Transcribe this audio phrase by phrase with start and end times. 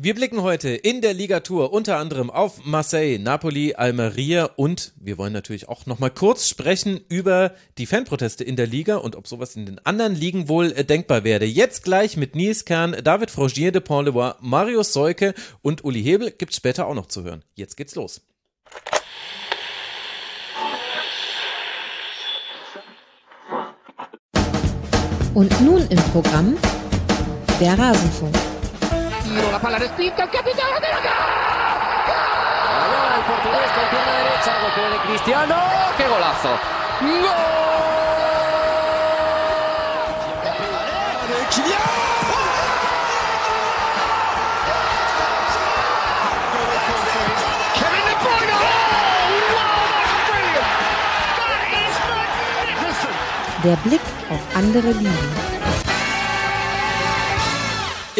[0.00, 5.32] Wir blicken heute in der Ligatur unter anderem auf Marseille, Napoli, Almeria und wir wollen
[5.32, 9.66] natürlich auch nochmal kurz sprechen über die Fanproteste in der Liga und ob sowas in
[9.66, 11.46] den anderen Ligen wohl äh, denkbar werde.
[11.46, 16.58] Jetzt gleich mit Nils Kern, David Frogier de Pont-Levoix, Marius Seuke und Uli Hebel gibt's
[16.58, 17.42] später auch noch zu hören.
[17.56, 18.20] Jetzt geht's los.
[25.34, 26.56] Und nun im Programm
[27.60, 28.36] der Rasenfunk.
[29.38, 31.00] Tiro, la palla respinta, il capitano della
[32.82, 35.56] Allora il portoghese con pierna derecha, golpeo de Cristiano,
[35.96, 36.76] qué golazo.
[37.00, 37.06] De
[52.50, 53.12] magnificent!
[53.62, 55.57] Der Blick auf andere Ligen.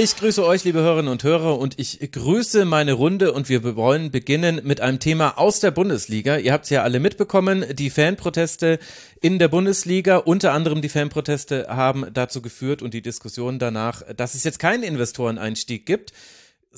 [0.01, 4.13] Ich grüße euch, liebe Hörerinnen und Hörer, und ich grüße meine Runde und wir wollen
[4.13, 6.37] beginnen mit einem Thema aus der Bundesliga.
[6.37, 8.79] Ihr habt es ja alle mitbekommen, die Fanproteste
[9.21, 14.37] in der Bundesliga, unter anderem die Fanproteste haben dazu geführt und die Diskussion danach, dass
[14.37, 16.13] es jetzt keinen Investoreneinstieg gibt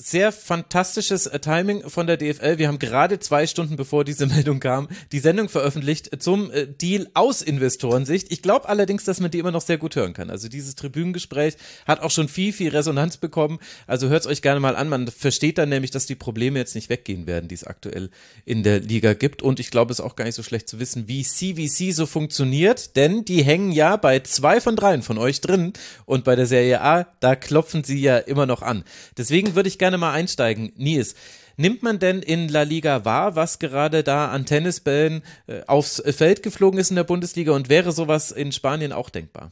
[0.01, 2.57] sehr fantastisches äh, Timing von der DFL.
[2.57, 7.07] Wir haben gerade zwei Stunden bevor diese Meldung kam, die Sendung veröffentlicht zum äh, Deal
[7.13, 8.31] aus Investorensicht.
[8.31, 10.29] Ich glaube allerdings, dass man die immer noch sehr gut hören kann.
[10.29, 13.59] Also dieses Tribünengespräch hat auch schon viel, viel Resonanz bekommen.
[13.87, 14.89] Also hört es euch gerne mal an.
[14.89, 18.09] Man versteht dann nämlich, dass die Probleme jetzt nicht weggehen werden, die es aktuell
[18.45, 19.41] in der Liga gibt.
[19.41, 22.05] Und ich glaube, es ist auch gar nicht so schlecht zu wissen, wie CVC so
[22.05, 25.73] funktioniert, denn die hängen ja bei zwei von dreien von euch drin.
[26.05, 28.83] Und bei der Serie A, da klopfen sie ja immer noch an.
[29.17, 30.71] Deswegen würde ich gerne mal einsteigen.
[30.75, 31.15] Nils,
[31.57, 36.43] nimmt man denn in La Liga wahr, was gerade da an Tennisbällen äh, aufs Feld
[36.43, 39.51] geflogen ist in der Bundesliga und wäre sowas in Spanien auch denkbar?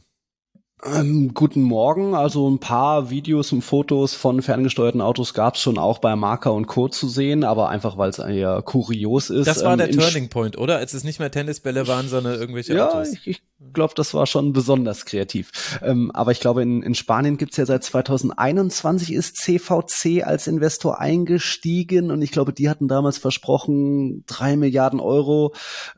[0.82, 2.14] Ähm, guten Morgen.
[2.14, 6.54] Also ein paar Videos und Fotos von ferngesteuerten Autos gab es schon auch bei Marker
[6.54, 6.88] und Co.
[6.88, 9.46] zu sehen, aber einfach weil es eher kurios ist.
[9.46, 10.78] Das war ähm, der in Turning Point, oder?
[10.78, 13.12] Als es nicht mehr Tennisbälle waren, sondern irgendwelche Ja, Autos.
[13.12, 13.42] ich, ich
[13.74, 15.78] glaube, das war schon besonders kreativ.
[15.82, 20.98] Ähm, aber ich glaube, in, in Spanien gibt's ja seit 2021 ist CVC als Investor
[20.98, 25.52] eingestiegen und ich glaube, die hatten damals versprochen, drei Milliarden Euro,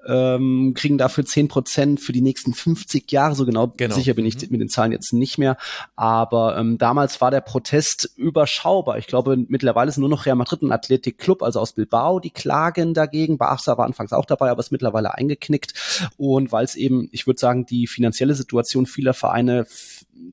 [0.09, 3.37] ähm, kriegen dafür zehn Prozent für die nächsten 50 Jahre.
[3.37, 3.95] So genau, Genau.
[3.95, 5.57] sicher bin ich mit den Zahlen jetzt nicht mehr.
[5.97, 8.99] Aber ähm, damals war der Protest überschaubar.
[8.99, 12.31] Ich glaube, mittlerweile ist nur noch Real Madrid und Athletic Club, also aus Bilbao, die
[12.31, 13.39] klagen dagegen.
[13.39, 16.11] Barca war anfangs auch dabei, aber ist mittlerweile eingeknickt.
[16.17, 19.67] Und weil es eben, ich würde sagen, die finanzielle Situation vieler Vereine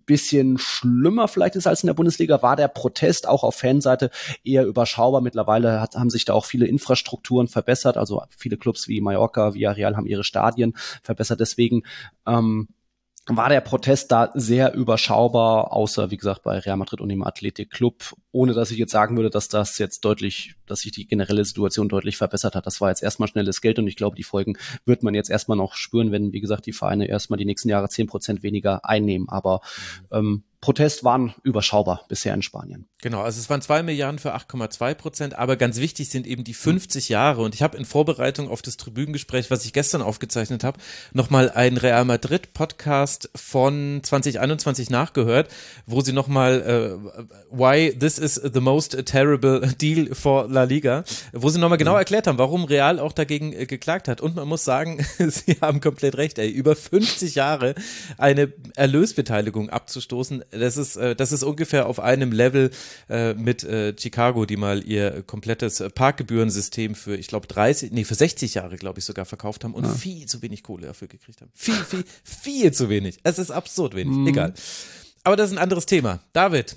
[0.06, 4.12] bisschen schlimmer vielleicht ist als in der Bundesliga, war der Protest auch auf Fanseite
[4.44, 5.22] eher überschaubar.
[5.22, 7.98] Mittlerweile hat, haben sich da auch viele Infrastrukturen verbessert.
[7.98, 10.74] Also viele Clubs wie Mallorca, Villarreal haben ihre Stadien
[11.04, 11.40] verbessert.
[11.40, 11.84] Deswegen
[12.28, 12.68] ähm,
[13.38, 17.72] war der Protest da sehr überschaubar, außer wie gesagt bei Real Madrid und dem Athletic
[17.72, 21.46] Club, ohne dass ich jetzt sagen würde, dass das jetzt deutlich, dass sich die generelle
[21.46, 22.66] Situation deutlich verbessert hat.
[22.66, 25.58] Das war jetzt erstmal schnelles Geld und ich glaube, die Folgen wird man jetzt erstmal
[25.58, 29.28] noch spüren, wenn, wie gesagt, die Vereine erstmal die nächsten Jahre zehn Prozent weniger einnehmen.
[29.30, 29.62] Aber
[30.12, 32.86] ähm, Protest waren überschaubar bisher in Spanien.
[33.02, 36.54] Genau, also es waren zwei Milliarden für 8,2 Prozent, aber ganz wichtig sind eben die
[36.54, 37.42] 50 Jahre.
[37.42, 40.80] Und ich habe in Vorbereitung auf das Tribünengespräch, was ich gestern aufgezeichnet habe,
[41.14, 45.50] nochmal einen Real Madrid Podcast von 2021 nachgehört,
[45.86, 51.04] wo sie nochmal äh, Why this is the most terrible deal for La Liga,
[51.34, 54.22] wo sie nochmal genau erklärt haben, warum Real auch dagegen äh, geklagt hat.
[54.22, 57.76] Und man muss sagen, sie haben komplett recht, ey, über 50 Jahre
[58.18, 62.72] eine Erlösbeteiligung abzustoßen, das ist, äh, das ist ungefähr auf einem Level
[63.10, 68.04] äh, mit äh, Chicago, die mal ihr komplettes äh, Parkgebührensystem für, ich glaube, 30, nee,
[68.04, 71.42] für 60 Jahre, glaube ich, sogar verkauft haben und viel zu wenig Kohle dafür gekriegt
[71.42, 71.52] haben.
[71.54, 73.20] Viel, viel, viel zu wenig.
[73.24, 74.28] Es ist absurd wenig.
[74.28, 74.54] Egal.
[75.24, 76.20] Aber das ist ein anderes Thema.
[76.34, 76.76] David.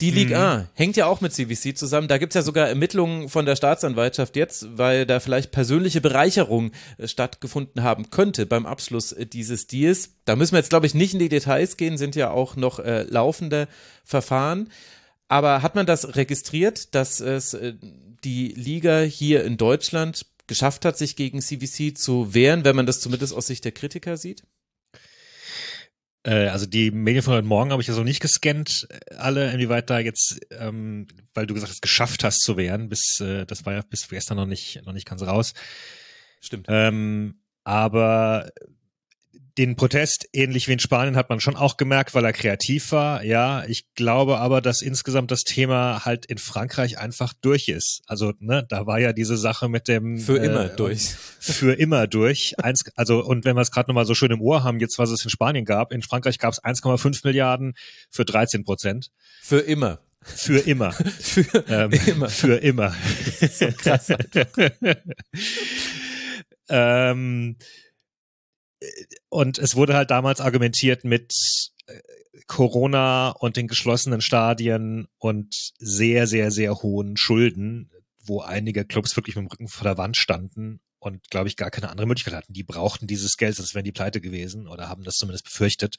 [0.00, 2.06] Die Ligue 1 hängt ja auch mit CVC zusammen.
[2.06, 7.08] Da gibt's ja sogar Ermittlungen von der Staatsanwaltschaft jetzt, weil da vielleicht persönliche Bereicherung äh,
[7.08, 10.10] stattgefunden haben könnte beim Abschluss äh, dieses Deals.
[10.26, 12.78] Da müssen wir jetzt, glaube ich, nicht in die Details gehen, sind ja auch noch
[12.78, 13.68] äh, laufende
[14.04, 14.70] Verfahren.
[15.28, 17.74] Aber hat man das registriert, dass es äh,
[18.22, 23.00] die Liga hier in Deutschland geschafft hat, sich gegen CVC zu wehren, wenn man das
[23.00, 24.42] zumindest aus Sicht der Kritiker sieht?
[26.26, 29.52] Äh, also die Medien von heute Morgen habe ich ja so nicht gescannt, äh, alle,
[29.52, 33.64] inwieweit da jetzt, ähm, weil du gesagt hast, geschafft hast zu wehren, bis, äh, das
[33.64, 35.54] war ja bis gestern noch nicht, noch nicht ganz raus.
[36.40, 36.66] Stimmt.
[36.68, 38.50] Ähm, aber
[39.58, 43.24] den Protest, ähnlich wie in Spanien, hat man schon auch gemerkt, weil er kreativ war.
[43.24, 48.02] Ja, ich glaube aber, dass insgesamt das Thema halt in Frankreich einfach durch ist.
[48.06, 51.14] Also, ne, da war ja diese Sache mit dem Für äh, immer durch.
[51.40, 52.54] Für immer durch.
[52.58, 55.10] Eins, also, und wenn wir es gerade nochmal so schön im Ohr haben, jetzt was
[55.10, 57.74] es in Spanien gab, in Frankreich gab es 1,5 Milliarden
[58.10, 59.10] für 13 Prozent.
[59.40, 60.00] Für immer.
[60.20, 60.92] Für immer.
[61.20, 62.28] Für Ähm, immer.
[62.28, 62.94] Für immer.
[63.52, 64.08] So krass.
[66.68, 67.56] ähm,
[69.28, 71.32] und es wurde halt damals argumentiert mit
[71.86, 71.98] äh,
[72.46, 77.90] Corona und den geschlossenen Stadien und sehr, sehr, sehr hohen Schulden,
[78.24, 81.70] wo einige Clubs wirklich mit dem Rücken vor der Wand standen und, glaube ich, gar
[81.70, 82.52] keine andere Möglichkeit hatten.
[82.52, 85.96] Die brauchten dieses Geld, sonst wären die pleite gewesen oder haben das zumindest befürchtet.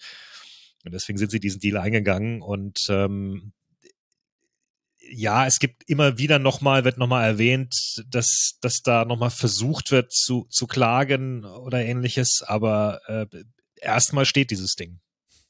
[0.86, 3.54] Und deswegen sind sie diesen Deal eingegangen und ähm,
[5.10, 10.12] ja, es gibt immer wieder nochmal, wird nochmal erwähnt, dass, dass da nochmal versucht wird
[10.12, 13.26] zu, zu klagen oder ähnliches, aber äh,
[13.82, 15.00] erstmal steht dieses Ding.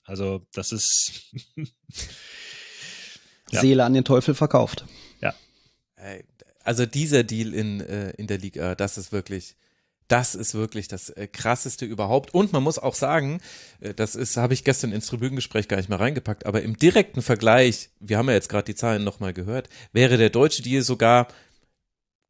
[0.04, 1.31] Also das ist
[3.51, 3.62] Ja.
[3.62, 4.86] Seele an den Teufel verkauft.
[5.95, 6.24] Ey,
[6.63, 9.56] Also dieser Deal in, äh, in der Liga, das ist wirklich,
[10.07, 12.33] das ist wirklich das äh, krasseste überhaupt.
[12.33, 13.42] Und man muss auch sagen,
[13.80, 17.21] äh, das ist, habe ich gestern ins Tribünengespräch gar nicht mal reingepackt, aber im direkten
[17.21, 21.27] Vergleich, wir haben ja jetzt gerade die Zahlen nochmal gehört, wäre der deutsche Deal sogar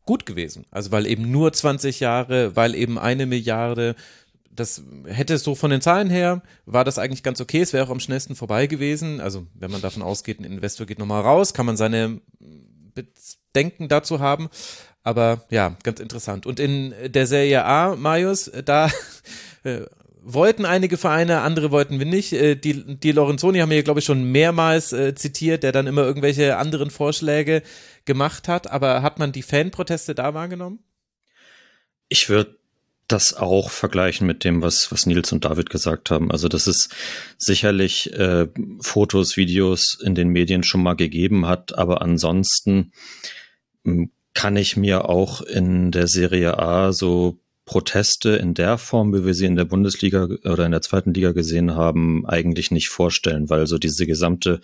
[0.06, 0.66] gut gewesen.
[0.72, 3.96] Also weil eben nur 20 Jahre, weil eben eine Milliarde,
[4.50, 7.62] das hätte so von den Zahlen her, war das eigentlich ganz okay.
[7.62, 9.22] Es wäre auch am schnellsten vorbei gewesen.
[9.22, 12.22] Also wenn man davon ausgeht, ein Investor geht nochmal raus, kann man seine
[12.96, 14.50] Bedenken dazu haben.
[15.08, 16.46] Aber ja, ganz interessant.
[16.46, 18.92] Und in der Serie A, Marius, da
[19.64, 19.84] äh,
[20.22, 22.34] wollten einige Vereine, andere wollten wir nicht.
[22.34, 26.04] Äh, die, die Lorenzoni haben wir, glaube ich, schon mehrmals äh, zitiert, der dann immer
[26.04, 27.64] irgendwelche anderen Vorschläge
[28.04, 28.70] gemacht hat.
[28.70, 30.80] Aber hat man die Fanproteste da wahrgenommen?
[32.10, 32.58] Ich würde
[33.08, 36.32] das auch vergleichen mit dem, was, was Nils und David gesagt haben.
[36.32, 36.90] Also, dass es
[37.38, 38.48] sicherlich äh,
[38.82, 42.92] Fotos, Videos in den Medien schon mal gegeben hat, aber ansonsten
[44.38, 49.34] kann ich mir auch in der Serie A so Proteste in der Form, wie wir
[49.34, 53.66] sie in der Bundesliga oder in der zweiten Liga gesehen haben, eigentlich nicht vorstellen, weil
[53.66, 54.62] so diese gesamte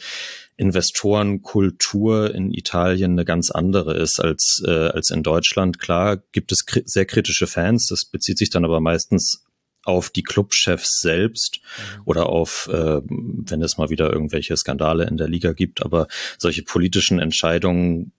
[0.57, 5.79] Investorenkultur in Italien eine ganz andere ist als, äh, als in Deutschland.
[5.79, 9.43] Klar gibt es kri sehr kritische Fans, das bezieht sich dann aber meistens
[9.81, 11.61] auf die Clubchefs selbst
[12.05, 16.61] oder auf, äh, wenn es mal wieder irgendwelche Skandale in der Liga gibt, aber solche
[16.61, 18.11] politischen Entscheidungen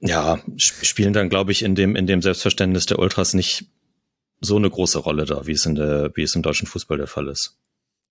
[0.00, 3.66] ja, sp- spielen dann, glaube ich, in dem, in dem Selbstverständnis der Ultras nicht
[4.40, 7.06] so eine große Rolle da, wie es in der, wie es im deutschen Fußball der
[7.06, 7.58] Fall ist.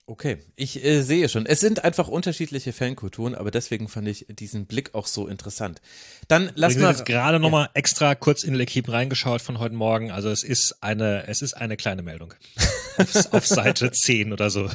[0.10, 1.46] Okay, ich äh, sehe schon.
[1.46, 5.82] Es sind einfach unterschiedliche Fankulturen, aber deswegen fand ich diesen Blick auch so interessant.
[6.28, 6.88] Dann lass ich mal.
[6.88, 10.10] habe jetzt gerade noch mal extra kurz in L'Equipe reingeschaut von heute Morgen.
[10.10, 12.34] Also es ist eine, es ist eine kleine Meldung.
[12.98, 14.68] auf, auf Seite 10 oder so.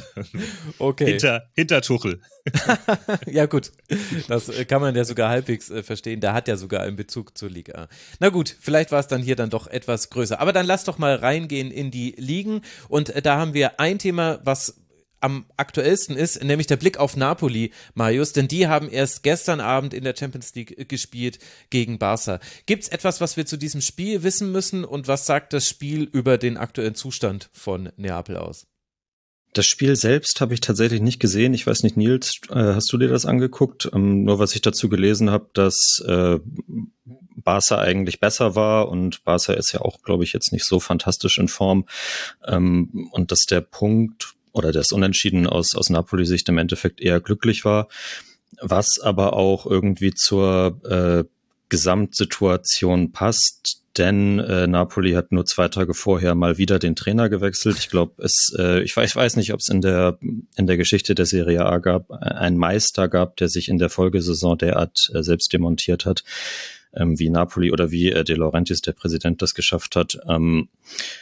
[0.79, 1.05] Okay.
[1.05, 2.21] Hinter, hinter Tuchel.
[3.25, 3.73] ja, gut.
[4.29, 6.21] Das äh, kann man ja sogar halbwegs äh, verstehen.
[6.21, 7.89] Der hat ja sogar einen Bezug zur Liga.
[8.21, 10.39] Na gut, vielleicht war es dann hier dann doch etwas größer.
[10.39, 12.61] Aber dann lass doch mal reingehen in die Ligen.
[12.87, 14.75] Und äh, da haben wir ein Thema, was
[15.25, 19.95] am aktuellsten ist, nämlich der Blick auf Napoli, Marius, denn die haben erst gestern Abend
[19.95, 21.39] in der Champions League äh, gespielt
[21.71, 22.39] gegen Barca.
[22.67, 26.03] Gibt es etwas, was wir zu diesem Spiel wissen müssen und was sagt das Spiel
[26.03, 28.67] über den aktuellen Zustand von Neapel aus?
[29.53, 31.55] Das Spiel selbst habe ich tatsächlich nicht gesehen.
[31.55, 33.89] Ich weiß nicht, Nils, äh, hast du dir das angeguckt?
[33.93, 36.39] Ähm, nur was ich dazu gelesen habe, dass äh,
[37.35, 41.39] Barca eigentlich besser war und Barca ist ja auch, glaube ich, jetzt nicht so fantastisch
[41.39, 41.85] in Form
[42.45, 47.65] ähm, und dass der Punkt oder das Unentschieden aus, aus Napoli-Sicht im Endeffekt eher glücklich
[47.65, 47.87] war,
[48.61, 51.23] was aber auch irgendwie zur äh,
[51.69, 57.77] Gesamtsituation passt, denn äh, Napoli hat nur zwei Tage vorher mal wieder den Trainer gewechselt.
[57.79, 60.17] Ich glaube, es, äh, ich, weiß, ich weiß nicht, ob es in der
[60.57, 63.89] in der Geschichte der Serie A gab, äh, einen Meister gab, der sich in der
[63.89, 66.23] Folgesaison derart äh, selbst demontiert hat,
[66.95, 70.17] ähm, wie Napoli oder wie äh, De Laurentiis, der Präsident, das geschafft hat.
[70.27, 70.69] Ähm,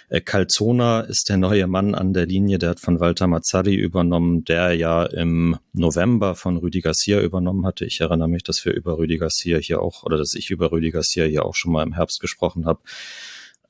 [0.09, 4.45] äh, Calzona ist der neue Mann an der Linie, der hat von Walter Mazzarri übernommen,
[4.45, 7.85] der ja im November von Rüdi Garcia übernommen hatte.
[7.85, 10.91] Ich erinnere mich, dass wir über Rüdi Garcia hier auch, oder dass ich über Rüdi
[10.91, 12.81] Garcia hier auch schon mal im Herbst gesprochen habe.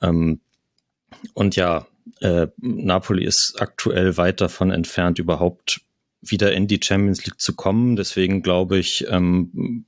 [0.02, 0.42] Ähm,
[1.34, 1.88] und ja,
[2.20, 5.82] äh, Napoli ist aktuell weit davon entfernt, überhaupt
[6.22, 7.96] wieder in die Champions League zu kommen.
[7.96, 9.86] Deswegen glaube ich, ähm,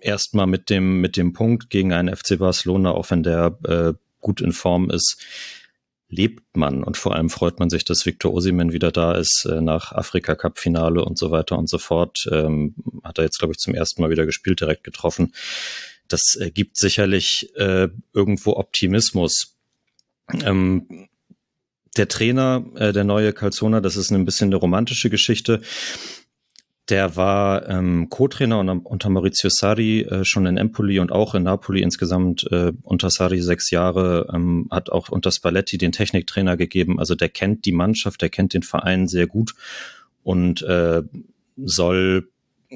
[0.00, 4.40] erstmal mit dem, mit dem Punkt gegen einen FC Barcelona, auch wenn der äh, gut
[4.40, 5.18] in Form ist,
[6.08, 9.60] lebt man und vor allem freut man sich, dass Victor Osimen wieder da ist äh,
[9.60, 12.26] nach Afrika Cup Finale und so weiter und so fort.
[12.30, 15.32] Ähm, hat er jetzt, glaube ich, zum ersten Mal wieder gespielt, direkt getroffen.
[16.08, 19.56] Das äh, gibt sicherlich äh, irgendwo Optimismus.
[20.44, 21.08] Ähm,
[21.96, 25.62] der Trainer, äh, der neue Calzona, das ist ein bisschen eine romantische Geschichte.
[26.90, 31.82] Der war ähm, Co-Trainer unter, Maurizio Sarri äh, schon in Empoli und auch in Napoli
[31.82, 36.98] insgesamt äh, unter Sarri sechs Jahre, ähm, hat auch unter Spalletti den Techniktrainer gegeben.
[36.98, 39.54] Also der kennt die Mannschaft, der kennt den Verein sehr gut
[40.24, 41.02] und äh,
[41.56, 42.28] soll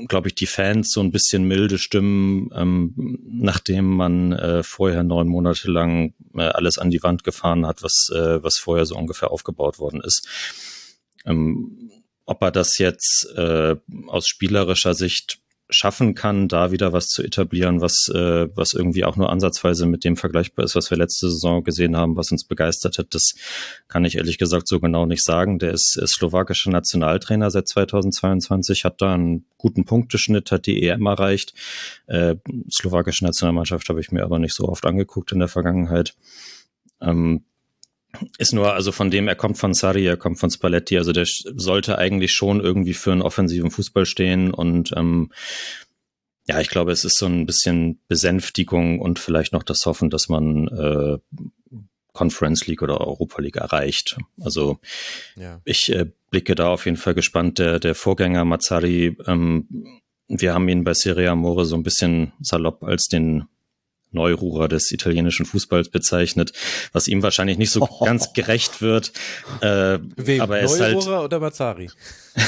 [0.09, 5.28] glaube ich, die Fans so ein bisschen milde Stimmen, ähm, nachdem man äh, vorher neun
[5.28, 9.30] Monate lang äh, alles an die Wand gefahren hat, was, äh, was vorher so ungefähr
[9.30, 10.28] aufgebaut worden ist.
[11.25, 11.84] Ähm,
[12.26, 13.76] ob er das jetzt äh,
[14.09, 15.38] aus spielerischer Sicht
[15.71, 20.04] schaffen kann, da wieder was zu etablieren, was, äh, was irgendwie auch nur ansatzweise mit
[20.04, 23.35] dem vergleichbar ist, was wir letzte Saison gesehen haben, was uns begeistert hat, das
[23.88, 25.59] kann ich ehrlich gesagt so genau nicht sagen.
[25.59, 31.07] Der ist, ist slowakischer Nationaltrainer seit 2022, hat da einen guten Punkteschnitt, hat die EM
[31.07, 31.54] erreicht.
[32.07, 32.37] Äh,
[32.71, 36.14] slowakische Nationalmannschaft habe ich mir aber nicht so oft angeguckt in der Vergangenheit.
[37.00, 37.45] Ähm,
[38.38, 41.26] ist nur, also von dem, er kommt von Sari, er kommt von Spalletti, also der
[41.26, 45.30] sollte eigentlich schon irgendwie für einen offensiven Fußball stehen und ähm,
[46.47, 50.28] ja, ich glaube, es ist so ein bisschen Besänftigung und vielleicht noch das Hoffen, dass
[50.28, 51.18] man äh,
[52.12, 54.18] Conference League oder Europa League erreicht.
[54.40, 54.78] Also
[55.37, 55.61] ja.
[55.64, 57.59] ich äh, blicke da auf jeden Fall gespannt.
[57.59, 62.83] Der, der Vorgänger Mazzari, ähm, wir haben ihn bei Serie Amore so ein bisschen salopp
[62.83, 63.44] als den
[64.14, 66.52] Neururer des italienischen Fußballs bezeichnet,
[66.92, 68.04] was ihm wahrscheinlich nicht so oh.
[68.04, 69.12] ganz gerecht wird.
[69.61, 70.40] Äh, Wem?
[70.40, 71.90] Aber er ist halt, oder Mazzari?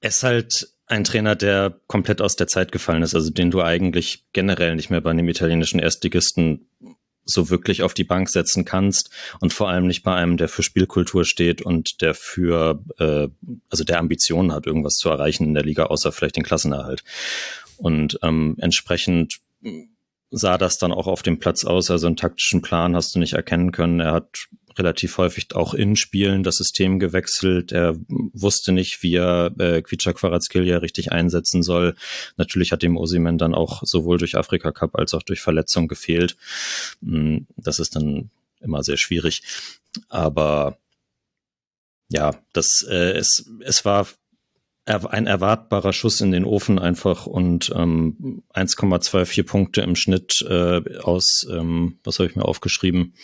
[0.00, 3.62] er ist halt ein Trainer, der komplett aus der Zeit gefallen ist, also den du
[3.62, 6.66] eigentlich generell nicht mehr bei einem italienischen Erstligisten
[7.24, 9.10] so wirklich auf die Bank setzen kannst
[9.40, 13.28] und vor allem nicht bei einem, der für Spielkultur steht und der für, äh,
[13.68, 17.02] also der Ambitionen hat, irgendwas zu erreichen in der Liga, außer vielleicht den Klassenerhalt.
[17.76, 19.38] Und ähm, entsprechend
[20.30, 21.90] sah das dann auch auf dem Platz aus.
[21.90, 24.00] Also einen taktischen Plan hast du nicht erkennen können.
[24.00, 24.46] Er hat
[24.78, 27.72] relativ häufig auch in Spielen das System gewechselt.
[27.72, 31.96] Er wusste nicht, wie er äh, Kvicha Quarazkelia richtig einsetzen soll.
[32.36, 36.36] Natürlich hat dem Osimen dann auch sowohl durch Afrika Cup als auch durch Verletzung gefehlt.
[37.02, 39.42] Hm, das ist dann immer sehr schwierig.
[40.08, 40.78] Aber
[42.08, 44.06] ja, das äh, es, es war
[44.90, 51.46] ein erwartbarer Schuss in den Ofen einfach und ähm, 1,24 Punkte im Schnitt äh, aus,
[51.50, 53.14] ähm, was habe ich mir aufgeschrieben,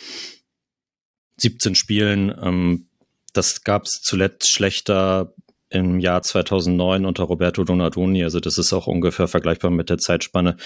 [1.37, 2.33] 17 Spielen.
[2.41, 2.87] Ähm,
[3.33, 5.33] das gab es zuletzt schlechter
[5.69, 8.23] im Jahr 2009 unter Roberto Donadoni.
[8.23, 10.57] Also das ist auch ungefähr vergleichbar mit der Zeitspanne.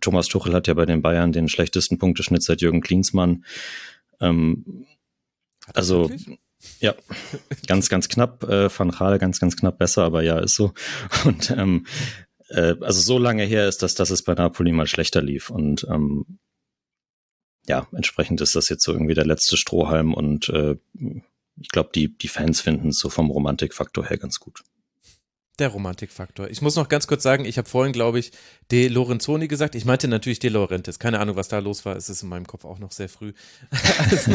[0.00, 3.44] Thomas Tuchel hat ja bei den Bayern den schlechtesten Punkteschnitt seit Jürgen Klinsmann.
[4.20, 4.86] Ähm,
[5.74, 6.38] also wirklich?
[6.80, 6.94] Ja,
[7.66, 8.44] ganz, ganz knapp.
[8.44, 10.72] Äh, Van Gaal ganz, ganz knapp besser, aber ja, ist so.
[11.24, 11.86] Und ähm,
[12.48, 15.50] äh, also so lange her ist das, dass es bei Napoli mal schlechter lief.
[15.50, 16.38] Und ähm,
[17.68, 20.76] ja, entsprechend ist das jetzt so irgendwie der letzte Strohhalm und äh,
[21.58, 24.62] ich glaube, die, die Fans finden es so vom Romantikfaktor her ganz gut.
[25.58, 26.50] Der Romantikfaktor.
[26.50, 28.32] Ich muss noch ganz kurz sagen, ich habe vorhin, glaube ich,
[28.70, 29.74] De Lorenzoni gesagt.
[29.74, 30.98] Ich meinte natürlich De Laurentiis.
[30.98, 31.96] Keine Ahnung, was da los war.
[31.96, 33.32] Es ist in meinem Kopf auch noch sehr früh.
[34.10, 34.32] also,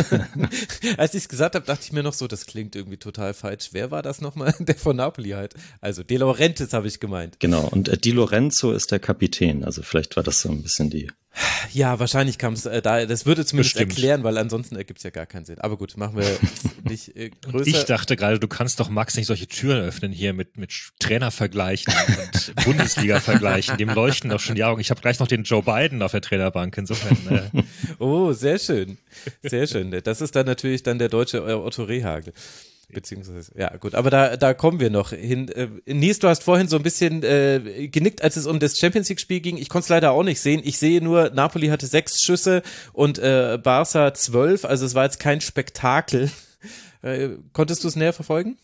[0.98, 3.70] als ich es gesagt habe, dachte ich mir noch so, das klingt irgendwie total falsch.
[3.72, 4.56] Wer war das nochmal?
[4.60, 5.54] Der von Napoli halt.
[5.80, 7.40] Also De Laurentiis habe ich gemeint.
[7.40, 7.68] Genau.
[7.68, 9.64] Und äh, Di Lorenzo ist der Kapitän.
[9.64, 11.12] Also vielleicht war das so ein bisschen die
[11.72, 13.06] ja, wahrscheinlich kam es äh, da.
[13.06, 13.92] Das würde zumindest Bestimmt.
[13.92, 15.60] erklären, weil ansonsten ergibt es ja gar keinen Sinn.
[15.60, 16.40] Aber gut, machen wir
[16.84, 17.68] nicht äh, größer.
[17.68, 21.94] Ich dachte gerade, du kannst doch Max nicht solche Türen öffnen hier mit mit Trainervergleichen
[21.94, 23.78] und Bundesliga-Vergleichen.
[23.78, 24.82] Dem leuchten doch schon die Augen.
[24.82, 26.78] Ich habe gleich noch den Joe Biden auf der Trainerbank.
[26.78, 27.18] Insofern.
[27.30, 27.64] Äh.
[28.00, 28.98] oh, sehr schön,
[29.42, 29.92] sehr schön.
[30.04, 32.34] Das ist dann natürlich dann der deutsche äh, Otto Rehagel.
[32.94, 35.50] Beziehungsweise, ja, gut, aber da, da kommen wir noch hin.
[35.50, 39.10] Äh, Nies, du hast vorhin so ein bisschen äh, genickt, als es um das Champions
[39.10, 39.58] League-Spiel ging.
[39.58, 40.62] Ich konnte es leider auch nicht sehen.
[40.64, 42.62] Ich sehe nur, Napoli hatte sechs Schüsse
[42.94, 46.30] und äh, Barca zwölf, also es war jetzt kein Spektakel.
[47.04, 48.60] Äh, konntest du es näher verfolgen?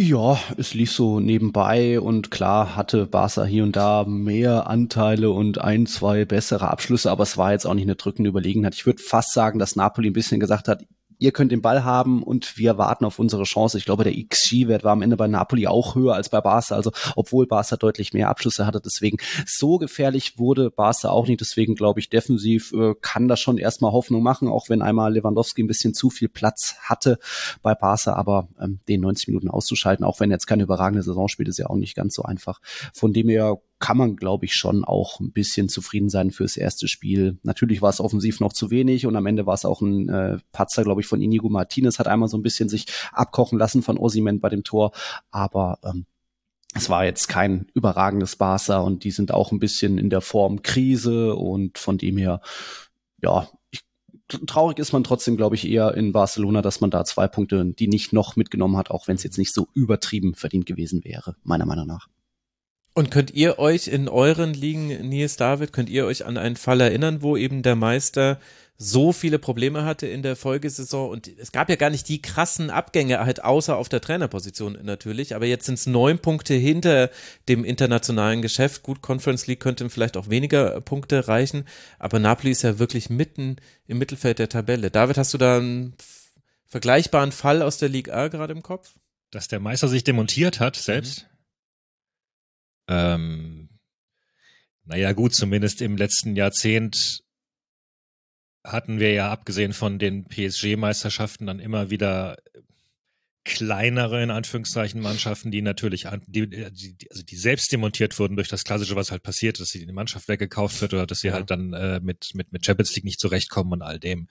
[0.00, 5.60] Ja, es lief so nebenbei und klar hatte Barca hier und da mehr Anteile und
[5.60, 8.76] ein, zwei bessere Abschlüsse, aber es war jetzt auch nicht eine drückende Überlegenheit.
[8.76, 10.84] Ich würde fast sagen, dass Napoli ein bisschen gesagt hat,
[11.18, 13.78] ihr könnt den Ball haben und wir warten auf unsere Chance.
[13.78, 16.92] Ich glaube, der XG-Wert war am Ende bei Napoli auch höher als bei Barca, also
[17.16, 18.80] obwohl Barca deutlich mehr Abschlüsse hatte.
[18.84, 21.40] Deswegen so gefährlich wurde Barca auch nicht.
[21.40, 25.62] Deswegen glaube ich, defensiv äh, kann das schon erstmal Hoffnung machen, auch wenn einmal Lewandowski
[25.62, 27.18] ein bisschen zu viel Platz hatte
[27.62, 31.48] bei Barca, aber ähm, den 90 Minuten auszuschalten, auch wenn jetzt keine überragende Saison spielt,
[31.48, 32.60] ist ja auch nicht ganz so einfach.
[32.92, 36.88] Von dem her kann man, glaube ich, schon auch ein bisschen zufrieden sein fürs erste
[36.88, 37.38] Spiel.
[37.42, 40.38] Natürlich war es offensiv noch zu wenig und am Ende war es auch ein äh,
[40.52, 43.98] Patzer, glaube ich, von Inigo Martinez, hat einmal so ein bisschen sich abkochen lassen von
[43.98, 44.92] Osimen bei dem Tor,
[45.30, 46.06] aber ähm,
[46.74, 50.62] es war jetzt kein überragendes Barca und die sind auch ein bisschen in der Form
[50.62, 52.40] Krise und von dem her,
[53.22, 53.84] ja, ich,
[54.46, 57.88] traurig ist man trotzdem, glaube ich, eher in Barcelona, dass man da zwei Punkte, die
[57.88, 61.64] nicht noch mitgenommen hat, auch wenn es jetzt nicht so übertrieben verdient gewesen wäre, meiner
[61.64, 62.08] Meinung nach.
[62.98, 66.80] Und könnt ihr euch in euren Ligen, Nils David, könnt ihr euch an einen Fall
[66.80, 68.40] erinnern, wo eben der Meister
[68.76, 72.70] so viele Probleme hatte in der Folgesaison und es gab ja gar nicht die krassen
[72.70, 77.10] Abgänge halt außer auf der Trainerposition natürlich, aber jetzt sind es neun Punkte hinter
[77.48, 78.82] dem internationalen Geschäft.
[78.82, 81.66] Gut, Conference League könnte vielleicht auch weniger Punkte reichen,
[82.00, 84.90] aber Napoli ist ja wirklich mitten im Mittelfeld der Tabelle.
[84.90, 85.94] David, hast du da einen
[86.66, 88.90] vergleichbaren Fall aus der Liga A gerade im Kopf?
[89.30, 91.27] Dass der Meister sich demontiert hat selbst?
[92.88, 93.68] Ähm,
[94.84, 97.22] naja, gut, zumindest im letzten Jahrzehnt
[98.64, 102.36] hatten wir ja abgesehen von den PSG-Meisterschaften dann immer wieder
[103.44, 108.64] kleinere, in Anführungszeichen, Mannschaften, die natürlich, die, die, also die selbst demontiert wurden durch das
[108.64, 111.34] Klassische, was halt passiert, dass sie die Mannschaft weggekauft wird oder dass sie ja.
[111.34, 114.28] halt dann äh, mit, mit, mit Champions League nicht zurechtkommen und all dem.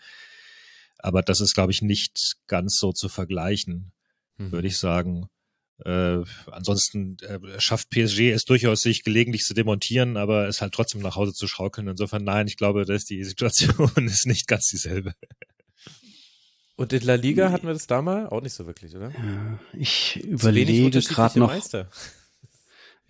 [0.99, 3.91] Aber das ist, glaube ich, nicht ganz so zu vergleichen,
[4.37, 4.51] mhm.
[4.51, 5.27] würde ich sagen.
[5.85, 11.01] Äh, ansonsten äh, schafft PSG es durchaus, sich gelegentlich zu demontieren, aber es halt trotzdem
[11.01, 11.87] nach Hause zu schaukeln.
[11.87, 15.13] Insofern nein, ich glaube, dass die Situation ist nicht ganz dieselbe.
[16.75, 19.09] Und in La Liga hatten wir das damals auch nicht so wirklich, oder?
[19.09, 21.49] Ja, ich überlege gerade noch.
[21.49, 21.89] Meister.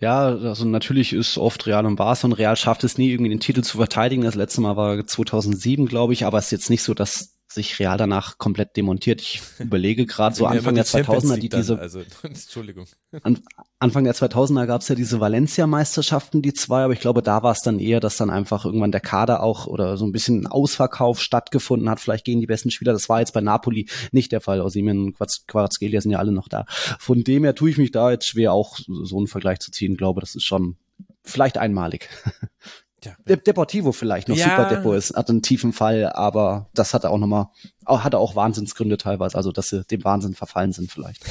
[0.00, 3.40] Ja, also natürlich ist oft Real und Barca und Real schafft es nie irgendwie den
[3.40, 4.22] Titel zu verteidigen.
[4.22, 7.78] Das letzte Mal war 2007, glaube ich, aber es ist jetzt nicht so, dass sich
[7.78, 9.20] Real danach komplett demontiert.
[9.20, 12.86] Ich überlege gerade so Anfang der 2000er, die diese also, Entschuldigung.
[13.22, 13.40] An,
[13.78, 17.52] Anfang der 2000er gab es ja diese Valencia-Meisterschaften, die zwei, aber ich glaube, da war
[17.52, 21.20] es dann eher, dass dann einfach irgendwann der Kader auch oder so ein bisschen Ausverkauf
[21.20, 22.92] stattgefunden hat, vielleicht gegen die besten Spieler.
[22.92, 24.60] Das war jetzt bei Napoli nicht der Fall.
[24.60, 26.66] Osimhen und Quarazgelia sind ja alle noch da.
[26.98, 29.92] Von dem her tue ich mich da jetzt schwer, auch so einen Vergleich zu ziehen.
[29.92, 30.76] Ich glaube, das ist schon
[31.22, 32.08] vielleicht einmalig.
[33.04, 33.36] Ja.
[33.36, 34.36] Deportivo vielleicht noch.
[34.36, 34.56] Ja.
[34.56, 37.46] Super Depo ist, hat einen tiefen Fall, aber das hat er auch nochmal,
[37.86, 41.24] hatte auch Wahnsinnsgründe teilweise, also dass sie dem Wahnsinn verfallen sind vielleicht.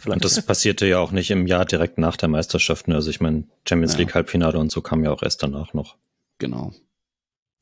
[0.00, 0.16] vielleicht.
[0.16, 2.88] Und das passierte ja auch nicht im Jahr direkt nach der Meisterschaft.
[2.88, 2.94] Ne?
[2.94, 5.96] Also ich meine, Champions League Halbfinale und so kam ja auch erst danach noch.
[6.38, 6.72] Genau.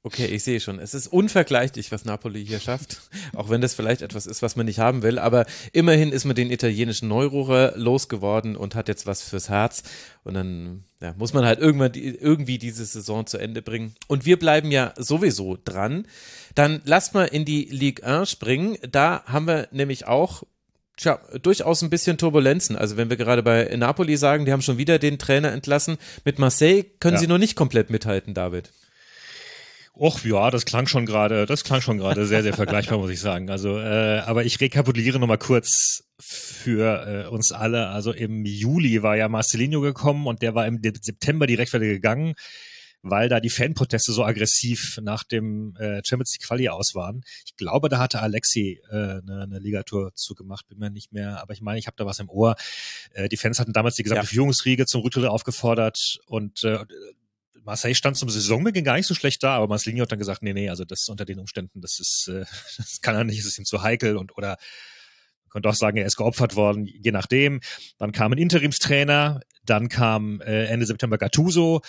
[0.05, 0.81] Okay, ich sehe schon.
[0.81, 3.03] Es ist unvergleichlich, was Napoli hier schafft.
[3.37, 5.17] Auch wenn das vielleicht etwas ist, was man nicht haben will.
[5.21, 9.85] Aber immerhin ist man den italienischen Neurohrer losgeworden und hat jetzt was fürs Herz.
[10.25, 13.95] Und dann ja, muss man halt irgendwann die, irgendwie diese Saison zu Ende bringen.
[14.09, 16.09] Und wir bleiben ja sowieso dran.
[16.57, 18.79] Dann lasst mal in die Ligue 1 springen.
[18.91, 20.43] Da haben wir nämlich auch
[20.97, 22.77] Tja, durchaus ein bisschen Turbulenzen.
[22.77, 26.39] Also wenn wir gerade bei Napoli sagen, die haben schon wieder den Trainer entlassen, mit
[26.39, 27.21] Marseille können ja.
[27.21, 28.71] sie noch nicht komplett mithalten, David.
[29.95, 33.21] Och ja, das klang schon gerade, das klang schon gerade sehr, sehr vergleichbar, muss ich
[33.21, 33.51] sagen.
[33.51, 37.89] Also, äh, aber ich rekapituliere nochmal kurz für äh, uns alle.
[37.89, 42.35] Also im Juli war ja Marcelinho gekommen und der war im September direkt wieder gegangen,
[43.03, 47.23] weil da die Fanproteste so aggressiv nach dem äh, Champions League Quali aus waren.
[47.45, 51.53] Ich glaube, da hatte Alexi äh, eine, eine Ligatour zugemacht, bin mir nicht mehr, aber
[51.53, 52.55] ich meine, ich habe da was im Ohr.
[53.13, 54.31] Äh, die Fans hatten damals die gesamte ja.
[54.31, 56.79] Führungsriege zum Rücktritt aufgefordert und äh,
[57.65, 60.53] Marseille stand zum Saisonbeginn gar nicht so schlecht da, aber Marcelinho hat dann gesagt, nee,
[60.53, 62.45] nee, also das unter den Umständen, das ist, äh,
[62.77, 64.57] das kann er nicht, es ist ihm zu heikel und oder
[65.45, 67.61] man könnte auch sagen, er ist geopfert worden, je nachdem.
[67.99, 71.83] Dann kam ein Interimstrainer, dann kam äh, Ende September Gattuso.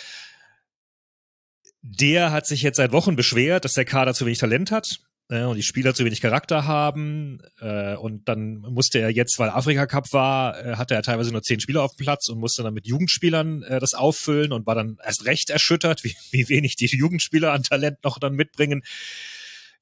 [1.81, 5.43] Der hat sich jetzt seit Wochen beschwert, dass der Kader zu wenig Talent hat äh,
[5.43, 7.39] und die Spieler zu wenig Charakter haben.
[7.59, 11.41] Äh, und dann musste er jetzt, weil Afrika Cup war, äh, hatte er teilweise nur
[11.41, 14.75] zehn Spieler auf dem Platz und musste dann mit Jugendspielern äh, das auffüllen und war
[14.75, 18.83] dann erst recht erschüttert, wie, wie wenig die Jugendspieler an Talent noch dann mitbringen.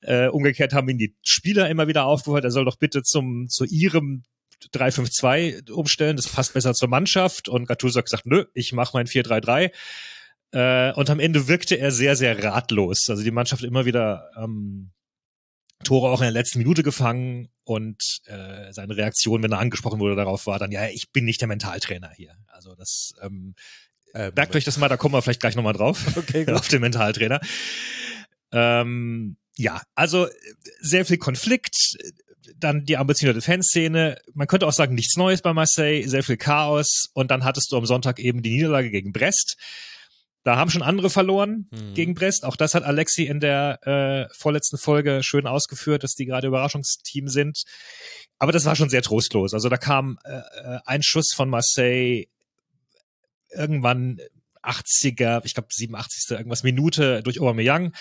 [0.02, 3.66] Äh, umgekehrt haben ihn die Spieler immer wieder aufgehört, er soll doch bitte zum zu
[3.66, 4.24] ihrem
[4.74, 7.50] 3-5-2 umstellen, das passt besser zur Mannschaft.
[7.50, 9.72] Und Gattuso hat gesagt, nö, ich mache mein 4-3-3.
[10.54, 13.10] Äh, und am Ende wirkte er sehr, sehr ratlos.
[13.10, 14.92] Also die Mannschaft immer wieder ähm,
[15.84, 20.16] Tore auch in der letzten Minute gefangen und äh, seine Reaktion, wenn er angesprochen wurde,
[20.16, 22.36] darauf war dann, ja, ich bin nicht der Mentaltrainer hier.
[22.48, 23.56] Also das ähm,
[24.14, 26.82] äh, merkt euch das mal, da kommen wir vielleicht gleich nochmal drauf, okay, auf den
[26.82, 27.40] Mentaltrainer.
[28.52, 30.28] Ähm, ja, also
[30.80, 31.98] sehr viel Konflikt,
[32.58, 37.10] dann die ambitionierte Fanszene, man könnte auch sagen, nichts Neues bei Marseille, sehr viel Chaos
[37.14, 39.58] und dann hattest du am Sonntag eben die Niederlage gegen Brest.
[40.44, 41.94] Da haben schon andere verloren mhm.
[41.94, 42.46] gegen Brest.
[42.46, 47.28] Auch das hat Alexi in der äh, vorletzten Folge schön ausgeführt, dass die gerade Überraschungsteam
[47.28, 47.64] sind.
[48.40, 49.54] Aber das war schon sehr trostlos.
[49.54, 52.26] Also da kam äh, äh ein Schuss von Marseille
[53.54, 54.20] irgendwann
[54.64, 56.32] 80er, ich glaube 87.
[56.32, 57.94] irgendwas Minute durch Aubameyang.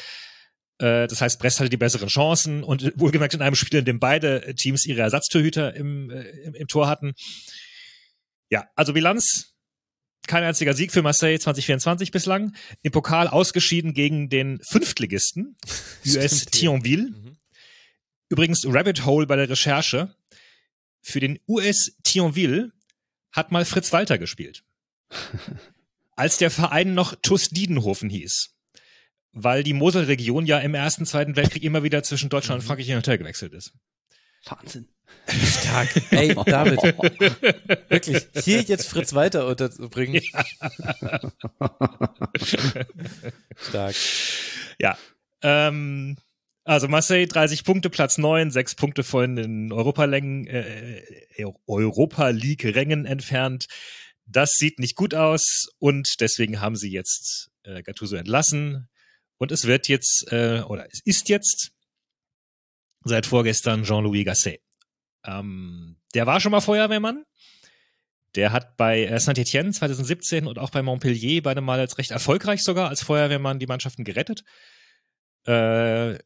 [0.78, 4.00] Äh, das heißt, Brest hatte die besseren Chancen und wohlgemerkt in einem Spiel, in dem
[4.00, 7.12] beide Teams ihre Ersatztorhüter im, äh, im, im Tor hatten.
[8.48, 9.54] Ja, also Bilanz
[10.30, 12.54] kein einziger Sieg für Marseille 2024 bislang.
[12.82, 15.56] Im Pokal ausgeschieden gegen den Fünftligisten,
[16.06, 17.10] US Thionville.
[17.10, 17.36] Mhm.
[18.28, 20.14] Übrigens, Rabbit Hole bei der Recherche.
[21.02, 22.70] Für den US Thionville
[23.32, 24.62] hat mal Fritz Walter gespielt.
[26.16, 28.50] als der Verein noch TuS Diedenhofen hieß.
[29.32, 32.96] Weil die Moselregion ja im Ersten, Zweiten Weltkrieg immer wieder zwischen Deutschland und Frankreich hin
[32.96, 33.72] und her gewechselt ist.
[34.44, 34.88] Wahnsinn.
[35.28, 35.88] Stark.
[36.12, 36.80] Ey, David.
[37.90, 40.22] Wirklich, hier jetzt Fritz weiter unterzubringen.
[43.56, 43.94] Stark.
[44.78, 44.98] Ja.
[45.42, 46.16] Ähm,
[46.64, 51.02] also Marseille 30 Punkte, Platz 9, 6 Punkte von den Europalängen, äh,
[51.66, 53.66] Europa League Rängen entfernt.
[54.26, 58.88] Das sieht nicht gut aus und deswegen haben sie jetzt äh, Gattuso entlassen
[59.38, 61.72] und es wird jetzt äh, oder es ist jetzt
[63.04, 64.60] seit vorgestern Jean-Louis Gasset.
[65.24, 67.24] Ähm, der war schon mal Feuerwehrmann.
[68.36, 72.62] Der hat bei äh, Saint-Etienne 2017 und auch bei Montpellier beide Mal als recht erfolgreich
[72.62, 74.44] sogar als Feuerwehrmann die Mannschaften gerettet.
[75.46, 76.18] Äh,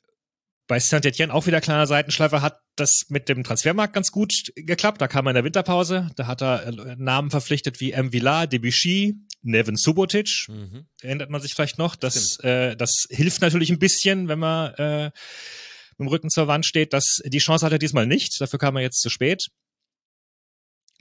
[0.67, 5.01] bei Saint-Etienne auch wieder kleiner Seitenschleifer hat das mit dem Transfermarkt ganz gut geklappt.
[5.01, 6.11] Da kam er in der Winterpause.
[6.17, 8.13] Da hat er äh, Namen verpflichtet wie M.
[8.13, 10.47] Villar, Debuchy, Nevin Subotic.
[10.49, 10.87] Mhm.
[11.03, 11.97] Erinnert man sich vielleicht noch.
[11.97, 15.11] Das, äh, das hilft natürlich ein bisschen, wenn man äh,
[15.99, 16.93] mit dem Rücken zur Wand steht.
[16.93, 18.41] Das, die Chance hat er diesmal nicht.
[18.41, 19.47] Dafür kam er jetzt zu spät.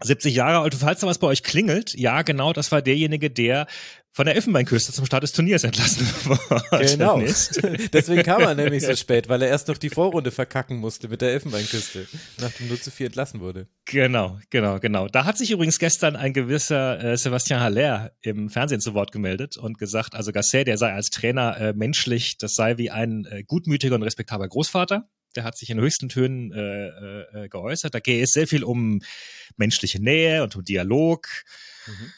[0.02, 3.68] 70 Jahre alt, falls da was bei euch klingelt, ja, genau, das war derjenige, der
[4.16, 7.20] von der Elfenbeinküste zum Start des Turniers entlassen worden genau.
[7.94, 11.22] Deswegen kam er nämlich so spät, weil er erst noch die Vorrunde verkacken musste mit
[11.22, 12.08] der Elfenbeinküste,
[12.40, 13.68] nachdem nur zu viel entlassen wurde.
[13.86, 15.08] Genau, genau, genau.
[15.08, 19.58] Da hat sich übrigens gestern ein gewisser äh, Sebastian Haller im Fernsehen zu Wort gemeldet
[19.58, 23.44] und gesagt, also Gasset, der sei als Trainer äh, menschlich, das sei wie ein äh,
[23.44, 27.93] gutmütiger und respektabler Großvater der hat sich in höchsten Tönen äh, äh, geäußert.
[27.93, 29.02] Da geht es sehr viel um
[29.58, 31.28] menschliche Nähe und um Dialog.
[31.88, 32.13] Mhm.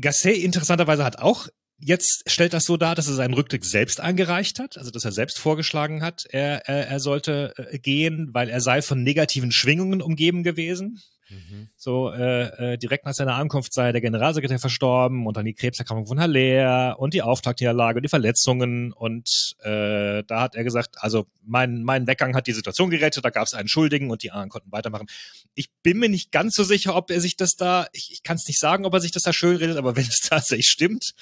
[0.00, 4.58] Gasset interessanterweise hat auch jetzt stellt das so dar, dass er seinen Rücktritt selbst eingereicht
[4.58, 8.60] hat, also dass er selbst vorgeschlagen hat, er, er, er sollte äh, gehen, weil er
[8.60, 11.00] sei von negativen Schwingungen umgeben gewesen.
[11.28, 11.68] Mhm.
[11.76, 16.06] So äh, äh, direkt nach seiner Ankunft sei der Generalsekretär verstorben und dann die Krebserkrankung
[16.06, 21.26] von Haller und die Auftaktniederlage und die Verletzungen und äh, da hat er gesagt, also
[21.42, 24.48] mein mein Weggang hat die Situation gerettet, da gab es einen Schuldigen und die anderen
[24.48, 25.06] konnten weitermachen.
[25.54, 28.36] Ich bin mir nicht ganz so sicher, ob er sich das da, ich, ich kann
[28.36, 31.12] es nicht sagen, ob er sich das da schön redet, aber wenn es tatsächlich stimmt,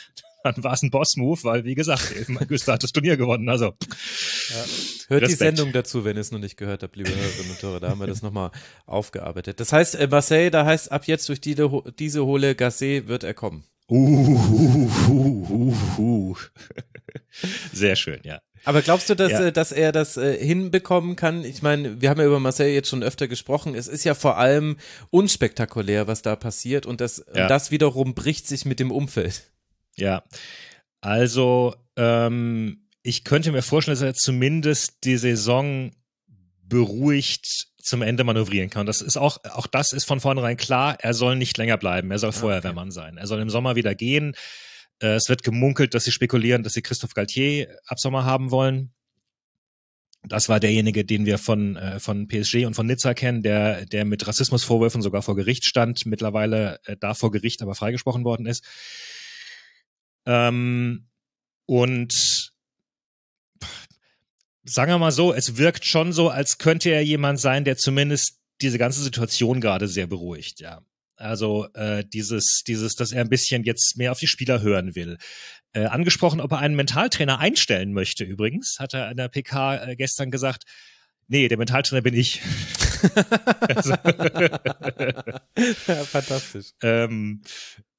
[0.47, 2.15] dann war es ein Boss-Move, weil, wie gesagt,
[2.49, 3.49] Güster hat das Turnier gewonnen.
[3.49, 4.65] Also, ja.
[5.09, 5.31] Hört Respekt.
[5.31, 7.81] die Sendung dazu, wenn ihr es noch nicht gehört habt, liebe Hörerinnen und Hörer.
[7.81, 8.51] Da haben wir das nochmal
[8.87, 9.61] aufgearbeitet.
[9.61, 11.57] Das heißt, äh, Marseille, da heißt ab jetzt durch die,
[11.99, 13.65] diese hohle Gassé wird er kommen.
[13.89, 16.37] Uh, uh, uh, uh, uh.
[17.73, 18.41] Sehr schön, ja.
[18.65, 19.47] Aber glaubst du, dass, ja.
[19.47, 21.45] Äh, dass er das äh, hinbekommen kann?
[21.45, 23.77] Ich meine, wir haben ja über Marseille jetzt schon öfter gesprochen.
[23.77, 24.77] Es ist ja vor allem
[25.11, 27.47] unspektakulär, was da passiert und das, ja.
[27.47, 29.45] das wiederum bricht sich mit dem Umfeld.
[29.99, 30.25] Ja,
[31.01, 35.93] also ähm, ich könnte mir vorstellen, dass er zumindest die Saison
[36.63, 38.87] beruhigt zum Ende manövrieren kann.
[38.87, 40.99] Das ist auch, auch das ist von vornherein klar.
[41.01, 42.11] Er soll nicht länger bleiben.
[42.11, 43.17] Er soll Feuerwehrmann sein.
[43.17, 44.35] Er soll im Sommer wieder gehen.
[45.01, 48.93] Äh, es wird gemunkelt, dass sie spekulieren, dass sie Christophe Galtier ab Sommer haben wollen.
[50.29, 54.05] Das war derjenige, den wir von, äh, von PSG und von Nizza kennen, der, der
[54.05, 58.65] mit Rassismusvorwürfen sogar vor Gericht stand, mittlerweile äh, da vor Gericht aber freigesprochen worden ist.
[60.27, 61.09] Ähm,
[61.67, 62.53] und
[64.65, 68.39] sagen wir mal so, es wirkt schon so, als könnte er jemand sein, der zumindest
[68.61, 70.83] diese ganze Situation gerade sehr beruhigt, ja.
[71.19, 75.17] Also äh, dieses, dieses, dass er ein bisschen jetzt mehr auf die Spieler hören will.
[75.73, 79.97] Äh, angesprochen, ob er einen Mentaltrainer einstellen möchte, übrigens, hat er in der PK äh,
[79.97, 80.65] gestern gesagt,
[81.27, 82.43] nee, der Mentaltrainer bin ich.
[83.75, 83.91] also,
[85.87, 86.73] ja, fantastisch.
[86.83, 87.43] Ähm,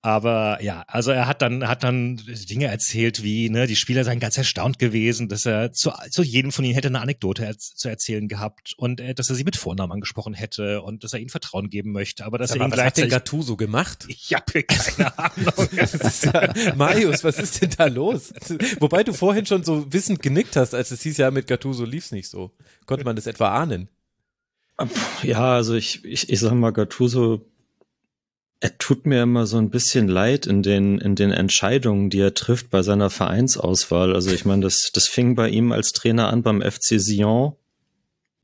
[0.04, 4.20] aber ja, also er hat dann, hat dann Dinge erzählt, wie, ne, die Spieler seien
[4.20, 7.90] ganz erstaunt gewesen, dass er zu, zu jedem von ihnen hätte eine Anekdote er, zu
[7.90, 11.30] erzählen gehabt und äh, dass er sie mit Vornamen angesprochen hätte und dass er ihnen
[11.30, 14.06] Vertrauen geben möchte, aber dass aber er ihn was hat denn Gattuso gemacht?
[14.20, 15.70] Ich habe keine Ahnung.
[16.24, 18.34] ja, Marius, was ist denn da los?
[18.80, 22.12] Wobei du vorhin schon so wissend genickt hast, als es hieß ja, mit Gattuso lief's
[22.12, 22.52] nicht so.
[22.86, 23.90] Konnte man das etwa ahnen?
[25.24, 27.46] Ja, also ich, ich, ich sag mal, Gattuso
[28.60, 32.34] er tut mir immer so ein bisschen leid in den, in den Entscheidungen, die er
[32.34, 34.16] trifft bei seiner Vereinsauswahl.
[34.16, 37.56] Also ich meine, das, das fing bei ihm als Trainer an beim FC Sion.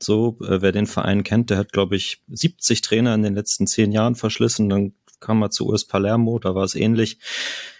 [0.00, 3.66] So, äh, wer den Verein kennt, der hat, glaube ich, 70 Trainer in den letzten
[3.66, 4.68] zehn Jahren verschlissen.
[4.68, 7.18] Dann kam er zu US Palermo, da war es ähnlich.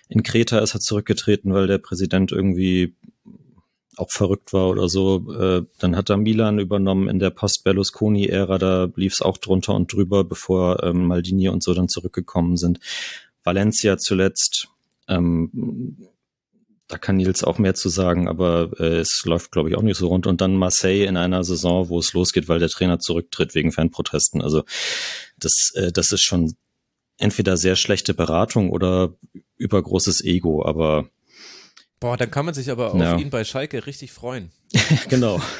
[0.08, 2.94] In Kreta ist er zurückgetreten, weil der Präsident irgendwie
[3.96, 5.32] auch verrückt war oder so.
[5.32, 9.92] Äh, dann hat er Milan übernommen in der Post-Berlusconi-Ära, da lief es auch drunter und
[9.92, 12.80] drüber, bevor ähm, Maldini und so dann zurückgekommen sind.
[13.42, 14.68] Valencia zuletzt,
[15.08, 15.96] ähm,
[16.88, 19.96] da kann Nils auch mehr zu sagen, aber äh, es läuft, glaube ich, auch nicht
[19.96, 20.26] so rund.
[20.26, 24.42] Und dann Marseille in einer Saison, wo es losgeht, weil der Trainer zurücktritt wegen Fanprotesten.
[24.42, 24.64] Also
[25.38, 26.54] das, äh, das ist schon
[27.18, 29.14] entweder sehr schlechte Beratung oder
[29.56, 31.08] übergroßes Ego, aber
[32.04, 33.16] Boah, dann kann man sich aber auf Ja.
[33.16, 34.50] ihn bei Schalke richtig freuen.
[35.08, 35.40] genau.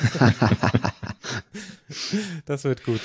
[2.45, 3.01] Das wird gut.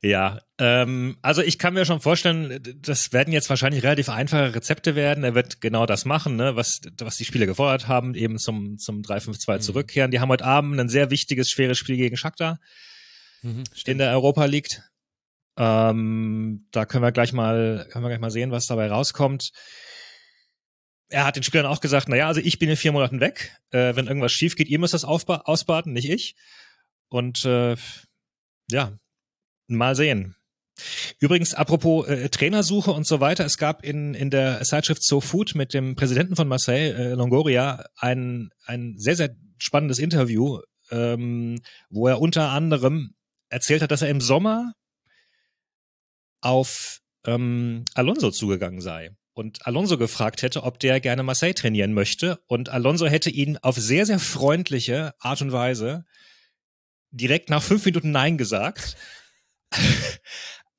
[0.00, 4.94] Ja, ähm, also ich kann mir schon vorstellen, das werden jetzt wahrscheinlich relativ einfache Rezepte
[4.94, 5.24] werden.
[5.24, 9.02] Er wird genau das machen, ne, was, was die Spieler gefordert haben, eben zum, zum
[9.02, 10.12] 3-5-2 zurückkehren.
[10.12, 12.60] Die haben heute Abend ein sehr wichtiges, schweres Spiel gegen Shakhtar
[13.42, 14.80] Mhm, in der Europa League.
[15.58, 19.50] Ähm, da können wir gleich mal, können wir gleich mal sehen, was dabei rauskommt.
[21.14, 23.56] Er hat den Spielern auch gesagt, naja, also ich bin in vier Monaten weg.
[23.70, 26.34] Äh, wenn irgendwas schief geht, ihr müsst das ausbaden, nicht ich.
[27.08, 27.76] Und äh,
[28.68, 28.98] ja,
[29.68, 30.34] mal sehen.
[31.20, 35.54] Übrigens, apropos äh, Trainersuche und so weiter, es gab in, in der Zeitschrift So Food
[35.54, 40.58] mit dem Präsidenten von Marseille, äh, Longoria, ein, ein sehr, sehr spannendes Interview,
[40.90, 43.14] ähm, wo er unter anderem
[43.50, 44.72] erzählt hat, dass er im Sommer
[46.40, 52.40] auf ähm, Alonso zugegangen sei und Alonso gefragt hätte, ob der gerne Marseille trainieren möchte.
[52.46, 56.04] Und Alonso hätte ihn auf sehr, sehr freundliche Art und Weise
[57.10, 58.96] direkt nach fünf Minuten Nein gesagt.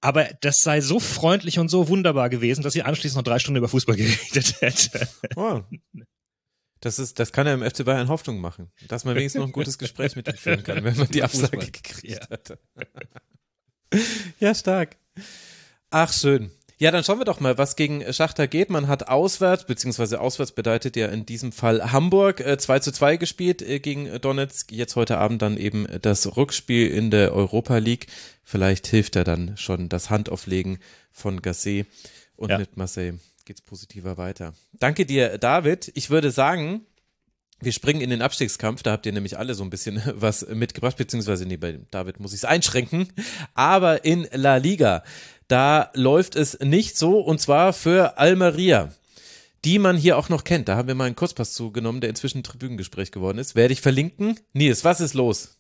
[0.02, 3.58] Aber das sei so freundlich und so wunderbar gewesen, dass sie anschließend noch drei Stunden
[3.58, 5.08] über Fußball geredet hätte.
[5.36, 5.62] Oh.
[6.80, 9.54] Das ist, das kann ja im FC Bayern Hoffnung machen, dass man wenigstens noch ein
[9.54, 12.30] gutes Gespräch mit ihm führen kann, wenn man die Absage gekriegt Ja.
[12.30, 12.60] hat.
[14.40, 14.98] ja, stark.
[15.90, 16.52] Ach, schön.
[16.78, 18.70] Ja, dann schauen wir doch mal, was gegen Schachter geht.
[18.70, 23.16] Man hat auswärts, beziehungsweise auswärts bedeutet ja in diesem Fall Hamburg, äh, 2 zu 2
[23.18, 24.72] gespielt äh, gegen Donetsk.
[24.74, 28.08] Jetzt heute Abend dann eben das Rückspiel in der Europa League.
[28.44, 30.80] Vielleicht hilft er dann schon das Handauflegen
[31.12, 31.88] von Gasset
[32.36, 32.58] und Ja.
[32.58, 33.14] mit Marseille
[33.46, 34.54] geht's positiver weiter.
[34.74, 35.92] Danke dir, David.
[35.96, 36.82] Ich würde sagen,
[37.62, 40.98] wir springen in den Abstiegskampf, da habt ihr nämlich alle so ein bisschen was mitgebracht,
[40.98, 43.08] beziehungsweise nee, bei David muss ich es einschränken.
[43.54, 45.04] Aber in La Liga,
[45.48, 48.92] da läuft es nicht so und zwar für Almeria,
[49.64, 50.68] die man hier auch noch kennt.
[50.68, 53.56] Da haben wir mal einen Kurzpass zugenommen, der inzwischen Tribünengespräch geworden ist.
[53.56, 54.40] Werde ich verlinken.
[54.54, 55.58] Nils, was ist los?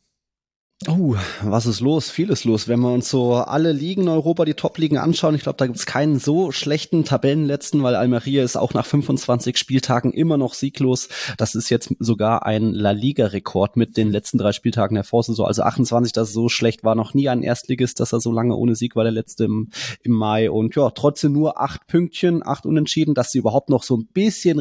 [0.89, 2.09] Oh, was ist los?
[2.09, 2.67] Vieles los.
[2.67, 5.85] Wenn wir uns so alle Ligen in Europa, die Top-Ligen anschauen, ich glaube, da gibt's
[5.85, 11.07] keinen so schlechten Tabellenletzten, weil Almeria ist auch nach 25 Spieltagen immer noch sieglos.
[11.38, 15.47] Das ist jetzt sogar ein La Liga-Rekord mit den letzten drei Spieltagen der Vorsaison.
[15.47, 18.75] Also 28, das so schlecht war noch nie ein Erstligist, dass er so lange ohne
[18.75, 19.69] Sieg war, der letzte im,
[20.03, 20.51] im Mai.
[20.51, 24.59] Und ja, trotzdem nur acht Pünktchen, acht Unentschieden, dass sie überhaupt noch so ein bisschen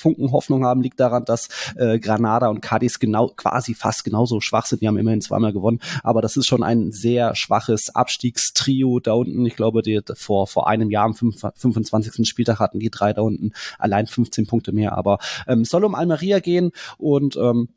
[0.00, 4.66] Restfunken Hoffnung haben, liegt daran, dass äh, Granada und Cadiz genau, quasi fast genauso schwach
[4.66, 4.82] sind.
[4.82, 5.80] Die haben immerhin zweimal gewonnen.
[6.02, 9.44] Aber das ist schon ein sehr schwaches Abstiegstrio da unten.
[9.46, 12.26] Ich glaube, die vor, vor einem Jahr am 5 25.
[12.26, 14.96] Spieltag hatten die drei da unten allein 15 Punkte mehr.
[14.96, 17.68] Aber ähm, soll um Almeria gehen und ähm,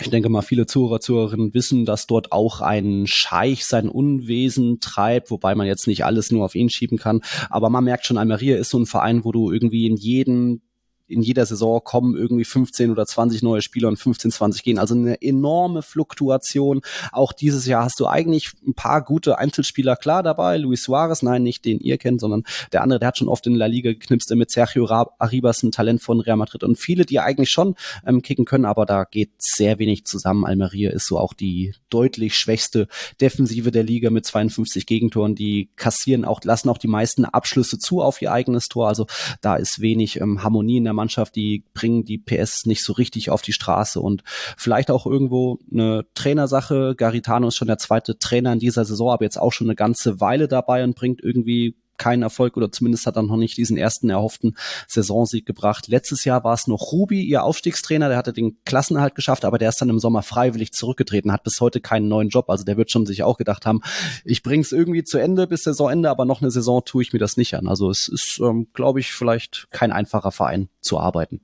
[0.00, 5.30] ich denke mal, viele Zuhörer, Zuhörerinnen wissen, dass dort auch ein Scheich sein Unwesen treibt,
[5.30, 7.20] wobei man jetzt nicht alles nur auf ihn schieben kann.
[7.50, 10.62] Aber man merkt schon, Almeria ist so ein Verein, wo du irgendwie in jeden
[11.10, 14.78] in jeder Saison kommen irgendwie 15 oder 20 neue Spieler und 15, 20 gehen.
[14.78, 16.82] Also eine enorme Fluktuation.
[17.12, 20.56] Auch dieses Jahr hast du eigentlich ein paar gute Einzelspieler klar dabei.
[20.56, 23.54] Luis Suarez, nein, nicht den ihr kennt, sondern der andere, der hat schon oft in
[23.54, 27.50] La Liga geknipst mit Sergio Arribas, ein Talent von Real Madrid und viele, die eigentlich
[27.50, 27.74] schon
[28.06, 30.44] ähm, kicken können, aber da geht sehr wenig zusammen.
[30.44, 32.88] Almeria ist so auch die deutlich schwächste
[33.20, 35.34] Defensive der Liga mit 52 Gegentoren.
[35.34, 38.88] Die kassieren auch, lassen auch die meisten Abschlüsse zu auf ihr eigenes Tor.
[38.88, 39.06] Also
[39.40, 41.34] da ist wenig ähm, Harmonie in der Mannschaft.
[41.36, 44.22] Die bringen die PS nicht so richtig auf die Straße und
[44.56, 46.94] vielleicht auch irgendwo eine Trainersache.
[46.96, 50.20] Garitano ist schon der zweite Trainer in dieser Saison, aber jetzt auch schon eine ganze
[50.20, 54.10] Weile dabei und bringt irgendwie keinen Erfolg oder zumindest hat er noch nicht diesen ersten
[54.10, 54.56] erhofften
[54.88, 55.86] Saisonsieg gebracht.
[55.86, 59.68] Letztes Jahr war es noch Rubi, ihr Aufstiegstrainer, der hatte den Klassenerhalt geschafft, aber der
[59.68, 62.48] ist dann im Sommer freiwillig zurückgetreten, hat bis heute keinen neuen Job.
[62.48, 63.82] Also der wird schon sich auch gedacht haben,
[64.24, 67.36] ich bring's irgendwie zu Ende bis Saisonende, aber noch eine Saison tue ich mir das
[67.36, 67.68] nicht an.
[67.68, 71.40] Also es ist, ähm, glaube ich, vielleicht kein einfacher Verein zu arbeiten.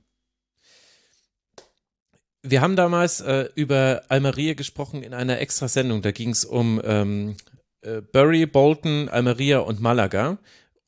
[2.41, 6.01] Wir haben damals äh, über Almeria gesprochen in einer extra Sendung.
[6.01, 7.35] Da ging es um ähm,
[7.81, 10.37] äh, Bury, Bolton, Almeria und Malaga.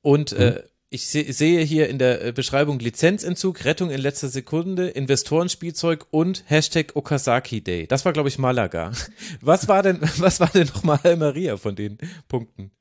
[0.02, 4.88] Und äh, ich se sehe hier in der äh, Beschreibung Lizenzentzug, Rettung in letzter Sekunde,
[4.89, 7.86] Investorenspielzeug und Hashtag Okazaki Day.
[7.86, 8.91] Das war, glaube ich, Malaga.
[9.41, 11.97] Was war denn, was war denn nochmal Almeria von den
[12.28, 12.71] Punkten?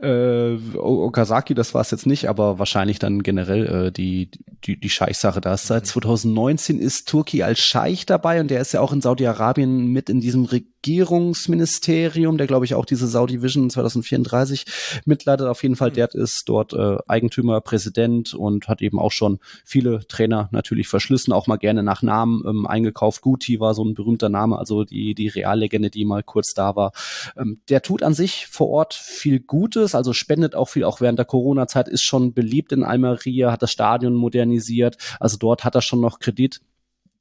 [0.00, 4.30] Äh, Okazaki, das war es jetzt nicht, aber wahrscheinlich dann generell äh, die,
[4.64, 5.40] die, die Scheich-Sache.
[5.40, 9.00] Da ist seit 2019 ist Turki als Scheich dabei und der ist ja auch in
[9.00, 14.64] Saudi-Arabien mit in diesem Re Regierungsministerium, der glaube ich auch diese Saudi Vision 2034
[15.06, 15.46] mitleidet.
[15.46, 15.94] Auf jeden Fall, Mhm.
[15.94, 21.32] der ist dort äh, Eigentümer, Präsident und hat eben auch schon viele Trainer natürlich verschlissen,
[21.32, 23.22] auch mal gerne nach Namen ähm, eingekauft.
[23.22, 26.92] Guti war so ein berühmter Name, also die, die Reallegende, die mal kurz da war.
[27.36, 31.18] Ähm, der tut an sich vor Ort viel Gutes, also spendet auch viel, auch während
[31.18, 35.82] der Corona-Zeit ist schon beliebt in Almeria, hat das Stadion modernisiert, also dort hat er
[35.82, 36.60] schon noch Kredit.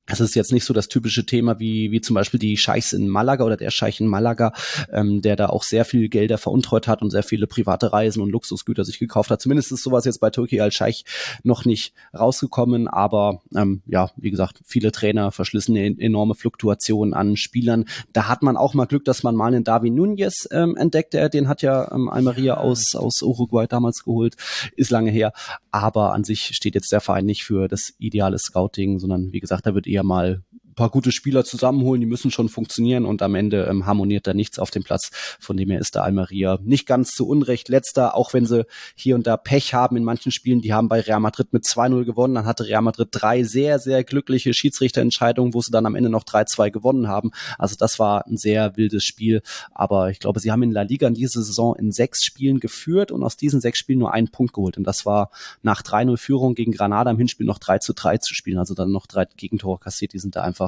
[0.06, 3.08] Es ist jetzt nicht so das typische Thema wie, wie zum Beispiel die Scheichs in
[3.08, 4.52] Malaga oder der Scheich in Malaga,
[4.92, 8.30] ähm, der da auch sehr viel Gelder veruntreut hat und sehr viele private Reisen und
[8.30, 9.42] Luxusgüter sich gekauft hat.
[9.42, 11.06] Zumindest ist sowas jetzt bei Türkei al-Scheich
[11.44, 17.86] noch nicht rausgekommen, aber ähm, ja, wie gesagt, viele Trainer verschlissen enorme Fluktuation an Spielern.
[18.12, 21.30] Da hat man auch mal Glück, dass man mal einen David Nunez ähm, entdeckt, der,
[21.30, 24.36] den hat ja ähm, Almeria aus, aus Uruguay damals geholt,
[24.76, 25.32] ist lange her,
[25.72, 29.66] aber an sich steht jetzt der Verein nicht für das ideale Scouting, sondern wie gesagt,
[29.66, 33.66] da wird eher mal paar gute Spieler zusammenholen, die müssen schon funktionieren und am Ende
[33.66, 35.12] ähm, harmoniert da nichts auf dem Platz.
[35.40, 39.16] Von dem her ist der Almeria nicht ganz zu Unrecht letzter, auch wenn sie hier
[39.16, 40.62] und da Pech haben in manchen Spielen.
[40.62, 44.04] Die haben bei Real Madrid mit 2-0 gewonnen, dann hatte Real Madrid drei sehr, sehr
[44.04, 47.32] glückliche Schiedsrichterentscheidungen, wo sie dann am Ende noch 3-2 gewonnen haben.
[47.58, 51.08] Also das war ein sehr wildes Spiel, aber ich glaube, sie haben in La Liga
[51.08, 54.54] in dieser Saison in sechs Spielen geführt und aus diesen sechs Spielen nur einen Punkt
[54.54, 55.32] geholt und das war
[55.62, 58.92] nach 3-0 Führung gegen Granada im Hinspiel noch 3 zu 3 zu spielen, also dann
[58.92, 60.63] noch drei Gegentore kassiert, die sind da einfach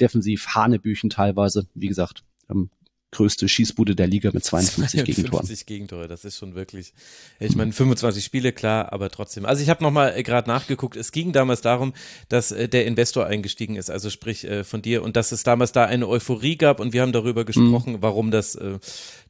[0.00, 1.66] defensiv Hanebüchen teilweise.
[1.74, 2.70] Wie gesagt, ähm,
[3.14, 5.32] größte Schießbude der Liga mit 52 Gegentoren.
[5.44, 6.94] 52 Gegentore, das ist schon wirklich,
[7.40, 9.44] ich meine 25 Spiele, klar, aber trotzdem.
[9.44, 11.92] Also ich habe nochmal äh, gerade nachgeguckt, es ging damals darum,
[12.30, 15.72] dass äh, der Investor eingestiegen ist, also sprich äh, von dir und dass es damals
[15.72, 18.02] da eine Euphorie gab und wir haben darüber gesprochen, Mhm.
[18.02, 18.78] warum das äh,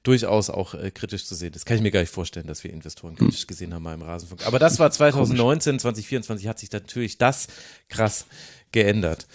[0.04, 1.66] durchaus auch äh, kritisch zu sehen ist.
[1.66, 3.16] Kann ich mir gar nicht vorstellen, dass wir Investoren Mhm.
[3.16, 4.46] kritisch gesehen haben mal im Rasenfunk.
[4.46, 7.48] Aber das war 2019, 2024 hat sich natürlich das
[7.88, 8.26] krass
[8.70, 9.26] geändert.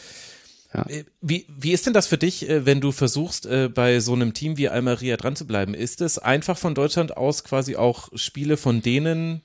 [0.73, 0.85] Ja.
[0.89, 4.13] Äh, Wie, wie ist denn das für dich, äh, wenn du versuchst, äh, bei so
[4.13, 5.73] einem Team wie Almeria dran zu bleiben?
[5.73, 9.41] Ist es einfach von Deutschland aus quasi auch Spiele von denen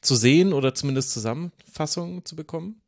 [0.00, 2.82] zu sehen oder zumindest Zusammenfassungen zu bekommen?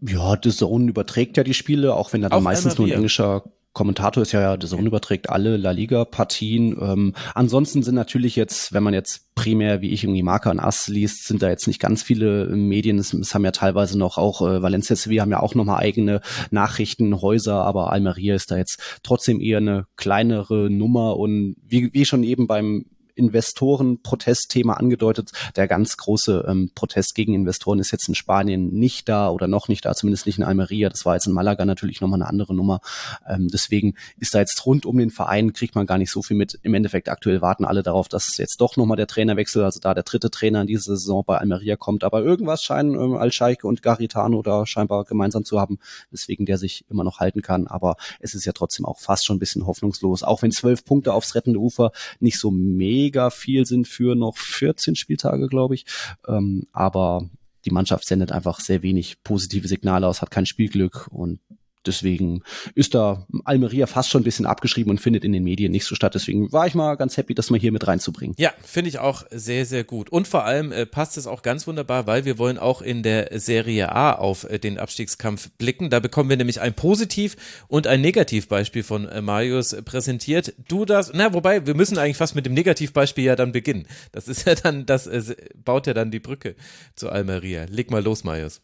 [0.00, 2.90] Ja, The Zone überträgt ja die Spiele, auch wenn da dann Auch meistens nur ein
[2.92, 2.96] Almeria.
[2.96, 4.32] englischer Kommentator ist.
[4.32, 6.78] Ja, The Zone überträgt alle La Liga-Partien.
[6.80, 10.88] Ähm, ansonsten sind natürlich jetzt, wenn man jetzt primär, wie ich irgendwie Marca und Ass
[10.88, 12.98] liest, sind da jetzt nicht ganz viele äh, Medien.
[12.98, 16.20] Es, es haben ja teilweise noch auch äh, Valencia Sevilla haben ja auch nochmal eigene
[16.50, 22.22] Nachrichtenhäuser, aber Almeria ist da jetzt trotzdem eher eine kleinere Nummer und wie, wie schon
[22.22, 25.32] eben beim Investoren-Protestthema angedeutet.
[25.56, 29.68] Der ganz große ähm, Protest gegen Investoren ist jetzt in Spanien nicht da oder noch
[29.68, 30.88] nicht da, zumindest nicht in Almeria.
[30.88, 32.80] Das war jetzt in Malaga natürlich nochmal eine andere Nummer.
[33.28, 36.36] Ähm, deswegen ist da jetzt rund um den Verein, kriegt man gar nicht so viel
[36.36, 36.58] mit.
[36.62, 40.02] Im Endeffekt aktuell warten alle darauf, dass jetzt doch nochmal der Trainerwechsel, also da der
[40.02, 42.04] dritte Trainer in dieser Saison bei Almeria kommt.
[42.04, 45.78] Aber irgendwas scheinen ähm, Al-Scheike und Garitano da scheinbar gemeinsam zu haben,
[46.10, 47.66] weswegen der sich immer noch halten kann.
[47.66, 50.22] Aber es ist ja trotzdem auch fast schon ein bisschen hoffnungslos.
[50.22, 54.96] Auch wenn zwölf Punkte aufs rettende Ufer nicht so mega viel sind für noch 14
[54.96, 55.86] Spieltage, glaube ich.
[56.26, 57.28] Ähm, aber
[57.64, 61.40] die Mannschaft sendet einfach sehr wenig positive Signale aus, hat kein Spielglück und
[61.86, 62.42] deswegen
[62.74, 65.94] ist da Almeria fast schon ein bisschen abgeschrieben und findet in den Medien nicht so
[65.94, 66.14] statt.
[66.14, 68.34] Deswegen war ich mal ganz happy, das mal hier mit reinzubringen.
[68.38, 70.10] Ja, finde ich auch sehr, sehr gut.
[70.10, 73.38] Und vor allem äh, passt es auch ganz wunderbar, weil wir wollen auch in der
[73.38, 75.90] Serie A auf äh, den Abstiegskampf blicken.
[75.90, 77.36] Da bekommen wir nämlich ein Positiv-
[77.68, 80.54] und ein Negativbeispiel von äh, Marius äh, präsentiert.
[80.68, 83.86] Du das, na, wobei, wir müssen eigentlich fast mit dem Negativbeispiel ja dann beginnen.
[84.12, 86.56] Das ist ja dann, das äh, baut ja dann die Brücke
[86.94, 87.66] zu Almeria.
[87.68, 88.60] Leg mal los, Marius.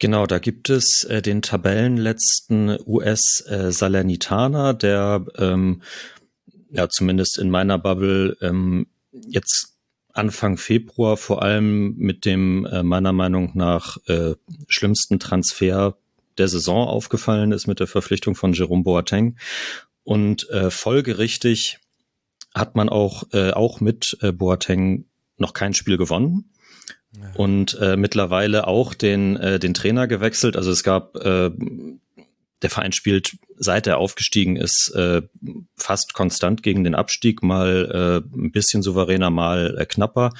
[0.00, 5.82] Genau, da gibt es äh, den Tabellenletzten US äh, Salernitana, der ähm,
[6.70, 8.86] ja zumindest in meiner Bubble ähm,
[9.26, 9.74] jetzt
[10.12, 14.34] Anfang Februar vor allem mit dem äh, meiner Meinung nach äh,
[14.68, 15.96] schlimmsten Transfer
[16.38, 19.36] der Saison aufgefallen ist mit der Verpflichtung von Jerome Boateng.
[20.04, 21.78] Und äh, folgerichtig
[22.54, 25.06] hat man auch äh, auch mit äh, Boateng
[25.36, 26.50] noch kein Spiel gewonnen
[27.34, 30.56] und äh, mittlerweile auch den, äh, den Trainer gewechselt.
[30.56, 31.50] Also es gab, äh,
[32.62, 35.22] der Verein spielt, seit er aufgestiegen ist, äh,
[35.76, 40.32] fast konstant gegen den Abstieg, mal äh, ein bisschen souveräner, mal äh, knapper.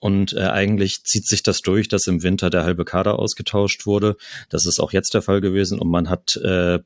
[0.00, 4.16] Und äh, eigentlich zieht sich das durch, dass im Winter der halbe Kader ausgetauscht wurde.
[4.50, 5.78] Das ist auch jetzt der Fall gewesen.
[5.78, 6.80] Und man hat äh,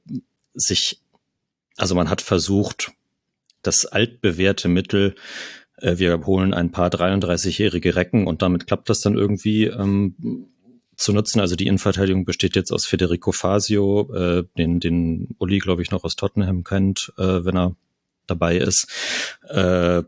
[0.54, 1.00] sich,
[1.76, 2.92] also man hat versucht,
[3.62, 5.16] das altbewährte Mittel
[5.80, 10.14] wir holen ein paar 33-jährige Recken und damit klappt das dann irgendwie ähm,
[10.96, 11.40] zu nutzen.
[11.40, 16.04] Also die Innenverteidigung besteht jetzt aus Federico Fasio, äh, den, den Uli, glaube ich, noch
[16.04, 17.76] aus Tottenham kennt, äh, wenn er
[18.26, 18.88] dabei ist.
[19.48, 20.02] Äh,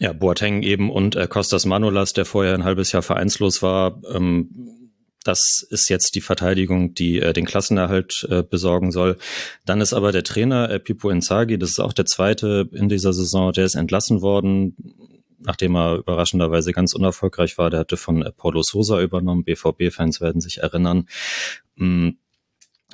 [0.00, 4.00] ja, Boateng eben und äh, Kostas Manolas, der vorher ein halbes Jahr vereinslos war.
[4.12, 4.79] Ähm,
[5.24, 9.18] das ist jetzt die Verteidigung, die äh, den Klassenerhalt äh, besorgen soll.
[9.66, 13.12] Dann ist aber der Trainer äh, Pipo Inzaghi, das ist auch der zweite in dieser
[13.12, 14.76] Saison, der ist entlassen worden,
[15.38, 17.70] nachdem er überraschenderweise ganz unerfolgreich war.
[17.70, 19.44] Der hatte von äh, Paulo Sosa übernommen.
[19.44, 21.06] BVB-Fans werden sich erinnern.
[21.76, 22.10] Mm,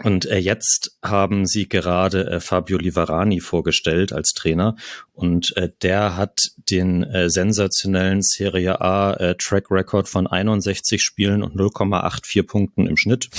[0.03, 4.76] und äh, jetzt haben sie gerade äh, Fabio Livarani vorgestellt als Trainer
[5.12, 6.38] und äh, der hat
[6.70, 12.97] den äh, sensationellen Serie A äh, Track Record von 61 Spielen und 0,84 Punkten im
[12.97, 13.30] Schnitt.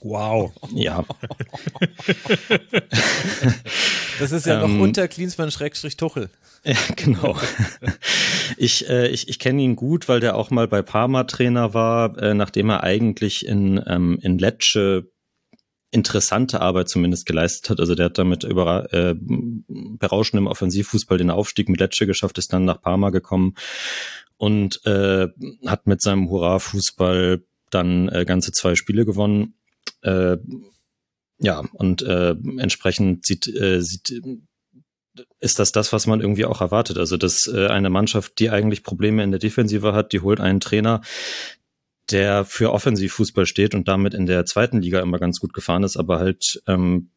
[0.00, 0.52] Wow.
[0.74, 1.04] Ja.
[4.20, 6.30] Das ist ja Ähm, noch unter Klinsmann-Tuchel.
[6.66, 7.36] Ja, genau.
[8.56, 12.16] Ich, äh, ich, ich kenne ihn gut, weil der auch mal bei Parma Trainer war,
[12.16, 15.10] äh, nachdem er eigentlich in, ähm, in Lecce
[15.94, 17.80] interessante Arbeit zumindest geleistet hat.
[17.80, 22.64] Also der hat damit über äh, berauschendem Offensivfußball den Aufstieg mit Lecce geschafft, ist dann
[22.64, 23.54] nach Parma gekommen
[24.36, 25.28] und äh,
[25.66, 29.54] hat mit seinem Hurra-Fußball dann äh, ganze zwei Spiele gewonnen.
[30.02, 30.36] Äh,
[31.38, 34.20] ja, und äh, entsprechend sieht, äh, sieht
[35.38, 36.98] ist das das, was man irgendwie auch erwartet.
[36.98, 40.58] Also, dass äh, eine Mannschaft, die eigentlich Probleme in der Defensive hat, die holt einen
[40.58, 41.02] Trainer,
[42.10, 45.96] der für Offensivfußball steht und damit in der zweiten Liga immer ganz gut gefahren ist,
[45.96, 47.10] aber halt, ähm,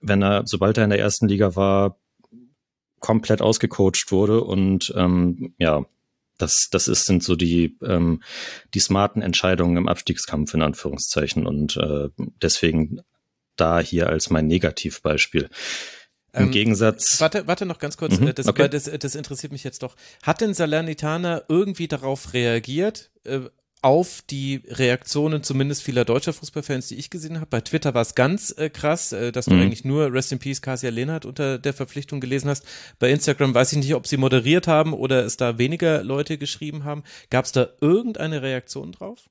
[0.00, 1.98] wenn er, sobald er in der ersten Liga war,
[3.00, 5.84] komplett ausgecoacht wurde und ähm, ja,
[6.38, 8.22] das, das ist, sind so die, ähm,
[8.74, 12.08] die smarten Entscheidungen im Abstiegskampf in Anführungszeichen und äh,
[12.42, 13.02] deswegen
[13.56, 15.48] da hier als mein Negativbeispiel.
[16.32, 17.20] Im Ähm, Gegensatz.
[17.20, 18.68] Warte, warte noch ganz kurz, Mhm, äh, das, okay.
[18.68, 19.94] das, das interessiert mich jetzt doch.
[20.24, 23.40] Hat denn Salernitana irgendwie darauf reagiert, äh,
[23.84, 27.46] auf die Reaktionen zumindest vieler deutscher Fußballfans, die ich gesehen habe?
[27.46, 29.60] Bei Twitter war es ganz äh, krass, äh, dass du Mhm.
[29.60, 32.66] eigentlich nur Rest in Peace Kasia Lehnert unter der Verpflichtung gelesen hast.
[32.98, 36.84] Bei Instagram weiß ich nicht, ob sie moderiert haben oder es da weniger Leute geschrieben
[36.84, 37.02] haben.
[37.30, 39.28] Gab es da irgendeine Reaktion drauf?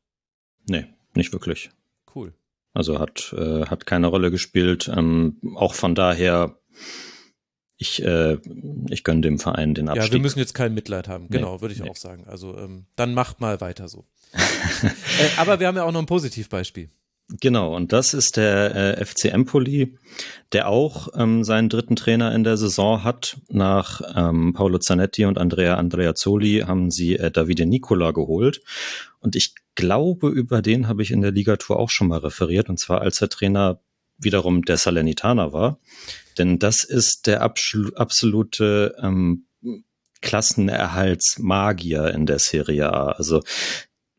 [0.69, 0.85] Nee,
[1.15, 1.71] nicht wirklich.
[2.15, 2.33] Cool.
[2.73, 4.87] Also hat, äh, hat keine Rolle gespielt.
[4.95, 6.57] Ähm, auch von daher,
[7.77, 8.37] ich, äh,
[8.89, 10.07] ich gönne dem Verein den Abstieg.
[10.07, 11.25] Ja, wir müssen jetzt kein Mitleid haben.
[11.25, 11.89] Nee, Genau, würde ich nee.
[11.89, 12.25] auch sagen.
[12.27, 14.05] Also ähm, dann macht mal weiter so.
[14.83, 14.89] äh,
[15.37, 16.89] aber wir haben ja auch noch ein Positivbeispiel.
[17.29, 19.97] Genau, und das ist der äh, FC Empoli,
[20.51, 23.37] der auch ähm, seinen dritten Trainer in der Saison hat.
[23.49, 28.61] Nach ähm, Paolo Zanetti und Andrea Andreazzoli haben sie äh, Davide Nicola geholt.
[29.19, 32.79] Und ich glaube, über den habe ich in der Ligatur auch schon mal referiert, und
[32.79, 33.79] zwar als er Trainer
[34.17, 35.79] wiederum der Salernitaner war.
[36.37, 39.45] Denn das ist der absolute ähm,
[40.21, 43.11] Klassenerhaltsmagier in der Serie A.
[43.11, 43.43] Also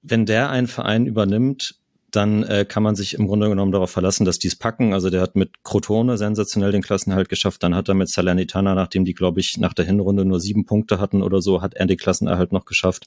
[0.04, 1.76] wenn der einen Verein übernimmt,
[2.10, 4.94] dann äh, kann man sich im Grunde genommen darauf verlassen, dass die es packen.
[4.94, 7.62] Also der hat mit Crotone sensationell den Klassenerhalt geschafft.
[7.62, 11.00] Dann hat er mit Salernitana, nachdem die, glaube ich, nach der Hinrunde nur sieben Punkte
[11.00, 13.06] hatten oder so, hat er den Klassenerhalt noch geschafft.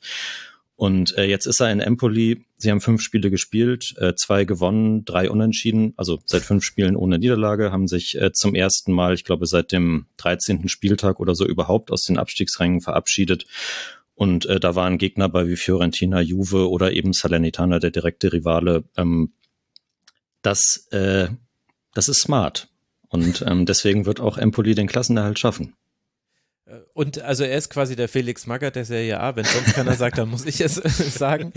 [0.76, 2.46] Und äh, jetzt ist er in Empoli.
[2.58, 5.94] Sie haben fünf Spiele gespielt, äh, zwei gewonnen, drei unentschieden.
[5.98, 9.72] Also seit fünf Spielen ohne Niederlage, haben sich äh, zum ersten Mal, ich glaube, seit
[9.72, 10.68] dem 13.
[10.68, 13.46] Spieltag oder so überhaupt aus den Abstiegsrängen verabschiedet.
[14.18, 18.84] Und äh, da waren Gegner bei wie Fiorentina, Juve oder eben Salernitana, der direkte Rivale.
[18.98, 19.32] Ähm,
[20.42, 21.28] das, äh,
[21.94, 22.68] das ist smart.
[23.10, 25.76] Und ähm, deswegen wird auch Empoli den Klassenerhalt schaffen.
[26.66, 29.36] Äh, Und also er ist quasi der Felix Magath der Serie A.
[29.36, 30.76] Wenn sonst keiner sagt, dann muss ich es
[31.16, 31.54] sagen.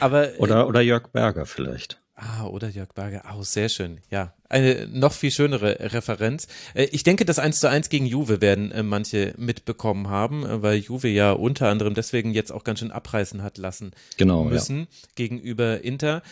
[0.00, 2.00] Aber äh, Oder, oder Jörg Berger vielleicht.
[2.24, 3.24] Ah, oder Jörg Berger.
[3.36, 3.98] Oh, sehr schön.
[4.08, 6.46] Ja, eine noch viel schönere Referenz.
[6.72, 10.62] Äh, Ich denke, das 1 zu 1 gegen Juve werden äh, manche mitbekommen haben, äh,
[10.62, 14.50] weil Juve ja unter anderem deswegen jetzt auch ganz schön abreißen hat lassen Genau, ja.
[14.50, 16.22] müssen gegenüber Inter.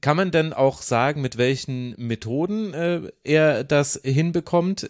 [0.00, 4.88] Kann man denn auch sagen, mit welchen Methoden äh, er das hinbekommt?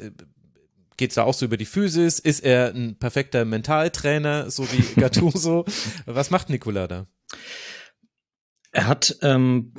[0.96, 2.20] Geht es da auch so über die Physis?
[2.20, 5.64] Ist er ein perfekter Mentaltrainer, so wie Gattuso?
[6.04, 7.06] Was macht Nicola da?
[8.70, 9.72] Er hat ähm,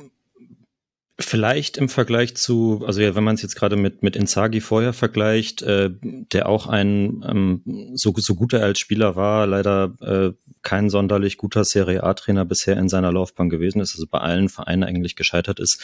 [1.20, 4.92] vielleicht im Vergleich zu, also ja, wenn man es jetzt gerade mit, mit Inzaghi vorher
[4.92, 10.32] vergleicht, äh, der auch ein, ähm, so, so gut er als Spieler war, leider äh,
[10.62, 14.84] kein sonderlich guter Serie A-Trainer bisher in seiner Laufbahn gewesen ist, also bei allen Vereinen
[14.84, 15.80] eigentlich gescheitert ist,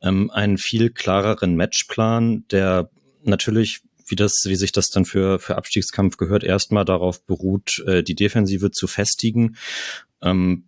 [0.00, 2.88] ähm, einen viel klareren Matchplan, der
[3.24, 8.02] natürlich wie das, wie sich das dann für, für Abstiegskampf gehört, erstmal darauf beruht, äh,
[8.02, 9.56] die Defensive zu festigen.
[10.22, 10.67] Ähm,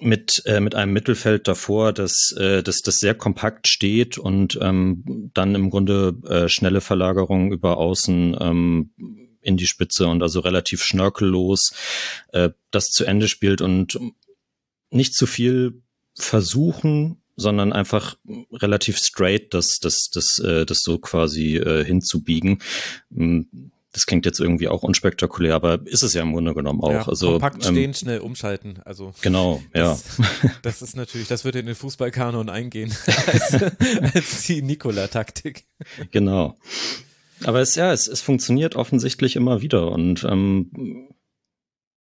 [0.00, 5.30] mit, äh, mit einem Mittelfeld davor, das, äh, das, das sehr kompakt steht und ähm,
[5.34, 8.90] dann im Grunde äh, schnelle Verlagerungen über außen ähm,
[9.42, 11.72] in die Spitze und also relativ schnörkellos
[12.32, 13.98] äh, das zu Ende spielt und
[14.90, 15.82] nicht zu viel
[16.14, 18.16] versuchen, sondern einfach
[18.52, 22.60] relativ straight das, das, das, äh, das so quasi äh, hinzubiegen.
[23.08, 23.40] Mm,
[23.92, 26.92] das klingt jetzt irgendwie auch unspektakulär, aber ist es ja im Grunde genommen auch.
[26.92, 28.80] Ja, also, kompakt ähm, stehen, schnell umschalten.
[28.84, 29.90] Also Genau, ja.
[29.90, 30.04] das,
[30.62, 32.94] das ist natürlich, das wird in den Fußballkanon eingehen
[33.26, 33.62] als,
[34.14, 35.64] als die Nikola-Taktik.
[36.12, 36.56] Genau.
[37.44, 41.08] Aber es, ja, es, es funktioniert offensichtlich immer wieder und ähm,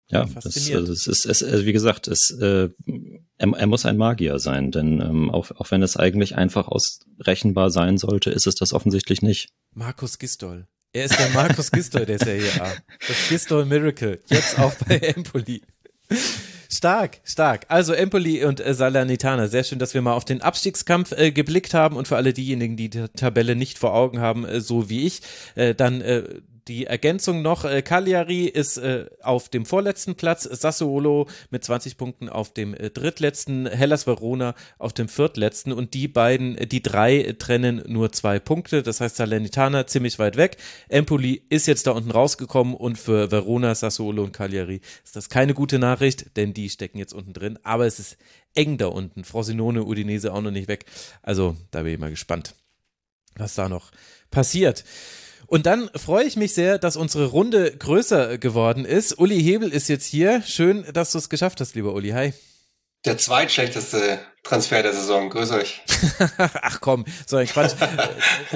[0.09, 0.79] ja, es, Fasziniert.
[0.79, 2.69] also es ist, es, also wie gesagt, es, äh,
[3.37, 7.69] er, er muss ein Magier sein, denn ähm, auch, auch wenn es eigentlich einfach ausrechenbar
[7.69, 9.49] sein sollte, ist es das offensichtlich nicht.
[9.73, 10.67] Markus Gistol.
[10.93, 12.73] Er ist der Markus Gistol der Serie A.
[13.07, 14.19] Das Gistol Miracle.
[14.29, 15.61] Jetzt auch bei Empoli.
[16.69, 17.65] Stark, stark.
[17.69, 19.47] Also Empoli und äh, Salernitana.
[19.47, 22.77] Sehr schön, dass wir mal auf den Abstiegskampf äh, geblickt haben und für alle diejenigen,
[22.77, 25.21] die die Tabelle nicht vor Augen haben, äh, so wie ich,
[25.55, 26.23] äh, dann äh,
[26.67, 32.29] die Ergänzung noch, äh, Cagliari ist äh, auf dem vorletzten Platz, Sassuolo mit 20 Punkten
[32.29, 37.35] auf dem äh, drittletzten, Hellas Verona auf dem viertletzten und die beiden, äh, die drei
[37.39, 40.57] trennen nur zwei Punkte, das heißt Salernitana ziemlich weit weg,
[40.89, 45.53] Empoli ist jetzt da unten rausgekommen und für Verona, Sassuolo und Cagliari ist das keine
[45.53, 48.17] gute Nachricht, denn die stecken jetzt unten drin, aber es ist
[48.55, 50.85] eng da unten, Frosinone, Udinese auch noch nicht weg,
[51.21, 52.55] also da bin ich mal gespannt,
[53.35, 53.91] was da noch
[54.31, 54.83] passiert.
[55.47, 59.17] Und dann freue ich mich sehr, dass unsere Runde größer geworden ist.
[59.17, 60.41] Uli Hebel ist jetzt hier.
[60.41, 62.09] Schön, dass du es geschafft hast, lieber Uli.
[62.09, 62.33] Hi.
[63.07, 65.29] Der zweitschlechteste Transfer der Saison.
[65.29, 65.81] Grüß euch.
[66.37, 67.73] Ach komm, so ein Quatsch.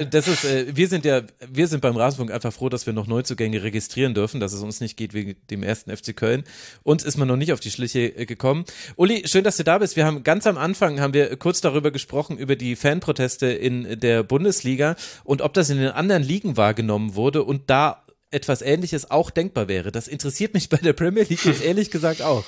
[0.09, 3.07] Das ist, äh, wir sind ja, wir sind beim Rasenfunk einfach froh, dass wir noch
[3.07, 6.43] Neuzugänge registrieren dürfen, dass es uns nicht geht wegen dem ersten FC Köln.
[6.83, 8.65] Uns ist man noch nicht auf die Schliche äh, gekommen.
[8.97, 9.95] Uli, schön, dass du da bist.
[9.95, 14.23] Wir haben ganz am Anfang haben wir kurz darüber gesprochen über die Fanproteste in der
[14.23, 19.29] Bundesliga und ob das in den anderen Ligen wahrgenommen wurde und da etwas Ähnliches auch
[19.29, 19.93] denkbar wäre.
[19.93, 22.43] Das interessiert mich bei der Premier League jetzt ehrlich gesagt auch.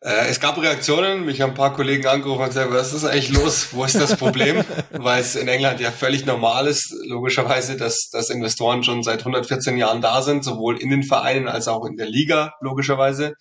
[0.00, 3.30] Äh, es gab Reaktionen, mich haben ein paar Kollegen angerufen und gesagt, was ist eigentlich
[3.30, 3.68] los?
[3.72, 4.62] Wo ist das Problem?
[4.90, 9.76] Weil es in England ja völlig normal ist, logischerweise, dass, dass Investoren schon seit 114
[9.78, 13.34] Jahren da sind, sowohl in den Vereinen als auch in der Liga, logischerweise.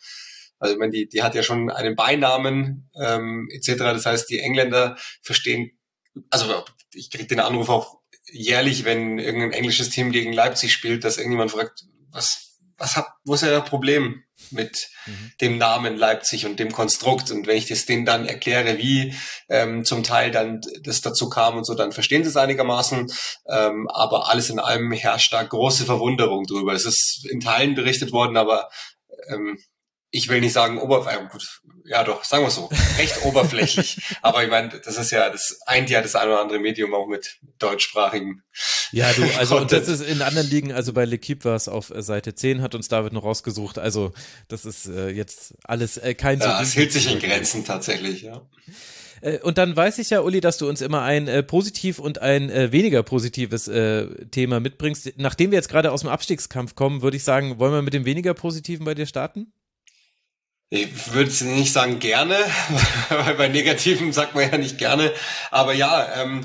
[0.58, 3.78] Also ich meine, die, die hat ja schon einen Beinamen ähm, etc.
[3.78, 5.72] Das heißt, die Engländer verstehen,
[6.30, 7.99] also ich kriege den Anruf auch
[8.32, 13.34] jährlich, wenn irgendein englisches Team gegen Leipzig spielt, dass irgendjemand fragt, was, was hat, wo
[13.34, 15.32] ist ja das Problem mit Mhm.
[15.41, 17.32] dem Namen Leipzig und dem Konstrukt?
[17.32, 19.14] Und wenn ich das denen dann erkläre, wie
[19.50, 23.12] ähm, zum Teil dann das dazu kam und so, dann verstehen sie es einigermaßen.
[23.50, 26.74] Ähm, aber alles in allem herrscht da große Verwunderung drüber.
[26.74, 28.70] Es ist in Teilen berichtet worden, aber
[29.28, 29.58] ähm,
[30.12, 33.97] ich will nicht sagen oberflächlich, gut, ja doch, sagen wir so, recht oberflächlich.
[34.21, 37.07] Aber ich meine, das ist ja, das eint ja das ein oder andere Medium auch
[37.07, 38.43] mit deutschsprachigen.
[38.91, 41.91] Ja, du, also und das ist in anderen Ligen, also bei L'Equipe war es auf
[41.95, 43.77] Seite 10, hat uns David noch rausgesucht.
[43.77, 44.13] Also
[44.47, 47.19] das ist äh, jetzt alles äh, kein so Ja, es hält sich in.
[47.19, 48.41] Grenzen tatsächlich, ja.
[49.21, 52.21] Äh, Und dann weiß ich ja, Uli, dass du uns immer ein äh, positiv und
[52.21, 55.13] ein äh, weniger positives äh, Thema mitbringst.
[55.17, 58.05] Nachdem wir jetzt gerade aus dem Abstiegskampf kommen, würde ich sagen, wollen wir mit dem
[58.05, 59.51] weniger positiven bei dir starten?
[60.76, 62.38] Ich würde nicht sagen gerne,
[63.09, 65.13] weil bei Negativen sagt man ja nicht gerne.
[65.49, 66.43] Aber ja, ähm,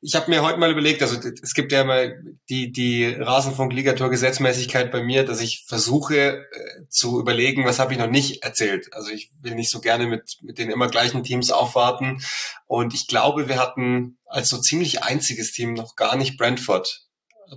[0.00, 2.08] ich habe mir heute mal überlegt, also es gibt ja immer
[2.48, 8.08] die, die Rasenfunk-Ligator-Gesetzmäßigkeit bei mir, dass ich versuche äh, zu überlegen, was habe ich noch
[8.08, 8.88] nicht erzählt.
[8.94, 12.22] Also ich will nicht so gerne mit, mit den immer gleichen Teams aufwarten.
[12.66, 17.02] Und ich glaube, wir hatten als so ziemlich einziges Team noch gar nicht Brentford.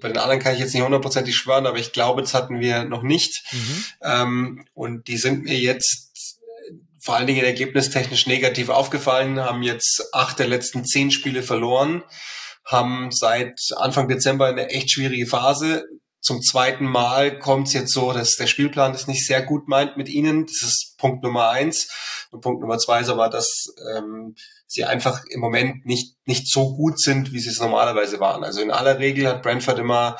[0.02, 2.84] Bei den anderen kann ich jetzt nicht hundertprozentig schwören, aber ich glaube, das hatten wir
[2.86, 3.44] noch nicht.
[4.02, 6.09] Ähm, und die sind mir jetzt
[7.02, 12.04] vor allen Dingen ergebnistechnisch negativ aufgefallen, haben jetzt acht der letzten zehn Spiele verloren,
[12.66, 15.86] haben seit Anfang Dezember eine echt schwierige Phase.
[16.22, 19.96] Zum zweiten Mal kommt es jetzt so, dass der Spielplan das nicht sehr gut meint
[19.96, 20.46] mit ihnen.
[20.46, 21.90] Das ist Punkt Nummer eins.
[22.32, 24.36] Und Punkt Nummer zwei ist aber, dass ähm,
[24.68, 28.44] sie einfach im Moment nicht, nicht so gut sind, wie sie es normalerweise waren.
[28.44, 30.18] Also in aller Regel hat Brentford immer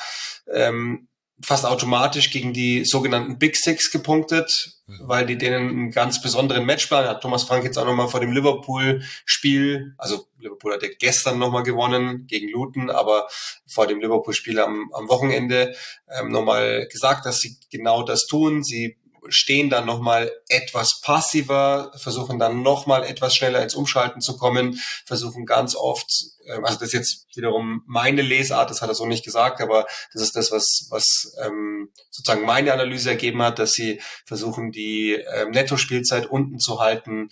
[0.50, 1.09] ähm,
[1.42, 7.06] fast automatisch gegen die sogenannten Big Six gepunktet, weil die denen einen ganz besonderen Matchplan
[7.06, 7.22] hat.
[7.22, 12.26] Thomas Frank jetzt auch nochmal vor dem Liverpool-Spiel, also Liverpool hat ja gestern nochmal gewonnen
[12.26, 13.28] gegen Luton, aber
[13.66, 15.74] vor dem Liverpool-Spiel am, am Wochenende
[16.18, 18.62] ähm, nochmal gesagt, dass sie genau das tun.
[18.62, 18.96] Sie
[19.28, 25.46] stehen dann nochmal etwas passiver, versuchen dann nochmal etwas schneller ins Umschalten zu kommen, versuchen
[25.46, 26.08] ganz oft,
[26.46, 29.86] ähm, also das ist jetzt wiederum meine Lesart, das hat er so nicht gesagt, aber
[30.12, 31.06] das ist das, was, was
[31.44, 37.28] ähm, sozusagen meine Analyse ergeben hat, dass sie versuchen, die ähm, Nettospielzeit unten zu halten,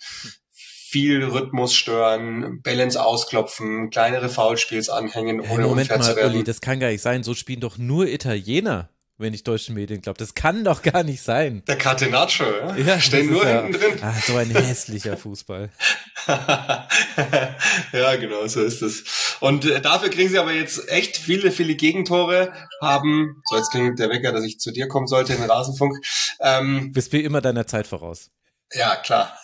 [0.89, 6.35] viel Rhythmus stören, Balance ausklopfen, kleinere Foulspiels anhängen, Hey, ohne Moment unfair zu mal, werden.
[6.35, 7.23] Uli, das kann gar nicht sein.
[7.23, 10.17] So spielen doch nur Italiener, wenn ich deutschen Medien glaube.
[10.17, 11.61] Das kann doch gar nicht sein.
[11.67, 12.75] Der Catenaccio, ja?
[12.77, 13.99] Ja, stehen nur ja, hinten drin.
[14.01, 15.69] Ah, so ein hässlicher Fußball.
[16.27, 19.37] ja, genau, so ist es.
[19.41, 23.99] Und äh, dafür kriegen sie aber jetzt echt viele, viele Gegentore, haben, so jetzt klingt
[23.99, 25.97] der Wecker, dass ich zu dir kommen sollte in den Rasenfunk.
[26.39, 28.31] Ähm, Bist wie immer deiner Zeit voraus.
[28.71, 29.37] ja, klar.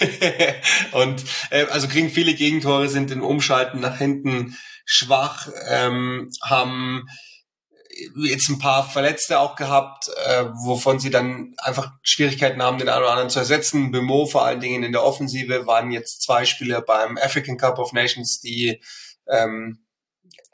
[0.92, 7.06] und äh, also kriegen viele Gegentore, sind im Umschalten nach hinten schwach, ähm, haben
[8.16, 13.02] jetzt ein paar Verletzte auch gehabt, äh, wovon sie dann einfach Schwierigkeiten haben, den einen
[13.02, 13.90] oder anderen zu ersetzen.
[13.90, 17.92] Bemo vor allen Dingen in der Offensive waren jetzt zwei Spieler beim African Cup of
[17.92, 18.80] Nations, die
[19.28, 19.84] ähm,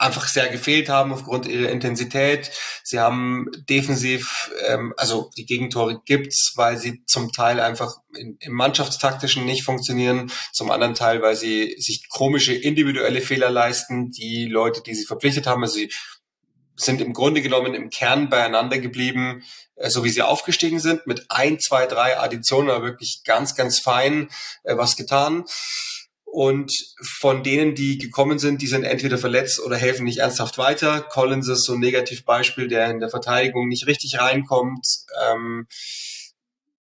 [0.01, 2.51] einfach sehr gefehlt haben aufgrund ihrer Intensität.
[2.83, 8.53] Sie haben defensiv, ähm, also die Gegentore gibt's, weil sie zum Teil einfach in, im
[8.53, 14.81] Mannschaftstaktischen nicht funktionieren, zum anderen Teil, weil sie sich komische individuelle Fehler leisten, die Leute,
[14.81, 15.91] die sie verpflichtet haben, also sie
[16.75, 19.43] sind im Grunde genommen im Kern beieinander geblieben,
[19.75, 23.79] äh, so wie sie aufgestiegen sind, mit ein, zwei, drei Additionen, aber wirklich ganz, ganz
[23.79, 24.29] fein
[24.63, 25.45] äh, was getan.
[26.23, 26.71] Und
[27.19, 31.01] von denen, die gekommen sind, die sind entweder verletzt oder helfen nicht ernsthaft weiter.
[31.01, 34.87] Collins ist so ein Negativbeispiel, der in der Verteidigung nicht richtig reinkommt.
[35.25, 35.67] Ähm,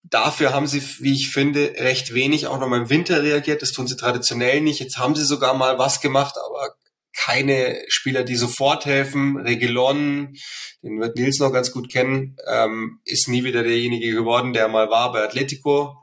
[0.04, 3.62] dafür haben sie, wie ich finde, recht wenig auch nochmal im Winter reagiert.
[3.62, 4.78] Das tun sie traditionell nicht.
[4.78, 6.76] Jetzt haben sie sogar mal was gemacht, aber
[7.16, 9.36] keine Spieler, die sofort helfen.
[9.36, 10.34] Regelon,
[10.82, 14.90] den wird Nils noch ganz gut kennen, ähm, ist nie wieder derjenige geworden, der mal
[14.90, 15.98] war bei Atletico.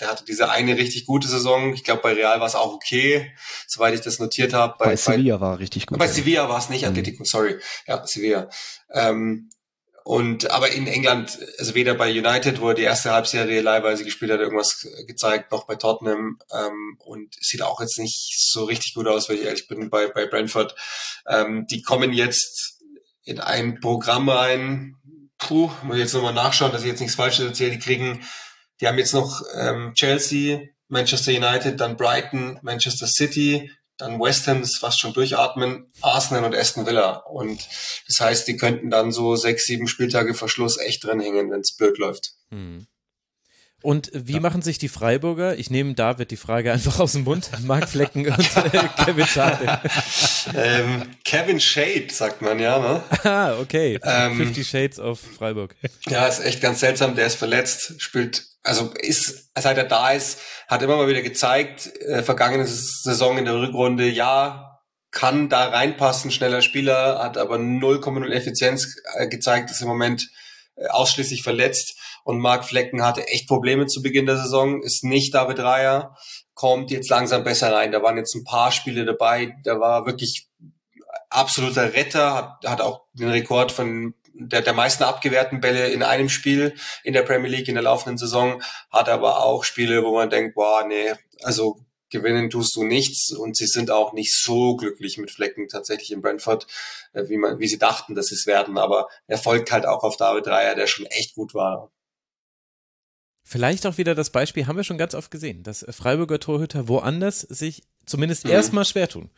[0.00, 1.74] Der hatte diese eine richtig gute Saison.
[1.74, 3.32] Ich glaube, bei Real war es auch okay,
[3.66, 4.76] soweit ich das notiert habe.
[4.78, 5.98] Bei, bei Sevilla war richtig gut.
[5.98, 7.56] Bei Sevilla war es nicht Atletico, sorry.
[7.86, 8.48] Ja, Sevilla.
[8.92, 9.50] Ähm,
[10.10, 14.32] und aber in England, also weder bei United, wo er die erste Halbserie leihweise gespielt
[14.32, 19.06] hat, irgendwas gezeigt, noch bei Tottenham ähm, und sieht auch jetzt nicht so richtig gut
[19.06, 20.74] aus, weil ich ehrlich bin, bei, bei Brentford.
[21.28, 22.82] Ähm, die kommen jetzt
[23.22, 24.96] in ein Programm rein.
[25.38, 27.70] Puh, muss ich jetzt nochmal nachschauen, dass ich jetzt nichts Falsches erzähle.
[27.70, 28.26] Die kriegen,
[28.80, 30.58] die haben jetzt noch ähm, Chelsea,
[30.88, 33.70] Manchester United, dann Brighton, Manchester City,
[34.00, 37.16] dann West Ham, das fast schon durchatmen, Arsenal und Aston Villa.
[37.16, 37.66] Und
[38.06, 41.60] das heißt, die könnten dann so sechs, sieben Spieltage vor Schluss echt drin hängen, wenn
[41.60, 42.32] es blöd läuft.
[42.50, 42.86] Hm.
[43.82, 44.40] Und wie ja.
[44.40, 45.56] machen sich die Freiburger?
[45.56, 47.50] Ich nehme David die Frage einfach aus dem Mund.
[47.64, 49.80] Mark Flecken und äh, Kevin Schade.
[50.54, 53.02] ähm, Kevin Shade, sagt man ja, ne?
[53.24, 53.98] Ah, okay.
[54.02, 55.74] Ähm, 50 Shades of Freiburg.
[56.08, 57.14] Ja, ist echt ganz seltsam.
[57.16, 61.86] Der ist verletzt, spielt, also ist, seit er da ist, hat immer mal wieder gezeigt,
[62.02, 64.80] äh, vergangene Saison in der Rückrunde, ja,
[65.10, 70.28] kann da reinpassen, schneller Spieler, hat aber 0,0 Effizienz äh, gezeigt, ist im Moment
[70.76, 75.34] äh, ausschließlich verletzt und Marc Flecken hatte echt Probleme zu Beginn der Saison, ist nicht
[75.34, 76.16] David Reier,
[76.54, 77.90] kommt jetzt langsam besser rein.
[77.90, 80.48] Da waren jetzt ein paar Spiele dabei, da war wirklich
[81.30, 86.28] absoluter Retter, hat, hat auch den Rekord von der, der meisten abgewehrten Bälle in einem
[86.28, 86.74] Spiel
[87.04, 90.54] in der Premier League in der laufenden Saison, hat aber auch Spiele, wo man denkt,
[90.54, 91.12] boah, nee,
[91.42, 96.10] also gewinnen tust du nichts und sie sind auch nicht so glücklich mit Flecken tatsächlich
[96.10, 96.66] in Brentford,
[97.12, 98.78] äh, wie man, wie sie dachten, dass sie es werden.
[98.78, 101.92] Aber er folgt halt auch auf David Dreier, der schon echt gut war.
[103.42, 107.40] Vielleicht auch wieder das Beispiel, haben wir schon ganz oft gesehen, dass Freiburger Torhüter woanders
[107.40, 108.52] sich zumindest Mhm.
[108.52, 109.30] erstmal schwer tun.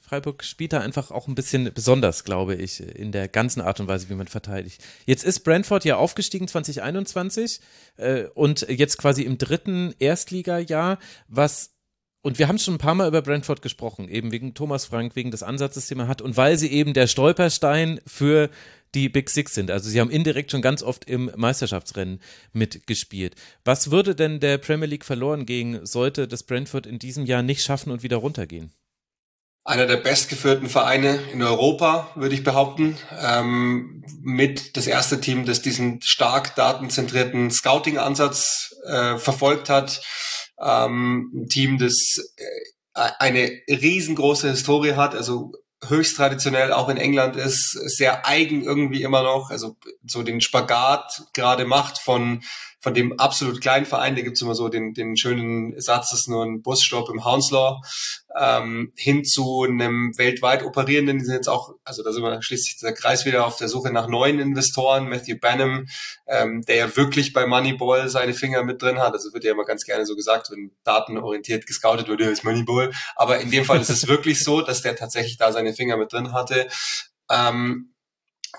[0.00, 3.88] Freiburg spielt da einfach auch ein bisschen besonders, glaube ich, in der ganzen Art und
[3.88, 4.82] Weise, wie man verteidigt.
[5.04, 7.60] Jetzt ist Brentford ja aufgestiegen 2021
[7.96, 11.72] äh, und jetzt quasi im dritten Erstligajahr, was
[12.22, 15.30] und wir haben schon ein paar Mal über Brentford gesprochen, eben wegen Thomas Frank, wegen
[15.30, 18.48] des Ansatzes, den man hat und weil sie eben der Stolperstein für
[18.94, 19.70] die Big Six sind.
[19.70, 22.20] Also sie haben indirekt schon ganz oft im Meisterschaftsrennen
[22.54, 23.34] mitgespielt.
[23.66, 27.62] Was würde denn der Premier League verloren gehen, sollte das Brentford in diesem Jahr nicht
[27.62, 28.72] schaffen und wieder runtergehen?
[29.66, 32.98] Einer der bestgeführten Vereine in Europa, würde ich behaupten.
[33.18, 40.02] Ähm, mit das erste Team, das diesen stark datenzentrierten Scouting-Ansatz äh, verfolgt hat.
[40.60, 41.94] Ähm, ein Team, das
[42.36, 45.52] äh, eine riesengroße Historie hat, also
[45.88, 51.24] höchst traditionell auch in England ist, sehr eigen irgendwie immer noch, also so den Spagat
[51.32, 52.42] gerade macht von
[52.84, 56.28] von dem absolut kleinen Verein, da gibt's immer so den, den schönen Satz, das ist
[56.28, 57.80] nur ein Busstopp im Hounslow,
[58.38, 62.76] ähm, hin zu einem weltweit operierenden, die sind jetzt auch, also da sind wir schließlich
[62.80, 65.86] der Kreis wieder auf der Suche nach neuen Investoren, Matthew Banham,
[66.26, 69.64] ähm, der ja wirklich bei Moneyball seine Finger mit drin hat, also wird ja immer
[69.64, 73.80] ganz gerne so gesagt, wenn datenorientiert gescoutet wird, ja, ist Moneyball, aber in dem Fall
[73.80, 76.68] ist es wirklich so, dass der tatsächlich da seine Finger mit drin hatte,
[77.30, 77.94] ähm,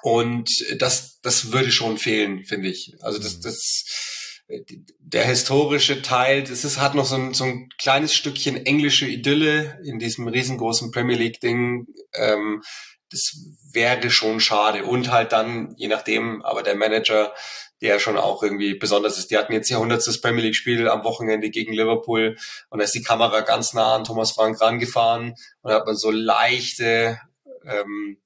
[0.02, 0.50] und
[0.80, 2.96] das, das würde schon fehlen, finde ich.
[3.02, 4.15] Also das, das,
[4.48, 9.80] der historische Teil, das ist, hat noch so ein, so ein kleines Stückchen englische Idylle
[9.84, 11.88] in diesem riesengroßen Premier League Ding.
[12.14, 12.62] Ähm,
[13.10, 13.38] das
[13.72, 14.84] wäre schon schade.
[14.86, 17.34] Und halt dann, je nachdem, aber der Manager
[17.82, 19.32] der schon auch irgendwie besonders ist.
[19.32, 20.22] Die hatten jetzt ihr 100.
[20.22, 22.38] Premier League Spiel am Wochenende gegen Liverpool
[22.70, 25.96] und da ist die Kamera ganz nah an Thomas Frank rangefahren und da hat man
[25.96, 27.20] so leichte
[27.66, 28.18] ähm,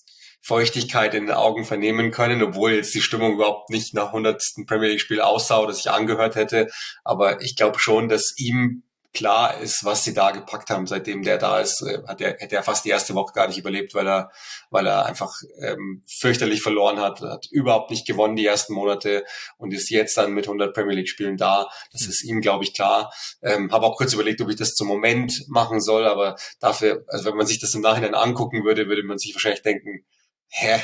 [0.50, 4.44] Feuchtigkeit in den Augen vernehmen können, obwohl jetzt die Stimmung überhaupt nicht nach 100.
[4.66, 6.70] Premier League Spiel aussah oder sich angehört hätte.
[7.04, 8.82] Aber ich glaube schon, dass ihm
[9.14, 12.56] klar ist, was sie da gepackt haben, seitdem der da ist, äh, hat er, hätte
[12.56, 14.32] er fast die erste Woche gar nicht überlebt, weil er,
[14.72, 15.32] weil er einfach
[15.62, 19.26] ähm, fürchterlich verloren hat, hat überhaupt nicht gewonnen die ersten Monate
[19.58, 21.70] und ist jetzt dann mit 100 Premier League Spielen da.
[21.92, 23.14] Das ist ihm, glaube ich, klar.
[23.44, 27.26] Ähm, Habe auch kurz überlegt, ob ich das zum Moment machen soll, aber dafür, also
[27.30, 30.06] wenn man sich das im Nachhinein angucken würde, würde man sich wahrscheinlich denken,
[30.50, 30.82] hä,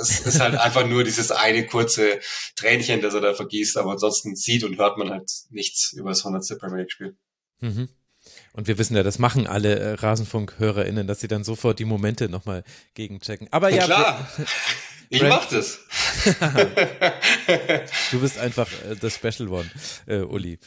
[0.00, 2.20] es ist halt einfach nur dieses eine kurze
[2.56, 6.24] Tränchen, das er da vergießt, aber ansonsten sieht und hört man halt nichts über das
[6.24, 6.58] 100.
[6.58, 7.16] Premier League Spiel.
[7.60, 7.88] Mhm.
[8.52, 12.28] Und wir wissen ja, das machen alle äh, Rasenfunk-HörerInnen, dass sie dann sofort die Momente
[12.28, 12.64] nochmal
[12.94, 13.48] gegenchecken.
[13.50, 14.28] Aber ja, klar.
[15.12, 15.80] Ich mach das.
[18.12, 19.68] du bist einfach äh, das Special One,
[20.06, 20.60] äh, Uli.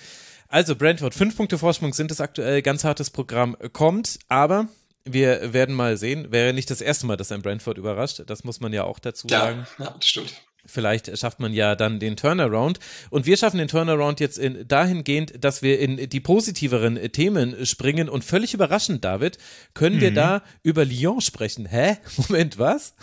[0.50, 4.68] Also Brentford, fünf Punkte Vorsprung sind es aktuell, ganz hartes Programm kommt, aber
[5.06, 6.32] wir werden mal sehen.
[6.32, 8.22] Wäre nicht das erste Mal, dass ein Brentford überrascht.
[8.26, 9.68] Das muss man ja auch dazu ja, sagen.
[9.80, 10.34] Ja, das stimmt.
[10.66, 12.80] Vielleicht schafft man ja dann den Turnaround.
[13.10, 18.08] Und wir schaffen den Turnaround jetzt in, dahingehend, dass wir in die positiveren Themen springen.
[18.08, 19.38] Und völlig überraschend, David,
[19.74, 20.16] können wir mhm.
[20.16, 21.66] da über Lyon sprechen.
[21.66, 21.98] Hä?
[22.18, 22.96] Moment, was?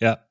[0.00, 0.24] Ja.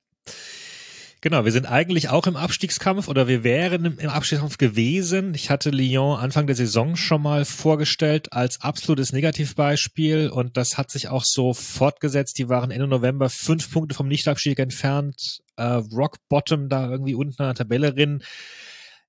[1.23, 5.33] Genau, wir sind eigentlich auch im Abstiegskampf oder wir wären im, Abstiegskampf gewesen.
[5.35, 10.91] Ich hatte Lyon Anfang der Saison schon mal vorgestellt als absolutes Negativbeispiel und das hat
[10.91, 12.37] sich auch so fortgesetzt.
[12.39, 17.41] Die waren Ende November fünf Punkte vom Nichtabstieg entfernt, äh, Rock Bottom da irgendwie unten
[17.41, 18.21] an der Tabelle drin.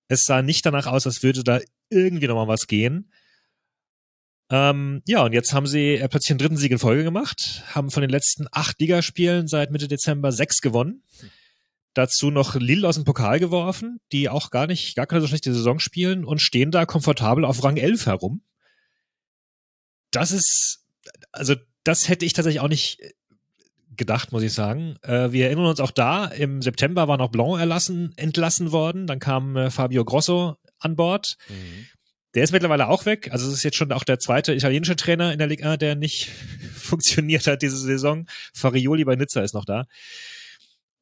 [0.06, 1.58] Es sah nicht danach aus, als würde da
[1.90, 3.10] irgendwie nochmal was gehen.
[4.50, 7.90] Ähm, ja, und jetzt haben sie äh, plötzlich einen dritten Sieg in Folge gemacht, haben
[7.90, 11.02] von den letzten acht Ligaspielen seit Mitte Dezember sechs gewonnen.
[11.94, 15.54] Dazu noch Lille aus dem Pokal geworfen, die auch gar nicht, gar keine so schlechte
[15.54, 18.42] Saison spielen und stehen da komfortabel auf Rang 11 herum.
[20.10, 20.84] Das ist,
[21.32, 23.12] also das hätte ich tatsächlich auch nicht äh,
[23.96, 24.96] gedacht, muss ich sagen.
[25.02, 29.20] Äh, wir erinnern uns auch da, im September war noch Blanc erlassen, entlassen worden, dann
[29.20, 31.36] kam äh, Fabio Grosso an Bord.
[31.48, 31.86] Mhm.
[32.34, 33.28] Der ist mittlerweile auch weg.
[33.30, 36.30] Also es ist jetzt schon auch der zweite italienische Trainer in der Liga, der nicht
[36.74, 38.26] funktioniert hat diese Saison.
[38.52, 39.86] Farioli bei Nizza ist noch da.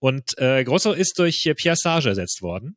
[0.03, 2.77] Und äh, Grosso ist durch äh, Pierre Sage ersetzt worden.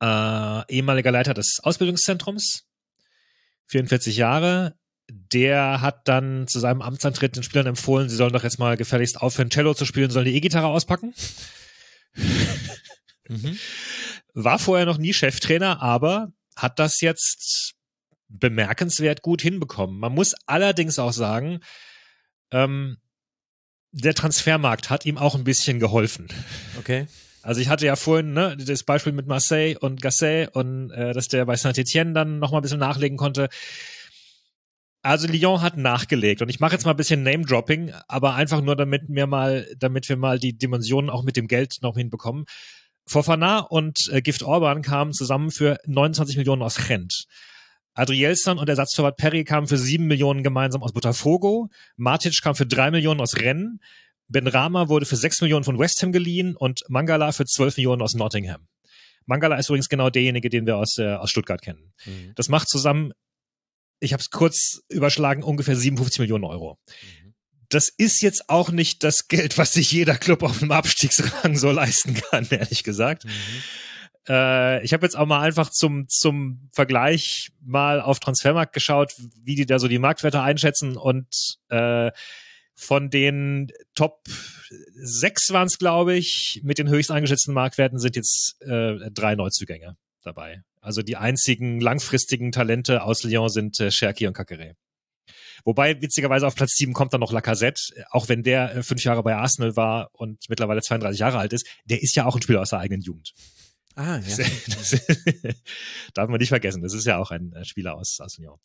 [0.00, 2.68] Äh, ehemaliger Leiter des Ausbildungszentrums,
[3.66, 4.76] 44 Jahre.
[5.10, 9.20] Der hat dann zu seinem Amtsantritt den Spielern empfohlen, sie sollen doch jetzt mal gefälligst
[9.20, 11.14] aufhören, Cello zu spielen, sollen die E-Gitarre auspacken.
[13.28, 13.58] mhm.
[14.34, 17.74] War vorher noch nie Cheftrainer, aber hat das jetzt
[18.28, 19.98] bemerkenswert gut hinbekommen.
[19.98, 21.58] Man muss allerdings auch sagen,
[22.52, 22.98] ähm,
[23.92, 26.28] der Transfermarkt hat ihm auch ein bisschen geholfen.
[26.78, 27.06] Okay.
[27.42, 31.28] Also ich hatte ja vorhin ne, das Beispiel mit Marseille und Gasset und äh, dass
[31.28, 33.48] der bei Saint-Etienne dann noch mal ein bisschen nachlegen konnte.
[35.02, 38.76] Also Lyon hat nachgelegt und ich mache jetzt mal ein bisschen Name-Dropping, aber einfach nur
[38.76, 42.44] damit wir mal, damit wir mal die Dimensionen auch mit dem Geld noch hinbekommen.
[43.04, 47.24] Fofana und äh, Gift Orban kamen zusammen für 29 Millionen aus Gent.
[47.94, 51.68] Adrielson und Ersatztorwart Perry kamen für sieben Millionen gemeinsam aus Botafogo.
[51.96, 53.80] Matic kam für drei Millionen aus Rennen.
[54.28, 58.00] Ben Rama wurde für sechs Millionen von West Ham geliehen und Mangala für zwölf Millionen
[58.00, 58.66] aus Nottingham.
[59.26, 61.92] Mangala ist übrigens genau derjenige, den wir aus, äh, aus Stuttgart kennen.
[62.06, 62.32] Mhm.
[62.34, 63.12] Das macht zusammen,
[64.00, 66.78] ich habe es kurz überschlagen, ungefähr 57 Millionen Euro.
[66.86, 67.34] Mhm.
[67.68, 71.70] Das ist jetzt auch nicht das Geld, was sich jeder Club auf dem Abstiegsrang so
[71.70, 73.24] leisten kann, ehrlich gesagt.
[73.24, 73.30] Mhm.
[74.28, 79.54] Äh, ich habe jetzt auch mal einfach zum, zum Vergleich mal auf Transfermarkt geschaut, wie
[79.54, 82.10] die da so die Marktwerte einschätzen und äh,
[82.74, 84.24] von den Top
[84.94, 89.96] 6 waren es, glaube ich, mit den höchst eingeschätzten Marktwerten sind jetzt äh, drei Neuzugänge
[90.22, 90.62] dabei.
[90.80, 94.74] Also die einzigen langfristigen Talente aus Lyon sind äh, Cherki und Kakere.
[95.64, 99.22] Wobei, witzigerweise, auf Platz 7 kommt dann noch Lacazette, auch wenn der äh, fünf Jahre
[99.22, 101.66] bei Arsenal war und mittlerweile 32 Jahre alt ist.
[101.84, 103.32] Der ist ja auch ein Spieler aus der eigenen Jugend.
[103.94, 104.36] Ah, ja.
[104.68, 104.90] Das,
[106.14, 106.82] darf man nicht vergessen.
[106.82, 108.58] Das ist ja auch ein äh, Spieler aus, aus Lyon.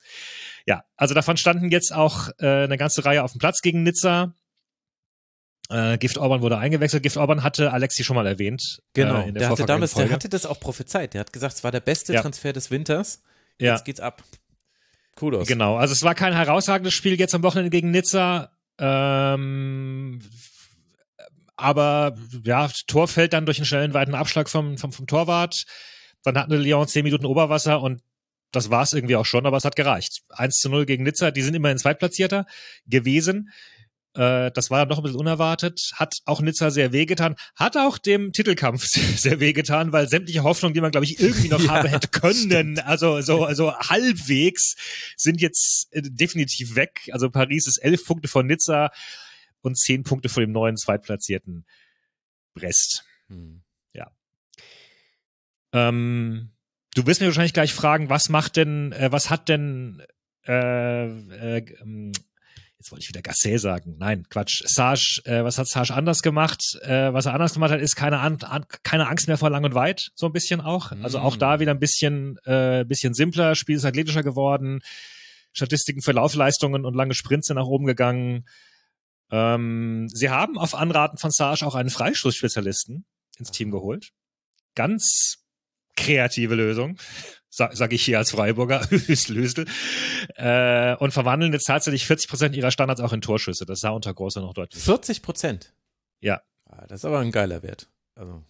[0.65, 4.33] Ja, also davon standen jetzt auch äh, eine ganze Reihe auf dem Platz gegen Nizza.
[5.69, 7.03] Äh, Gift Orban wurde eingewechselt.
[7.03, 8.81] Gift Orban hatte Alexi schon mal erwähnt.
[8.93, 9.27] Genau.
[9.27, 11.13] Äh, der, hatte damals, der hatte das auch prophezeit.
[11.13, 12.21] Der hat gesagt, es war der beste ja.
[12.21, 13.21] Transfer des Winters.
[13.59, 13.79] Jetzt ja.
[13.79, 14.23] geht's ab.
[15.15, 15.47] Kudos.
[15.47, 15.77] Genau.
[15.77, 18.51] Also es war kein herausragendes Spiel jetzt am Wochenende gegen Nizza.
[18.79, 20.21] Ähm,
[21.57, 25.65] aber ja, Tor fällt dann durch einen schnellen weiten Abschlag vom, vom, vom Torwart.
[26.23, 28.01] Dann hatten Lyon zehn Minuten Oberwasser und
[28.51, 30.21] das war es irgendwie auch schon, aber es hat gereicht.
[30.29, 32.45] 1 zu 0 gegen Nizza, die sind immerhin Zweitplatzierter
[32.85, 33.51] gewesen.
[34.13, 35.91] Äh, das war noch ein bisschen unerwartet.
[35.95, 37.35] Hat auch Nizza sehr wehgetan.
[37.55, 38.83] Hat auch dem Titelkampf
[39.17, 42.79] sehr wehgetan, weil sämtliche Hoffnungen, die man, glaube ich, irgendwie noch Ja, haben hätte können,
[42.79, 44.75] also so also halbwegs,
[45.17, 47.09] sind jetzt äh, definitiv weg.
[47.11, 48.91] Also Paris ist elf Punkte von Nizza
[49.61, 51.65] und zehn Punkte vor dem neuen zweitplatzierten
[52.53, 53.05] Brest.
[53.27, 53.63] Hm.
[55.73, 56.49] Ähm,
[56.95, 60.03] du wirst mir wahrscheinlich gleich fragen, was macht denn, äh, was hat denn,
[60.45, 62.11] äh, äh, ähm,
[62.77, 66.77] jetzt wollte ich wieder Gasset sagen, nein, Quatsch, Sage, äh, was hat Sage anders gemacht?
[66.83, 69.63] Äh, was er anders gemacht hat, ist keine, an, an, keine Angst mehr vor lang
[69.65, 70.91] und weit, so ein bisschen auch.
[71.03, 74.81] Also auch da wieder ein bisschen, äh, bisschen simpler, Spiel ist athletischer geworden,
[75.53, 78.45] Statistiken für Laufleistungen und lange Sprints sind nach oben gegangen.
[79.31, 83.05] Ähm, sie haben auf Anraten von Sage auch einen Freistoßspezialisten
[83.37, 84.09] ins Team geholt.
[84.75, 85.43] Ganz
[85.95, 86.97] kreative Lösung,
[87.49, 89.65] sag, sag ich hier als Freiburger, Hüstel,
[90.35, 93.65] äh, und verwandeln jetzt tatsächlich 40 Prozent ihrer Standards auch in Torschüsse.
[93.65, 94.81] Das sah unter Großer noch deutlich.
[94.81, 95.73] 40 Prozent.
[96.21, 96.41] Ja.
[96.65, 97.89] Ah, das ist aber ein geiler Wert.
[98.15, 98.43] Also,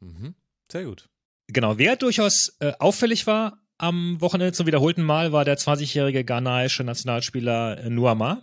[0.00, 0.34] mhm.
[0.70, 1.08] sehr gut.
[1.48, 6.84] Genau, wer durchaus äh, auffällig war am Wochenende zum wiederholten Mal, war der 20-jährige ghanaische
[6.84, 8.42] Nationalspieler äh, Nuama.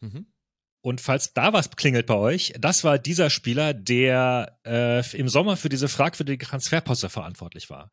[0.00, 0.26] Mhm.
[0.84, 5.56] Und falls da was klingelt bei euch, das war dieser Spieler, der äh, im Sommer
[5.56, 7.90] für diese fragwürdige Transferposse verantwortlich war.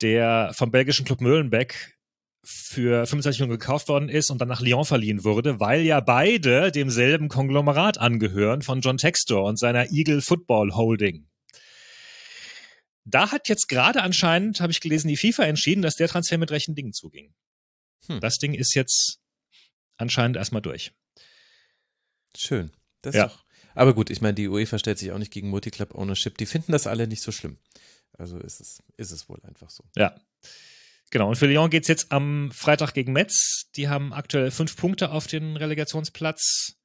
[0.00, 1.98] Der vom belgischen Club Möhlenbeck
[2.44, 6.70] für 25 Millionen gekauft worden ist und dann nach Lyon verliehen wurde, weil ja beide
[6.70, 11.26] demselben Konglomerat angehören von John Textor und seiner Eagle Football Holding.
[13.04, 16.52] Da hat jetzt gerade anscheinend, habe ich gelesen, die FIFA entschieden, dass der Transfer mit
[16.52, 17.34] rechten Dingen zuging.
[18.06, 18.20] Hm.
[18.20, 19.18] Das Ding ist jetzt
[19.96, 20.92] anscheinend erstmal durch.
[22.36, 22.70] Schön.
[23.02, 23.26] Das Ja.
[23.28, 26.38] doch, aber gut, ich meine, die UEFA stellt sich auch nicht gegen Multiclub Ownership.
[26.38, 27.58] Die finden das alle nicht so schlimm.
[28.16, 29.84] Also ist es, ist es wohl einfach so.
[29.96, 30.14] Ja.
[31.10, 33.70] Genau, und für Lyon geht's jetzt am Freitag gegen Metz.
[33.76, 36.76] Die haben aktuell fünf Punkte auf den Relegationsplatz.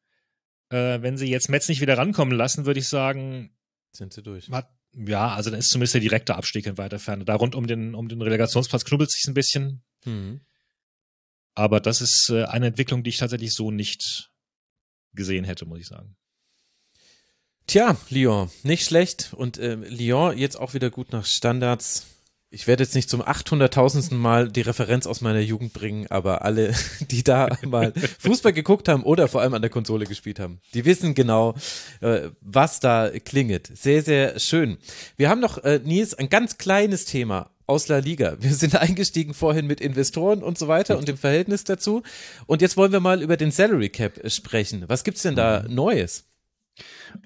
[0.69, 3.55] Äh, wenn sie jetzt Metz nicht wieder rankommen lassen, würde ich sagen,
[3.95, 4.49] Sind sie durch.
[4.49, 7.25] hat, ja, also dann ist zumindest der direkte Abstieg in weiter Ferne.
[7.25, 9.83] Da rund um den, um den Relegationsplatz knubbelt sich ein bisschen.
[10.05, 10.41] Mhm.
[11.55, 14.31] Aber das ist äh, eine Entwicklung, die ich tatsächlich so nicht
[15.13, 16.15] gesehen hätte, muss ich sagen.
[17.67, 19.33] Tja, Lyon, nicht schlecht.
[19.33, 22.07] Und ähm, Lyon jetzt auch wieder gut nach Standards.
[22.51, 24.15] Ich werde jetzt nicht zum 800.000.
[24.15, 26.73] Mal die Referenz aus meiner Jugend bringen, aber alle,
[27.11, 30.85] die da mal Fußball geguckt haben oder vor allem an der Konsole gespielt haben, die
[30.85, 31.53] wissen genau,
[32.01, 33.69] äh, was da klingelt.
[33.75, 34.79] Sehr, sehr schön.
[35.15, 38.37] Wir haben noch, äh, Nils, ein ganz kleines Thema aus La Liga.
[38.39, 42.01] Wir sind eingestiegen vorhin mit Investoren und so weiter und dem Verhältnis dazu.
[42.47, 44.85] Und jetzt wollen wir mal über den Salary Cap sprechen.
[44.87, 46.25] Was gibt's denn da Neues?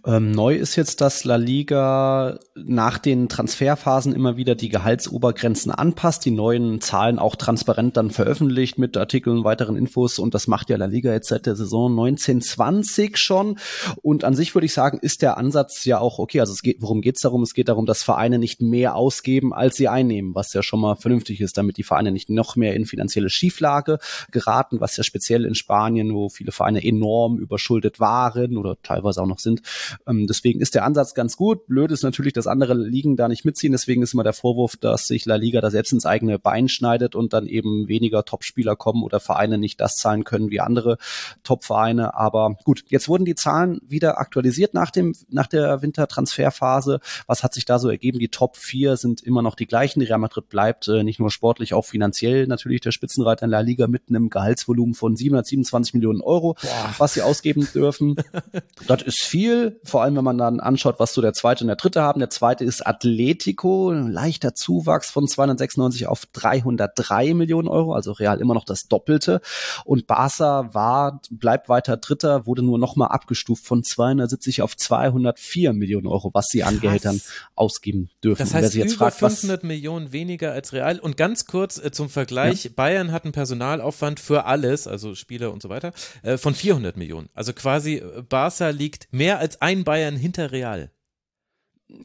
[0.06, 6.26] Ähm, neu ist jetzt, dass La Liga nach den Transferphasen immer wieder die Gehaltsobergrenzen anpasst,
[6.26, 10.78] die neuen Zahlen auch transparent dann veröffentlicht mit Artikeln, weiteren Infos und das macht ja
[10.78, 13.58] La Liga jetzt seit der Saison 1920 schon
[14.02, 16.82] und an sich würde ich sagen, ist der Ansatz ja auch okay, also es geht,
[16.82, 17.42] worum geht es darum?
[17.42, 20.96] Es geht darum, dass Vereine nicht mehr ausgeben, als sie einnehmen, was ja schon mal
[20.96, 24.00] vernünftig ist, damit die Vereine nicht noch mehr in finanzielle Schieflage
[24.32, 29.28] geraten, was ja speziell in Spanien, wo viele Vereine enorm überschuldet waren oder teilweise auch
[29.28, 29.62] noch sind,
[30.08, 31.68] ähm, deswegen ist der Ansatz ganz gut.
[31.68, 33.72] Blöd ist natürlich, dass andere Ligen da nicht mitziehen.
[33.72, 37.16] Deswegen ist immer der Vorwurf, dass sich La Liga da selbst ins eigene Bein schneidet
[37.16, 40.98] und dann eben weniger Topspieler kommen oder Vereine nicht das zahlen können wie andere
[41.44, 42.16] Topvereine.
[42.16, 47.00] Aber gut, jetzt wurden die Zahlen wieder aktualisiert nach dem, nach der Wintertransferphase.
[47.28, 48.20] Was hat sich da so ergeben?
[48.20, 50.02] Die Top 4 sind immer noch die gleichen.
[50.02, 53.88] Real Madrid bleibt äh, nicht nur sportlich, auch finanziell natürlich der Spitzenreiter in La Liga
[53.88, 56.56] mit einem Gehaltsvolumen von 727 Millionen Euro,
[56.98, 58.16] was sie ausgeben dürfen.
[58.88, 61.76] das ist viel, vor allem wenn man dann anschaut, was so der zweite und der
[61.76, 62.20] dritte haben.
[62.20, 68.40] Der zweite ist Atletico, ein leichter Zuwachs von 296 auf 303 Millionen Euro, also real
[68.40, 69.42] immer noch das Doppelte.
[69.84, 76.08] Und Barca war, bleibt weiter Dritter, wurde nur nochmal abgestuft von 270 auf 204 Millionen
[76.08, 76.84] Euro, was sie an.
[76.84, 77.22] Gehältern
[77.56, 78.40] ausgeben dürfen.
[78.40, 81.00] Das heißt über fragt, was, 500 Millionen weniger als Real.
[81.00, 85.62] Und ganz kurz äh, zum Vergleich, Bayern hat einen Personalaufwand für alles, also Spieler und
[85.62, 87.30] so weiter, äh, von 400 Millionen.
[87.34, 90.90] Also quasi äh, Barca liegt mehr als ein Bayern hinter Real.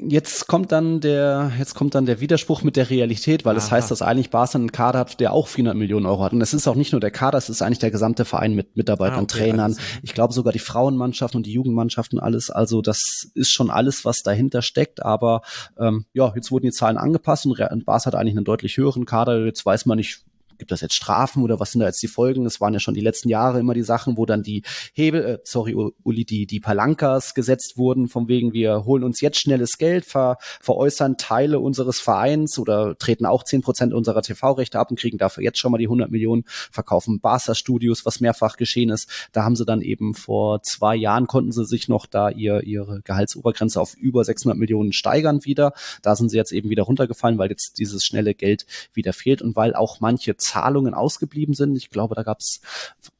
[0.01, 3.73] jetzt kommt dann der, jetzt kommt dann der Widerspruch mit der Realität, weil es Aha.
[3.77, 6.33] heißt, dass eigentlich Barca einen Kader hat, der auch 400 Millionen Euro hat.
[6.33, 8.77] Und es ist auch nicht nur der Kader, es ist eigentlich der gesamte Verein mit
[8.77, 9.61] Mitarbeitern, Ah, okay, Trainern.
[9.61, 9.79] alles.
[10.03, 12.51] Ich glaube sogar die Frauenmannschaften und die Jugendmannschaften alles.
[12.51, 15.03] Also das ist schon alles, was dahinter steckt.
[15.03, 15.41] Aber
[15.79, 18.77] ähm, ja, jetzt wurden die Zahlen angepasst und Re- und Barca hat eigentlich einen deutlich
[18.77, 19.45] höheren Kader.
[19.47, 20.25] Jetzt weiß man nicht,
[20.59, 22.47] gibt das jetzt Strafen oder was sind da jetzt die Folgen?
[22.47, 25.39] Es waren ja schon die letzten Jahre immer die Sachen, wo dann die Hebel, äh,
[25.45, 30.05] sorry, Uli, die, die Palankas gesetzt wurden, von wegen, wir holen uns jetzt schnelles Geld,
[30.05, 35.19] ver, veräußern Teile unseres Vereins oder treten auch zehn Prozent unserer TV-Rechte ab und kriegen
[35.19, 39.09] dafür jetzt schon mal die 100 Millionen, verkaufen Barca Studios, was mehrfach geschehen ist.
[39.33, 43.01] Da haben sie dann eben vor zwei Jahren konnten sie sich noch da ihr, ihre
[43.03, 45.73] Gehaltsobergrenze auf über 600 Millionen steigern wieder.
[46.03, 49.57] Da sind sie jetzt eben wieder runtergefallen, weil jetzt dieses schnelle Geld wieder fehlt und
[49.57, 51.77] weil auch manche Zahlungen ausgeblieben sind.
[51.77, 52.61] Ich glaube, da gab's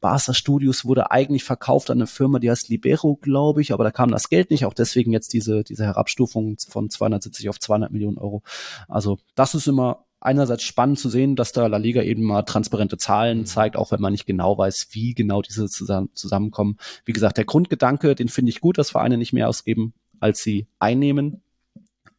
[0.01, 3.91] Barca Studios wurde eigentlich verkauft an eine Firma, die heißt Libero, glaube ich, aber da
[3.91, 4.65] kam das Geld nicht.
[4.65, 8.41] Auch deswegen jetzt diese, diese Herabstufung von 270 auf 200 Millionen Euro.
[8.87, 12.97] Also das ist immer einerseits spannend zu sehen, dass da La Liga eben mal transparente
[12.97, 13.45] Zahlen mhm.
[13.45, 16.77] zeigt, auch wenn man nicht genau weiß, wie genau diese zusammen, zusammenkommen.
[17.05, 20.67] Wie gesagt, der Grundgedanke, den finde ich gut, dass Vereine nicht mehr ausgeben, als sie
[20.79, 21.41] einnehmen.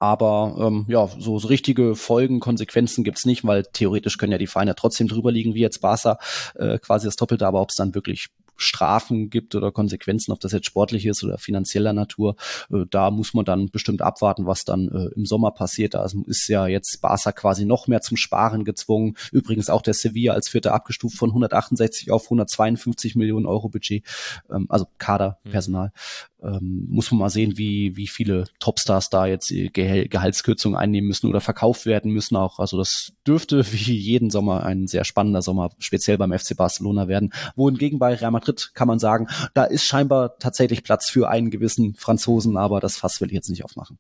[0.01, 4.46] Aber ähm, ja, so, so richtige Folgen, Konsequenzen gibt's nicht, weil theoretisch können ja die
[4.46, 6.18] Vereine trotzdem drüber liegen, wie jetzt Barca,
[6.55, 10.53] äh, quasi das Doppelte, aber ob es dann wirklich Strafen gibt oder Konsequenzen, ob das
[10.53, 12.36] jetzt sportlich ist oder finanzieller Natur.
[12.70, 15.94] Äh, da muss man dann bestimmt abwarten, was dann äh, im Sommer passiert.
[15.94, 19.16] Da ist ja jetzt Barca quasi noch mehr zum Sparen gezwungen.
[19.32, 24.05] Übrigens auch der Sevilla als Vierter abgestuft von 168 auf 152 Millionen Euro Budget,
[24.51, 25.88] ähm, also Kaderpersonal.
[25.88, 31.09] Mhm ähm, muss man mal sehen, wie, wie viele Topstars da jetzt Gehal Gehaltskürzungen einnehmen
[31.09, 32.59] müssen oder verkauft werden müssen auch.
[32.59, 37.32] Also das dürfte wie jeden Sommer ein sehr spannender Sommer, speziell beim FC Barcelona werden.
[37.57, 41.95] Wohingegen bei Real Madrid kann man sagen, da ist scheinbar tatsächlich Platz für einen gewissen
[41.95, 43.99] Franzosen, aber das Fass will ich jetzt nicht aufmachen.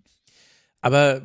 [0.80, 1.22] Aber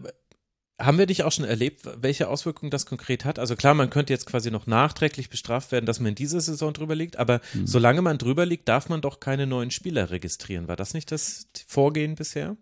[0.80, 3.40] haben wir dich auch schon erlebt, welche Auswirkungen das konkret hat?
[3.40, 6.74] Also klar, man könnte jetzt quasi noch nachträglich bestraft werden, dass man in dieser Saison
[6.74, 7.66] drüber liegt, aber mhm.
[7.66, 10.68] solange man drüber liegt, darf man doch keine neuen Spieler registrieren.
[10.68, 12.58] War das nicht das Vorgehen bisher?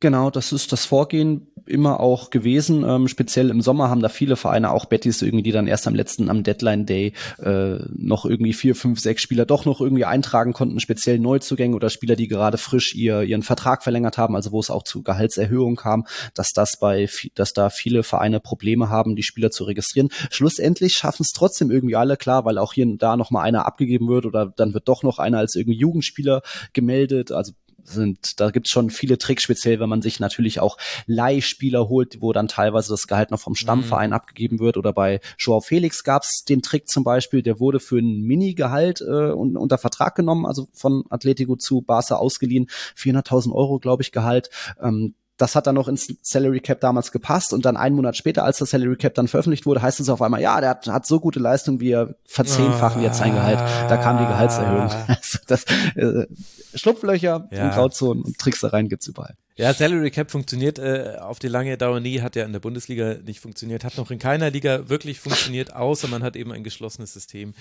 [0.00, 2.84] Genau, das ist das Vorgehen immer auch gewesen.
[2.88, 5.94] Ähm, speziell im Sommer haben da viele Vereine, auch Bettys irgendwie, die dann erst am
[5.94, 10.54] letzten, am Deadline Day äh, noch irgendwie vier, fünf, sechs Spieler doch noch irgendwie eintragen
[10.54, 14.60] konnten, speziell Neuzugänge oder Spieler, die gerade frisch ihr, ihren Vertrag verlängert haben, also wo
[14.60, 19.22] es auch zu Gehaltserhöhungen kam, dass das bei, dass da viele Vereine Probleme haben, die
[19.22, 20.08] Spieler zu registrieren.
[20.30, 23.66] Schlussendlich schaffen es trotzdem irgendwie alle, klar, weil auch hier und da noch mal einer
[23.66, 26.40] abgegeben wird oder dann wird doch noch einer als irgendwie Jugendspieler
[26.72, 27.32] gemeldet.
[27.32, 27.52] Also
[27.90, 30.76] sind, da gibt's schon viele Tricks, speziell wenn man sich natürlich auch
[31.06, 34.16] Leihspieler holt, wo dann teilweise das Gehalt noch vom Stammverein mhm.
[34.16, 34.76] abgegeben wird.
[34.76, 39.32] Oder bei Joao Felix gab's den Trick zum Beispiel, der wurde für ein Mini-Gehalt äh,
[39.32, 44.50] unter Vertrag genommen, also von Atletico zu Barca ausgeliehen, 400.000 Euro, glaube ich, Gehalt.
[44.80, 48.44] Ähm, das hat dann noch ins Salary Cap damals gepasst und dann einen Monat später,
[48.44, 51.06] als das Salary Cap dann veröffentlicht wurde, heißt es auf einmal, ja, der hat, hat
[51.06, 53.58] so gute Leistung, wie er verzehnfachen jetzt sein Gehalt.
[53.88, 54.90] Da kam die Gehaltserhöhung.
[54.90, 55.06] Ah.
[55.20, 55.64] Also das,
[55.96, 56.26] äh,
[56.74, 57.64] Schlupflöcher ja.
[57.64, 59.34] und Grauzonen und Tricksereien gibt's überall.
[59.56, 63.16] Ja, Salary Cap funktioniert äh, auf die lange Dauer nie, hat ja in der Bundesliga
[63.24, 67.12] nicht funktioniert, hat noch in keiner Liga wirklich funktioniert, außer man hat eben ein geschlossenes
[67.12, 67.52] System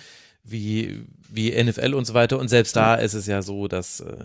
[0.44, 2.40] wie, wie NFL und so weiter.
[2.40, 4.16] Und selbst da ist es ja so, dass äh,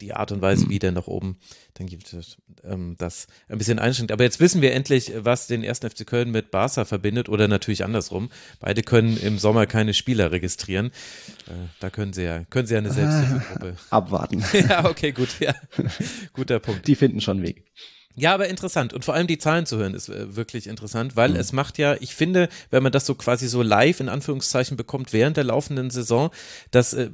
[0.00, 1.36] die Art und Weise, wie der nach oben,
[1.74, 4.12] dann gibt es ähm, das ein bisschen einschränkt.
[4.12, 7.84] Aber jetzt wissen wir endlich, was den ersten FC Köln mit Barca verbindet oder natürlich
[7.84, 8.30] andersrum.
[8.60, 10.88] Beide können im Sommer keine Spieler registrieren.
[11.46, 13.76] Äh, da können sie ja, können sie ja eine Selbsthilfegruppe.
[13.90, 14.44] Abwarten.
[14.68, 15.54] ja, okay, gut, ja.
[16.32, 16.86] Guter Punkt.
[16.86, 17.64] Die finden schon Weg.
[18.16, 18.92] Ja, aber interessant.
[18.92, 21.36] Und vor allem die Zahlen zu hören ist äh, wirklich interessant, weil mhm.
[21.36, 25.12] es macht ja, ich finde, wenn man das so quasi so live in Anführungszeichen bekommt
[25.12, 26.30] während der laufenden Saison,
[26.70, 27.10] dass äh,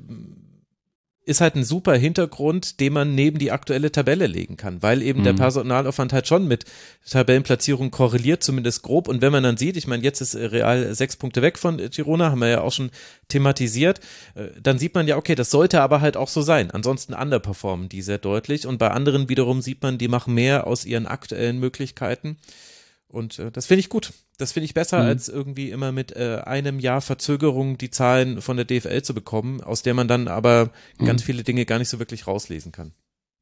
[1.27, 5.21] ist halt ein super Hintergrund, den man neben die aktuelle Tabelle legen kann, weil eben
[5.21, 5.25] mhm.
[5.25, 6.65] der Personalaufwand halt schon mit
[7.09, 9.07] Tabellenplatzierung korreliert, zumindest grob.
[9.07, 12.31] Und wenn man dann sieht, ich meine, jetzt ist Real sechs Punkte weg von Girona,
[12.31, 12.91] haben wir ja auch schon
[13.29, 14.01] thematisiert,
[14.35, 16.71] äh, dann sieht man ja, okay, das sollte aber halt auch so sein.
[16.71, 18.67] Ansonsten underperformen die sehr deutlich.
[18.67, 22.39] Und bei anderen wiederum sieht man, die machen mehr aus ihren aktuellen Möglichkeiten.
[23.11, 24.13] Und äh, das finde ich gut.
[24.39, 25.07] Das finde ich besser, mhm.
[25.07, 29.61] als irgendwie immer mit äh, einem Jahr Verzögerung die Zahlen von der DFL zu bekommen,
[29.61, 31.07] aus der man dann aber mhm.
[31.07, 32.93] ganz viele Dinge gar nicht so wirklich rauslesen kann.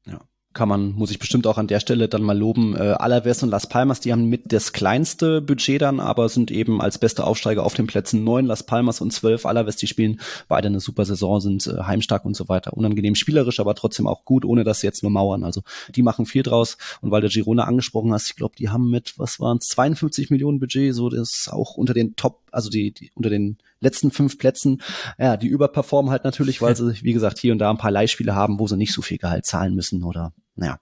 [0.05, 0.21] Ja
[0.59, 2.75] kann man, muss ich bestimmt auch an der Stelle dann mal loben.
[2.75, 6.81] Äh, Alaves und Las Palmas, die haben mit das kleinste Budget dann, aber sind eben
[6.81, 9.45] als beste Aufsteiger auf den Plätzen neun, Las Palmas und zwölf.
[9.45, 12.73] Alaves, die spielen beide eine super Saison, sind äh, heimstark und so weiter.
[12.73, 15.45] Unangenehm spielerisch, aber trotzdem auch gut, ohne dass sie jetzt nur mauern.
[15.45, 15.61] Also
[15.95, 16.77] die machen viel draus.
[16.99, 20.59] Und weil der Girona angesprochen hast, ich glaube, die haben mit, was waren 52 Millionen
[20.59, 24.37] Budget, so das ist auch unter den Top, also die, die unter den letzten fünf
[24.37, 24.81] Plätzen,
[25.17, 28.35] ja, die überperformen halt natürlich, weil sie, wie gesagt, hier und da ein paar Leihspiele
[28.35, 30.79] haben, wo sie nicht so viel Gehalt zahlen müssen oder, naja.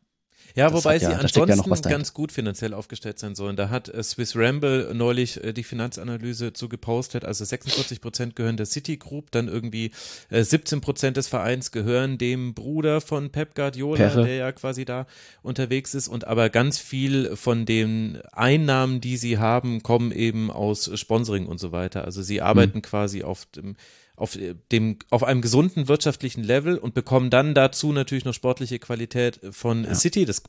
[0.56, 1.90] Ja, wobei sie ja- ja noch ansonsten dahinter.
[1.90, 3.56] ganz gut finanziell aufgestellt sein sollen.
[3.56, 7.26] Da hat äh, Swiss Ramble neulich äh, die Finanzanalyse zu gepostet.
[7.26, 9.92] Also 46 Prozent gehören der City Group, dann irgendwie
[10.32, 14.26] äh, 17 Prozent des Vereins gehören dem Bruder von Pep Guardiola, Perre.
[14.26, 15.06] der ja quasi da
[15.44, 16.08] unterwegs ist.
[16.08, 21.60] Und aber ganz viel von den Einnahmen, die sie haben, kommen eben aus Sponsoring und
[21.60, 22.04] so weiter.
[22.04, 23.76] Also sie arbeiten quasi auf dem
[24.18, 24.38] auf
[24.74, 29.88] dem auf einem gesunden wirtschaftlichen Level und bekommen dann dazu natürlich noch sportliche Qualität von
[29.96, 30.26] City.
[30.26, 30.44] Das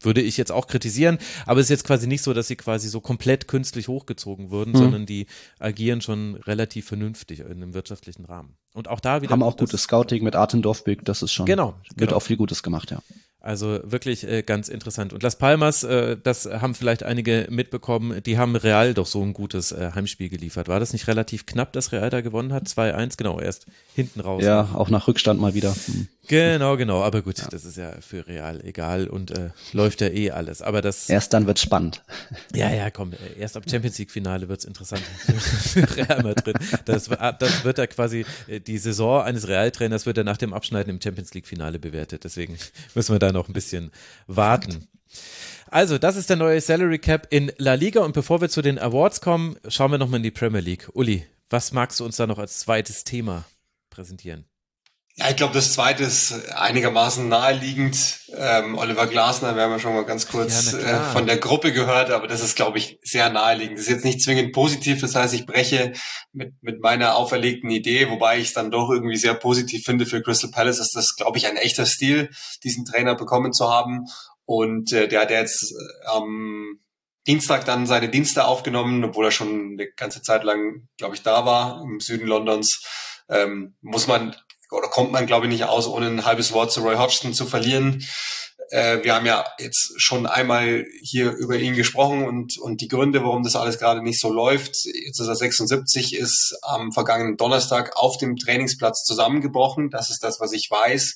[0.00, 2.88] würde ich jetzt auch kritisieren, aber es ist jetzt quasi nicht so, dass sie quasi
[2.88, 4.76] so komplett künstlich hochgezogen wurden, Mhm.
[4.76, 5.26] sondern die
[5.58, 8.56] agieren schon relativ vernünftig in einem wirtschaftlichen Rahmen.
[8.74, 11.74] Und auch da wieder Haben auch gutes- Scouting mit Arten Dorfbück, das ist schon, Genau,
[11.96, 12.16] wird genau.
[12.16, 13.02] auch viel Gutes gemacht, ja.
[13.44, 15.12] Also wirklich äh, ganz interessant.
[15.12, 19.34] Und Las Palmas, äh, das haben vielleicht einige mitbekommen, die haben Real doch so ein
[19.34, 20.66] gutes äh, Heimspiel geliefert.
[20.68, 22.64] War das nicht relativ knapp, dass Real da gewonnen hat?
[22.64, 24.42] 2-1, genau, erst hinten raus.
[24.42, 25.74] Ja, auch nach Rückstand mal wieder.
[25.74, 26.08] Hm.
[26.26, 27.02] Genau, genau.
[27.02, 30.62] Aber gut, das ist ja für Real egal und äh, läuft ja eh alles.
[30.62, 32.02] Aber das, Erst dann wird's spannend.
[32.54, 36.56] ja, ja, komm, äh, erst ab Champions League Finale wird's interessant für, für Real Madrid.
[36.86, 40.52] Das, ah, das wird ja quasi, äh, die Saison eines Realtrainers wird ja nach dem
[40.52, 42.24] Abschneiden im Champions League Finale bewertet.
[42.24, 42.56] Deswegen
[42.94, 43.90] müssen wir da noch ein bisschen
[44.26, 44.88] warten.
[45.70, 48.00] Also, das ist der neue Salary Cap in La Liga.
[48.00, 50.88] Und bevor wir zu den Awards kommen, schauen wir nochmal in die Premier League.
[50.94, 53.44] Uli, was magst du uns da noch als zweites Thema
[53.90, 54.44] präsentieren?
[55.16, 58.18] Ja, ich glaube, das zweite ist einigermaßen naheliegend.
[58.36, 61.72] Ähm, Oliver Glasner, wir haben ja schon mal ganz kurz Ja, äh, von der Gruppe
[61.72, 63.78] gehört, aber das ist, glaube ich, sehr naheliegend.
[63.78, 65.92] Das ist jetzt nicht zwingend positiv, das heißt, ich breche
[66.32, 70.20] mit, mit meiner auferlegten Idee, wobei ich es dann doch irgendwie sehr positiv finde für
[70.20, 72.30] Crystal Palace, ist das, glaube ich, ein echter Stil,
[72.64, 74.06] diesen Trainer bekommen zu haben.
[74.46, 76.80] Und äh, der hat jetzt äh, am
[77.28, 81.46] Dienstag dann seine Dienste aufgenommen, obwohl er schon eine ganze Zeit lang, glaube ich, da
[81.46, 82.82] war, im Süden Londons.
[83.28, 84.34] Ähm, muss man
[84.74, 87.46] oder kommt man, glaube ich, nicht aus, ohne ein halbes Wort zu Roy Hodgson zu
[87.46, 88.04] verlieren.
[88.70, 93.22] Äh, wir haben ja jetzt schon einmal hier über ihn gesprochen und, und die Gründe,
[93.22, 94.84] warum das alles gerade nicht so läuft.
[94.84, 99.90] Jetzt ist er 76, ist am vergangenen Donnerstag auf dem Trainingsplatz zusammengebrochen.
[99.90, 101.14] Das ist das, was ich weiß.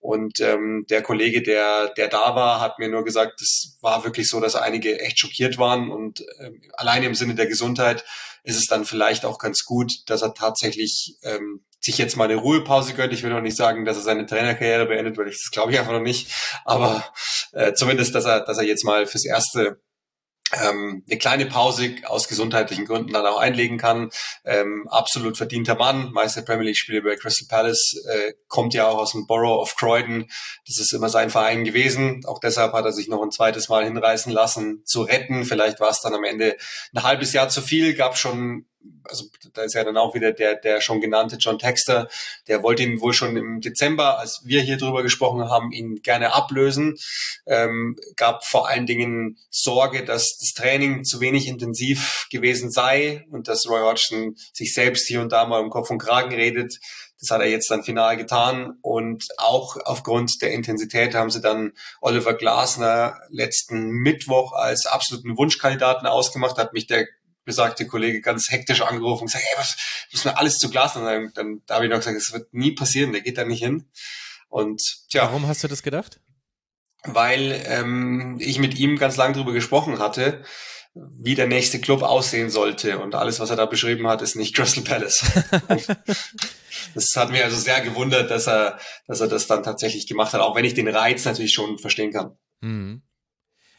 [0.00, 4.28] Und ähm, der Kollege, der, der da war, hat mir nur gesagt, es war wirklich
[4.28, 5.90] so, dass einige echt schockiert waren.
[5.90, 8.04] Und ähm, alleine im Sinne der Gesundheit
[8.44, 12.36] ist es dann vielleicht auch ganz gut, dass er tatsächlich ähm, sich jetzt mal eine
[12.36, 13.12] Ruhepause gönnt.
[13.12, 15.78] Ich will noch nicht sagen, dass er seine Trainerkarriere beendet, weil ich das glaube ich
[15.78, 16.32] einfach noch nicht.
[16.64, 17.04] Aber
[17.52, 19.80] äh, zumindest, dass er, dass er jetzt mal fürs erste
[20.52, 24.10] ähm, eine kleine Pause aus gesundheitlichen Gründen dann auch einlegen kann.
[24.44, 28.98] Ähm, absolut verdienter Mann, Meister Premier League Spiele bei Crystal Palace, äh, kommt ja auch
[28.98, 30.26] aus dem Borough of Croydon.
[30.66, 32.22] Das ist immer sein Verein gewesen.
[32.26, 35.44] Auch deshalb hat er sich noch ein zweites Mal hinreißen lassen zu retten.
[35.44, 36.56] Vielleicht war es dann am Ende
[36.94, 37.94] ein halbes Jahr zu viel.
[37.94, 38.66] Gab schon
[39.04, 39.24] also
[39.54, 42.08] da ist ja dann auch wieder der, der schon genannte John Texter,
[42.46, 46.34] der wollte ihn wohl schon im Dezember, als wir hier drüber gesprochen haben, ihn gerne
[46.34, 46.96] ablösen.
[47.46, 53.48] Ähm, gab vor allen Dingen Sorge, dass das Training zu wenig intensiv gewesen sei und
[53.48, 56.78] dass Roy Hodgson sich selbst hier und da mal im Kopf und Kragen redet.
[57.20, 61.72] Das hat er jetzt dann final getan und auch aufgrund der Intensität haben sie dann
[62.00, 67.08] Oliver Glasner letzten Mittwoch als absoluten Wunschkandidaten ausgemacht, hat mich der
[67.48, 69.76] besagte Kollege ganz hektisch angerufen und gesagt, hey, was
[70.12, 71.32] müssen wir alles zu Glasner sagen?
[71.34, 73.84] Dann da habe ich noch gesagt, es wird nie passieren, der geht da nicht hin.
[74.48, 74.80] Und
[75.10, 76.20] tja, Warum hast du das gedacht?
[77.04, 80.42] weil ähm, ich mit ihm ganz lang drüber gesprochen hatte,
[80.94, 82.98] wie der nächste Club aussehen sollte.
[82.98, 85.22] Und alles, was er da beschrieben hat, ist nicht Crystal Palace.
[86.94, 90.40] das hat mir also sehr gewundert, dass er, dass er das dann tatsächlich gemacht hat,
[90.40, 92.36] auch wenn ich den Reiz natürlich schon verstehen kann.
[92.60, 93.02] Mhm.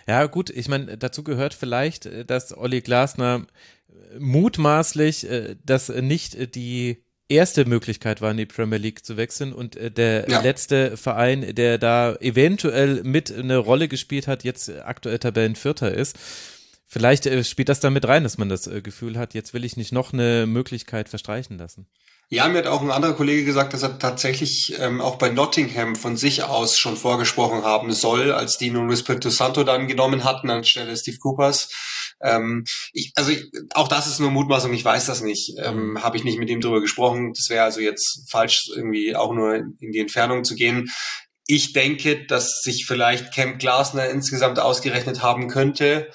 [0.10, 3.46] Ja, gut, ich meine, dazu gehört vielleicht, äh, dass Olli Glasner
[3.90, 9.54] äh, mutmaßlich äh, das nicht die erste Möglichkeit war, in die Premier League zu wechseln
[9.54, 10.42] und der Ja.
[10.42, 16.18] letzte Verein, der da eventuell mit eine Rolle gespielt hat, jetzt aktuell Tabellenvierter ist.
[16.88, 19.92] Vielleicht spielt das da mit rein, dass man das Gefühl hat, jetzt will ich nicht
[19.92, 21.86] noch eine Möglichkeit verstreichen lassen.
[22.32, 25.96] Ja, mir hat auch ein anderer Kollege gesagt, dass er tatsächlich ähm, auch bei Nottingham
[25.96, 30.52] von sich aus schon vorgesprochen haben soll, als die nun Espirito Santo dann genommen hatten
[30.52, 31.74] anstelle Steve Coopers.
[32.22, 35.56] Ähm, ich, also ich, auch das ist nur Mutmaßung, ich weiß das nicht.
[35.58, 37.34] Ähm, Habe ich nicht mit ihm drüber gesprochen.
[37.34, 40.88] Das wäre also jetzt falsch, irgendwie auch nur in die Entfernung zu gehen.
[41.48, 46.12] Ich denke, dass sich vielleicht Camp Glasner insgesamt ausgerechnet haben könnte,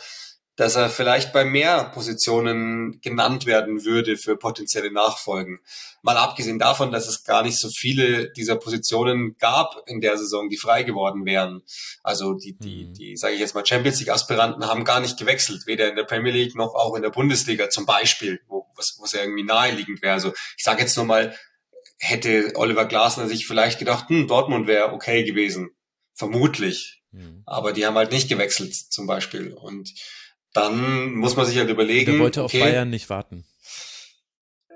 [0.56, 5.58] dass er vielleicht bei mehr Positionen genannt werden würde für potenzielle Nachfolgen.
[6.02, 10.48] Mal abgesehen davon, dass es gar nicht so viele dieser Positionen gab in der Saison,
[10.48, 11.62] die frei geworden wären.
[12.02, 12.94] Also die, die, Mhm.
[12.94, 16.04] die, sage ich jetzt mal, Champions League Aspiranten haben gar nicht gewechselt, weder in der
[16.04, 20.02] Premier League noch auch in der Bundesliga zum Beispiel, wo was, was ja irgendwie naheliegend
[20.02, 20.14] wäre.
[20.14, 21.34] Also ich sage jetzt nur mal,
[21.98, 25.70] hätte Oliver Glasner sich vielleicht gedacht, hm, Dortmund wäre okay gewesen.
[26.14, 27.02] Vermutlich.
[27.12, 27.42] Mhm.
[27.46, 29.52] Aber die haben halt nicht gewechselt, zum Beispiel.
[29.52, 29.92] Und
[30.54, 32.12] dann muss man sich halt überlegen.
[32.12, 33.44] Der wollte okay, auf Bayern nicht warten.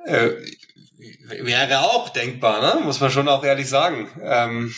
[0.04, 0.30] Äh,
[1.42, 2.84] wäre auch denkbar, ne?
[2.84, 4.10] Muss man schon auch ehrlich sagen.
[4.22, 4.74] Ähm,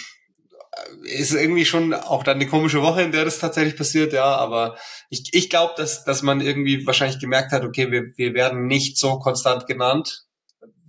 [1.03, 4.77] ist irgendwie schon auch dann eine komische Woche, in der das tatsächlich passiert, ja, aber
[5.09, 8.97] ich, ich glaube, dass, dass man irgendwie wahrscheinlich gemerkt hat, okay, wir, wir werden nicht
[8.99, 10.27] so konstant genannt,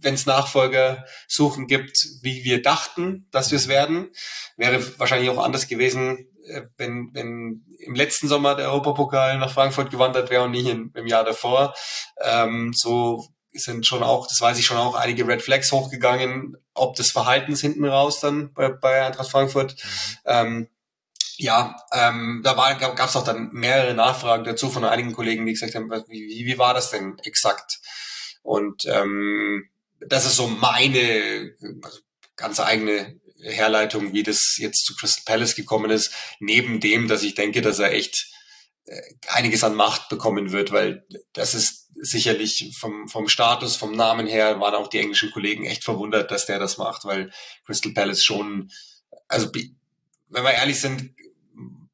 [0.02, 4.10] wenn es Nachfolgersuchen gibt, wie wir dachten, dass wir es werden.
[4.58, 6.28] Wäre wahrscheinlich auch anders gewesen,
[6.78, 11.07] wenn, wenn im letzten Sommer der Europapokal nach Frankfurt gewandert wäre und nicht in, im
[11.07, 11.73] Jahr davor.
[12.22, 16.95] Ähm, so sind schon auch, das weiß ich schon auch, einige Red Flags hochgegangen, ob
[16.95, 19.76] des Verhaltens hinten raus dann bei, bei Eintracht Frankfurt.
[19.76, 20.18] Mhm.
[20.26, 20.68] Ähm,
[21.38, 25.53] ja, ähm, da war, gab es auch dann mehrere Nachfragen dazu von einigen Kollegen, die
[25.53, 27.80] gesagt haben, wie, wie war das denn exakt?
[28.44, 29.69] Und ähm,
[29.99, 31.99] das ist so meine also
[32.36, 37.36] ganz eigene Herleitung, wie das jetzt zu Crystal Palace gekommen ist, neben dem, dass ich
[37.36, 38.32] denke, dass er echt
[38.86, 44.28] äh, einiges an Macht bekommen wird, weil das ist sicherlich vom, vom Status, vom Namen
[44.28, 47.32] her, waren auch die englischen Kollegen echt verwundert, dass der das macht, weil
[47.66, 48.72] Crystal Palace schon,
[49.28, 51.14] also wenn wir ehrlich sind,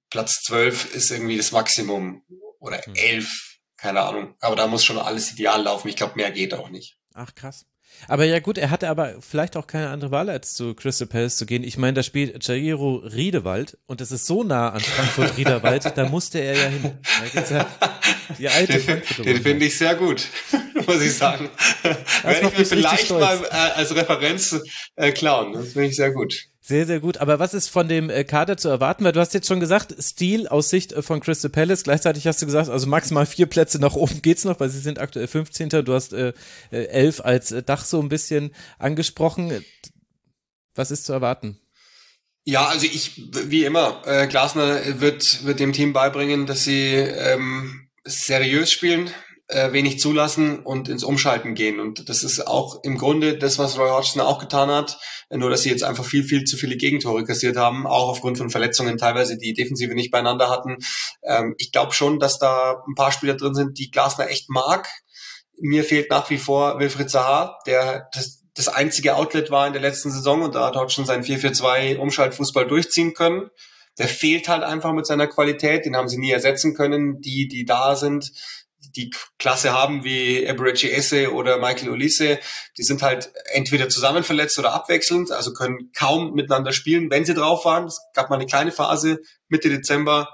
[0.09, 2.23] Platz 12 ist irgendwie das Maximum
[2.59, 3.27] oder 11, hm.
[3.75, 5.89] keine Ahnung, aber da muss schon alles ideal laufen.
[5.89, 6.97] Ich glaube, mehr geht auch nicht.
[7.13, 7.65] Ach krass.
[8.07, 11.37] Aber ja gut, er hatte aber vielleicht auch keine andere Wahl, als zu Crystal Palace
[11.37, 11.63] zu gehen.
[11.63, 16.09] Ich meine, da spielt Jairo Riedewald und es ist so nah an Frankfurt Riedewald, da
[16.09, 16.91] musste er ja hin.
[17.49, 17.67] Ja
[18.37, 20.27] die alte Den, den finde ich sehr gut,
[20.87, 21.49] muss ich sagen.
[22.23, 24.59] Werde ich mir vielleicht mal äh, als Referenz
[24.95, 25.53] äh, klauen.
[25.53, 26.33] Das finde ich sehr gut.
[26.67, 27.19] Sehr, sehr gut.
[27.19, 29.05] Aber was ist von dem äh, Kader zu erwarten?
[29.05, 31.83] Weil du hast jetzt schon gesagt, Stil aus Sicht äh, von Crystal Palace.
[31.83, 34.99] Gleichzeitig hast du gesagt, also maximal vier Plätze nach oben geht's noch, weil sie sind
[34.99, 35.69] aktuell 15.
[35.69, 36.33] Du hast äh,
[36.71, 39.63] äh, elf als Dach so ein bisschen angesprochen.
[40.75, 41.57] Was ist zu erwarten?
[42.43, 43.13] Ja, also ich,
[43.45, 49.09] wie immer, äh, Glasner wird, wird dem Team beibringen, dass sie ähm, seriös spielen,
[49.49, 51.79] äh, wenig zulassen und ins Umschalten gehen.
[51.79, 54.99] Und das ist auch im Grunde das, was Roy Hodgson auch getan hat,
[55.29, 58.49] nur dass sie jetzt einfach viel, viel zu viele Gegentore kassiert haben, auch aufgrund von
[58.49, 60.77] Verletzungen teilweise, die Defensive nicht beieinander hatten.
[61.23, 64.89] Ähm, ich glaube schon, dass da ein paar Spieler drin sind, die Glasner echt mag.
[65.59, 69.81] Mir fehlt nach wie vor Wilfried Zaha, der das, das einzige Outlet war in der
[69.81, 73.49] letzten Saison und da hat Hodgson seinen 4-4-2 Umschaltfußball durchziehen können
[73.97, 77.19] der fehlt halt einfach mit seiner Qualität, den haben sie nie ersetzen können.
[77.21, 78.31] Die, die da sind,
[78.95, 82.39] die Klasse haben wie Eberechi Esse oder Michael Olise,
[82.77, 87.33] die sind halt entweder zusammen verletzt oder abwechselnd, also können kaum miteinander spielen, wenn sie
[87.33, 87.85] drauf waren.
[87.85, 90.29] Es gab mal eine kleine Phase Mitte Dezember,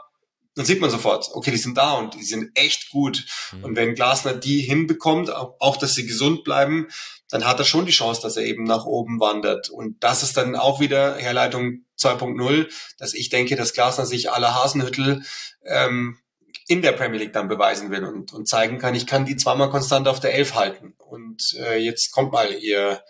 [0.56, 3.26] dann sieht man sofort, okay, die sind da und die sind echt gut.
[3.52, 3.64] Mhm.
[3.64, 6.88] Und wenn Glasner die hinbekommt, auch dass sie gesund bleiben,
[7.30, 9.70] dann hat er schon die Chance, dass er eben nach oben wandert.
[9.70, 14.54] Und das ist dann auch wieder Herleitung 2.0, dass ich denke, dass Glasner sich aller
[14.54, 15.24] Hasenhüttel
[15.66, 16.20] ähm,
[16.68, 19.70] in der Premier League dann beweisen will und, und zeigen kann, ich kann die zweimal
[19.70, 20.94] konstant auf der Elf halten.
[20.98, 23.04] Und äh, jetzt kommt mal ihr,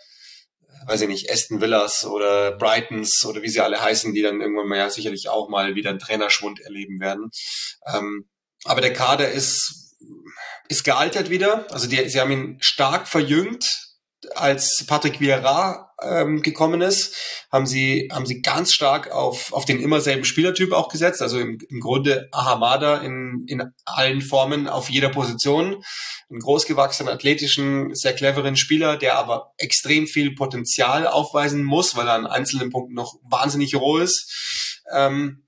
[0.86, 4.68] weiß ich nicht, Aston Villas oder Brightons oder wie sie alle heißen, die dann irgendwann
[4.68, 7.30] mal ja sicherlich auch mal wieder einen Trainerschwund erleben werden.
[7.86, 8.28] Ähm,
[8.64, 9.96] aber der Kader ist,
[10.68, 11.66] ist gealtert wieder.
[11.70, 13.83] Also die, sie haben ihn stark verjüngt,
[14.34, 17.16] als Patrick Vieira ähm, gekommen ist,
[17.50, 21.22] haben sie, haben sie ganz stark auf, auf den immer selben Spielertyp auch gesetzt.
[21.22, 25.82] Also im, im Grunde Ahamada in, in allen Formen auf jeder Position.
[26.30, 32.14] Ein großgewachsenen, athletischen, sehr cleveren Spieler, der aber extrem viel Potenzial aufweisen muss, weil er
[32.14, 34.82] an einzelnen Punkten noch wahnsinnig roh ist.
[34.92, 35.44] Ähm,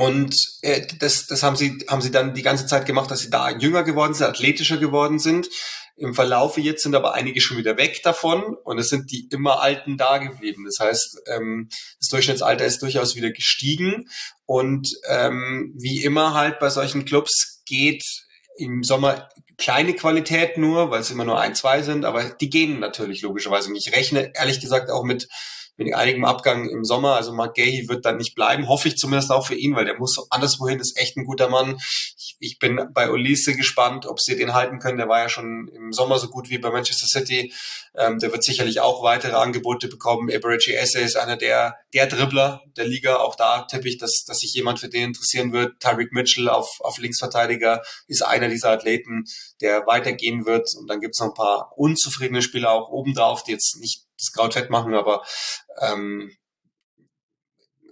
[0.00, 3.28] und äh, das, das haben sie, haben sie dann die ganze Zeit gemacht, dass sie
[3.28, 5.50] da jünger geworden sind, athletischer geworden sind.
[5.94, 9.60] Im Verlaufe jetzt sind aber einige schon wieder weg davon und es sind die immer
[9.60, 10.64] Alten da geblieben.
[10.64, 11.68] Das heißt, ähm,
[11.98, 14.08] das Durchschnittsalter ist durchaus wieder gestiegen
[14.46, 18.02] und ähm, wie immer halt bei solchen Clubs geht
[18.56, 19.28] im Sommer
[19.58, 23.68] kleine Qualität nur, weil es immer nur ein, zwei sind, aber die gehen natürlich logischerweise.
[23.68, 25.28] Und ich rechne ehrlich gesagt auch mit
[25.80, 27.16] mit einigem Abgang im Sommer.
[27.16, 29.98] Also Mark Gahey wird dann nicht bleiben, hoffe ich zumindest auch für ihn, weil der
[29.98, 31.76] muss anderswohin, ist echt ein guter Mann.
[32.16, 34.98] Ich, ich bin bei Ulisse gespannt, ob sie den halten können.
[34.98, 37.52] Der war ja schon im Sommer so gut wie bei Manchester City.
[37.96, 40.28] Ähm, der wird sicherlich auch weitere Angebote bekommen.
[40.28, 43.16] Eberechi Esse ist einer der, der Dribbler der Liga.
[43.16, 45.80] Auch da tippe ich, dass, dass sich jemand für den interessieren wird.
[45.80, 49.24] Tyreek Mitchell auf, auf Linksverteidiger ist einer dieser Athleten,
[49.60, 50.68] der weitergehen wird.
[50.76, 54.32] Und dann gibt es noch ein paar unzufriedene Spieler auch obendrauf, die jetzt nicht das
[54.32, 55.24] Kraut machen, aber
[55.80, 56.36] ähm,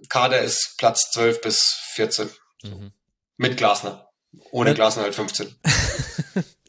[0.09, 2.29] Kader ist Platz 12 bis 14.
[2.63, 2.91] Mhm.
[3.37, 4.09] Mit Glasner.
[4.51, 5.55] Ohne Glasner halt 15.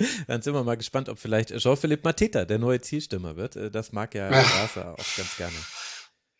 [0.26, 3.56] Dann sind wir mal gespannt, ob vielleicht Jean-Philippe Mateta der neue Zielstürmer wird.
[3.56, 5.56] Äh, das mag ja Glasner auch ganz gerne.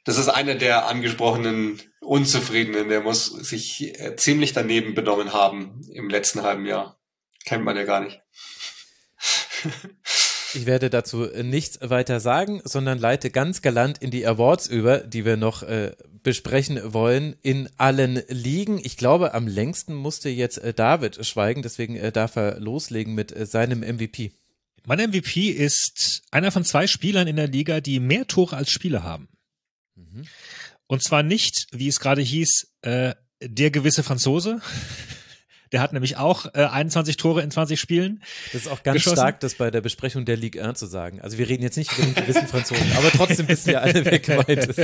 [0.04, 2.88] Das ist einer der angesprochenen Unzufriedenen.
[2.88, 6.98] Der muss sich äh, ziemlich daneben benommen haben im letzten halben Jahr.
[7.44, 8.20] Kennt man ja gar nicht.
[10.55, 15.24] Ich werde dazu nichts weiter sagen, sondern leite ganz galant in die Awards über, die
[15.24, 18.78] wir noch äh, besprechen wollen, in allen Ligen.
[18.82, 23.35] Ich glaube, am längsten musste jetzt äh, David schweigen, deswegen äh, darf er loslegen mit
[23.35, 24.32] äh, seinem MVP.
[24.86, 29.02] Mein MVP ist einer von zwei Spielern in der Liga, die mehr Tore als Spiele
[29.02, 29.28] haben.
[29.94, 30.27] Mhm.
[30.86, 34.60] Und zwar nicht, wie es gerade hieß, äh, der gewisse Franzose,
[35.72, 38.22] der hat nämlich auch äh, 21 Tore in 20 Spielen.
[38.52, 39.16] Das ist auch ganz geschossen.
[39.16, 41.20] stark, das bei der Besprechung der Ligue 1 zu sagen.
[41.20, 44.18] Also wir reden jetzt nicht über den gewissen Franzosen, aber trotzdem wissen wir alle, wer
[44.18, 44.78] gemeint ist.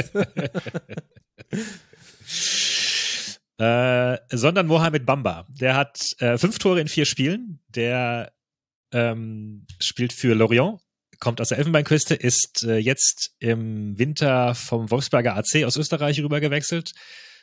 [3.58, 5.46] äh, sondern Mohamed Bamba.
[5.48, 7.60] Der hat äh, fünf Tore in vier Spielen.
[7.68, 8.32] Der
[8.92, 10.80] ähm, spielt für Lorient,
[11.18, 16.92] kommt aus der Elfenbeinküste, ist äh, jetzt im Winter vom Wolfsberger AC aus Österreich rübergewechselt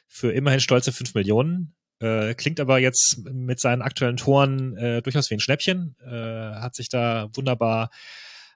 [0.08, 1.76] für immerhin stolze fünf Millionen.
[2.04, 5.96] Äh, klingt aber jetzt mit seinen aktuellen Toren äh, durchaus wie ein Schnäppchen.
[6.06, 7.90] Äh, hat sich da wunderbar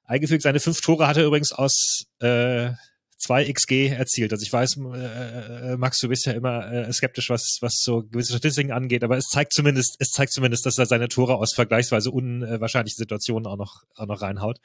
[0.04, 0.44] eingefügt.
[0.44, 2.72] Seine fünf Tore hat er übrigens aus äh,
[3.20, 4.34] 2 XG erzielt.
[4.34, 8.04] Also ich weiß, äh, äh, Max, du bist ja immer äh, skeptisch, was, was so
[8.04, 11.54] gewisse Statistiken angeht, aber es zeigt zumindest, es zeigt zumindest, dass er seine Tore aus
[11.54, 14.60] vergleichsweise unwahrscheinlichen Situationen auch noch, auch noch reinhaut.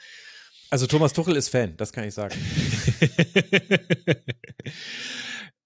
[0.70, 2.34] Also Thomas Tuchel ist Fan, das kann ich sagen.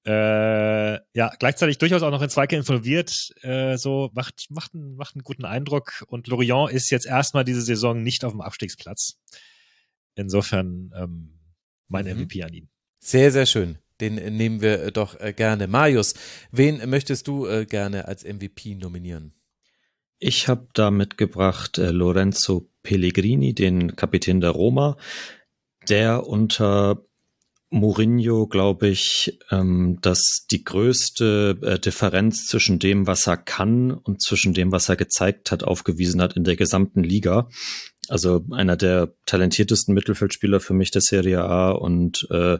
[0.06, 5.16] äh, ja, gleichzeitig durchaus auch noch in Zweikämpfe involviert, äh, so macht, macht, einen, macht
[5.16, 6.04] einen guten Eindruck.
[6.06, 9.18] Und Lorient ist jetzt erstmal diese Saison nicht auf dem Abstiegsplatz.
[10.14, 11.40] Insofern ähm,
[11.88, 12.22] mein mhm.
[12.22, 12.68] MVP an ihn.
[13.00, 13.78] Sehr, sehr schön.
[14.00, 15.66] Den nehmen wir äh, doch äh, gerne.
[15.66, 16.14] Marius,
[16.52, 19.34] wen möchtest du äh, gerne als MVP nominieren?
[20.18, 24.96] Ich habe da mitgebracht äh, Lorenzo Pellegrini, den Kapitän der Roma,
[25.88, 27.05] der unter
[27.70, 34.22] Mourinho, glaube ich, ähm, dass die größte äh, Differenz zwischen dem, was er kann und
[34.22, 37.48] zwischen dem, was er gezeigt hat, aufgewiesen hat in der gesamten Liga.
[38.08, 42.58] Also einer der talentiertesten Mittelfeldspieler für mich der Serie A und äh,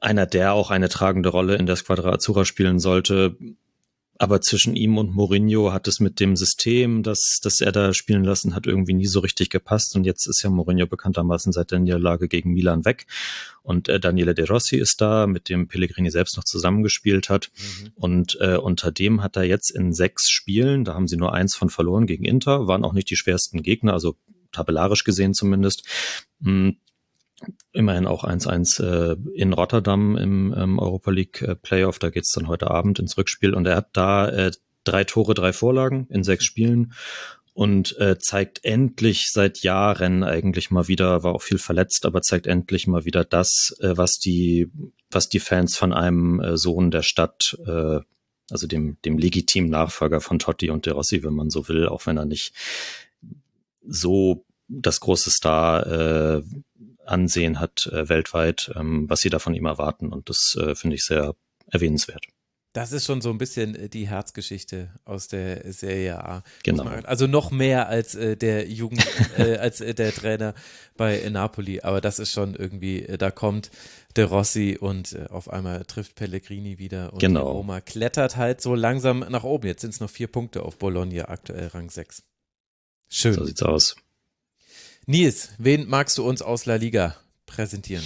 [0.00, 3.36] einer, der auch eine tragende Rolle in der Squadra Azzurra spielen sollte.
[4.20, 8.24] Aber zwischen ihm und Mourinho hat es mit dem System, das, das er da spielen
[8.24, 9.94] lassen hat, irgendwie nie so richtig gepasst.
[9.94, 13.06] Und jetzt ist ja Mourinho bekanntermaßen seit der Niederlage gegen Milan weg.
[13.62, 17.50] Und äh, Daniele De Rossi ist da, mit dem Pellegrini selbst noch zusammengespielt hat.
[17.56, 17.92] Mhm.
[17.94, 21.54] Und äh, unter dem hat er jetzt in sechs Spielen, da haben sie nur eins
[21.54, 24.16] von verloren gegen Inter, waren auch nicht die schwersten Gegner, also
[24.50, 25.86] tabellarisch gesehen zumindest.
[26.40, 26.76] Mh, hm,
[27.72, 31.98] immerhin auch 1-1 äh, in Rotterdam im ähm, Europa League äh, Playoff.
[31.98, 34.50] Da geht's dann heute Abend ins Rückspiel und er hat da äh,
[34.84, 36.92] drei Tore, drei Vorlagen in sechs Spielen
[37.58, 42.46] und äh, zeigt endlich seit Jahren eigentlich mal wieder, war auch viel verletzt, aber zeigt
[42.46, 44.70] endlich mal wieder das, äh, was die,
[45.10, 47.98] was die Fans von einem äh, Sohn der Stadt, äh,
[48.50, 52.06] also dem, dem legitimen Nachfolger von Totti und De Rossi, wenn man so will, auch
[52.06, 52.54] wenn er nicht
[53.84, 56.42] so das große Star äh,
[57.08, 60.12] Ansehen hat äh, weltweit, ähm, was sie da von ihm erwarten.
[60.12, 61.34] Und das äh, finde ich sehr
[61.70, 62.24] erwähnenswert.
[62.74, 66.42] Das ist schon so ein bisschen äh, die Herzgeschichte aus der Serie A.
[66.62, 66.84] Genau.
[66.84, 69.04] Also noch mehr als äh, der Jugend,
[69.38, 70.54] äh, als äh, der Trainer
[70.96, 71.80] bei Napoli.
[71.80, 73.70] Aber das ist schon irgendwie, äh, da kommt
[74.16, 77.52] De Rossi und äh, auf einmal trifft Pellegrini wieder und genau.
[77.52, 79.66] Roma klettert halt so langsam nach oben.
[79.66, 82.22] Jetzt sind es noch vier Punkte auf Bologna, aktuell Rang 6.
[83.08, 83.34] Schön.
[83.34, 83.96] So sieht's aus.
[85.10, 87.16] Nils, wen magst du uns aus La Liga
[87.46, 88.04] präsentieren?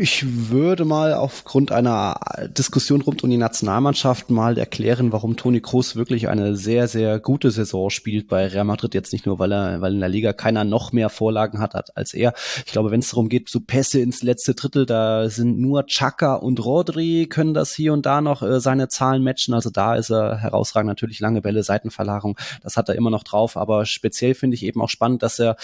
[0.00, 2.20] Ich würde mal aufgrund einer
[2.56, 7.50] Diskussion rund um die Nationalmannschaft mal erklären, warum Toni Kroos wirklich eine sehr, sehr gute
[7.50, 8.94] Saison spielt bei Real Madrid.
[8.94, 12.14] Jetzt nicht nur, weil er, weil in der Liga keiner noch mehr Vorlagen hat als
[12.14, 12.32] er.
[12.64, 16.36] Ich glaube, wenn es darum geht, so Pässe ins letzte Drittel, da sind nur Chaka
[16.36, 19.52] und Rodri können das hier und da noch äh, seine Zahlen matchen.
[19.52, 20.86] Also da ist er herausragend.
[20.86, 23.56] Natürlich lange Bälle, Seitenverlagerung, das hat er immer noch drauf.
[23.56, 25.56] Aber speziell finde ich eben auch spannend, dass er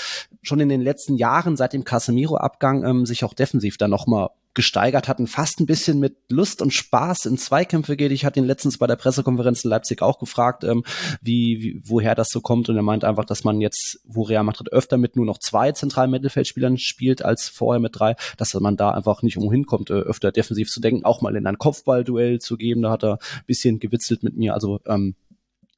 [0.43, 4.24] schon in den letzten Jahren seit dem Casemiro-Abgang ähm, sich auch defensiv dann nochmal
[4.55, 8.13] gesteigert hatten, fast ein bisschen mit Lust und Spaß in Zweikämpfe geht.
[8.13, 10.85] Ich hatte ihn letztens bei der Pressekonferenz in Leipzig auch gefragt, ähm,
[11.21, 12.69] wie, wie, woher das so kommt.
[12.69, 15.73] Und er meint einfach, dass man jetzt, wo Real Madrid öfter mit nur noch zwei
[15.73, 19.95] zentralen Mittelfeldspielern spielt als vorher mit drei, dass man da einfach nicht umhin kommt, äh,
[19.95, 22.83] öfter defensiv zu denken, auch mal in ein Kopfballduell zu geben.
[22.83, 24.55] Da hat er ein bisschen gewitzelt mit mir.
[24.55, 25.15] Also ähm,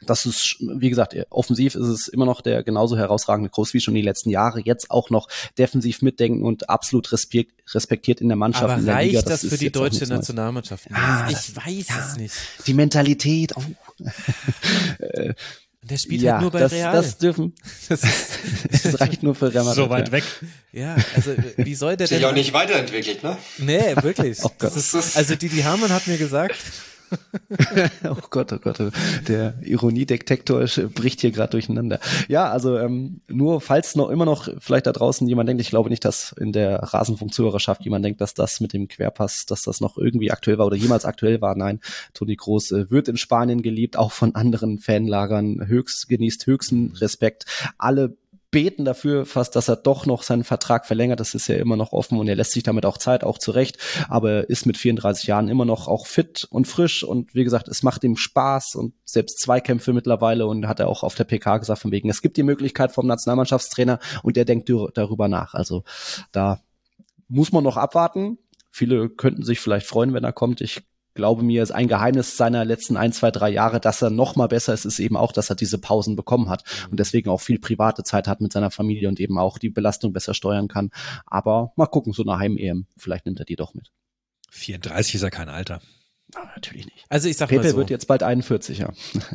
[0.02, 3.94] das ist, wie gesagt, offensiv ist es immer noch der genauso herausragende Groß wie schon
[3.94, 4.60] die letzten Jahre.
[4.60, 5.28] Jetzt auch noch
[5.58, 8.64] defensiv mitdenken und absolut respektiert in der Mannschaft.
[8.64, 9.22] Aber in der reicht Liga.
[9.22, 10.90] das, das für die deutsche Nationalmannschaft?
[10.90, 12.34] Ja, ich weiß ja, es nicht.
[12.66, 13.54] Die Mentalität.
[13.56, 13.62] Oh.
[15.88, 16.92] Der spielt ja, halt nur bei das, Real.
[16.92, 17.54] das dürfen.
[17.88, 18.00] Das
[18.82, 19.84] Das reicht nur für Real Madrid.
[19.84, 20.12] So weit ja.
[20.12, 20.24] weg.
[20.72, 22.26] ja, also wie soll der Sich denn?
[22.26, 23.36] auch nicht weiterentwickelt, ne?
[23.58, 24.38] Nee, wirklich.
[24.42, 24.74] Oh Gott.
[24.74, 26.56] Das ist, also Didi Hamann hat mir gesagt,
[28.04, 28.78] Oh Gott, oh Gott,
[29.28, 30.64] der Ironiedetektor
[30.94, 32.00] bricht hier gerade durcheinander.
[32.28, 35.90] Ja, also ähm, nur falls noch immer noch vielleicht da draußen jemand denkt, ich glaube
[35.90, 39.96] nicht, dass in der Rasenfunkzuhörerschaft jemand denkt, dass das mit dem Querpass, dass das noch
[39.96, 41.56] irgendwie aktuell war oder jemals aktuell war.
[41.56, 41.80] Nein,
[42.14, 47.46] Toni Groß äh, wird in Spanien geliebt, auch von anderen Fanlagern höchst genießt höchsten Respekt.
[47.78, 48.16] Alle
[48.50, 51.20] beten dafür fast, dass er doch noch seinen Vertrag verlängert.
[51.20, 53.78] Das ist ja immer noch offen und er lässt sich damit auch Zeit, auch zurecht.
[54.08, 57.68] Aber er ist mit 34 Jahren immer noch auch fit und frisch und wie gesagt,
[57.68, 61.58] es macht ihm Spaß und selbst Zweikämpfe mittlerweile und hat er auch auf der PK
[61.58, 65.54] gesagt von wegen, es gibt die Möglichkeit vom Nationalmannschaftstrainer und der denkt darüber nach.
[65.54, 65.84] Also
[66.32, 66.60] da
[67.28, 68.38] muss man noch abwarten.
[68.70, 70.60] Viele könnten sich vielleicht freuen, wenn er kommt.
[70.60, 70.82] Ich
[71.16, 74.46] glaube mir, ist ein Geheimnis seiner letzten ein, zwei, drei Jahre, dass er noch mal
[74.46, 77.58] besser ist, ist eben auch, dass er diese Pausen bekommen hat und deswegen auch viel
[77.58, 80.90] private Zeit hat mit seiner Familie und eben auch die Belastung besser steuern kann.
[81.26, 83.90] Aber mal gucken, so eine Heim-EM, vielleicht nimmt er die doch mit.
[84.50, 85.80] 34 ist ja kein Alter.
[86.34, 87.04] Aber natürlich nicht.
[87.08, 88.92] also ich sag mal Pepe so, wird jetzt bald 41, ja.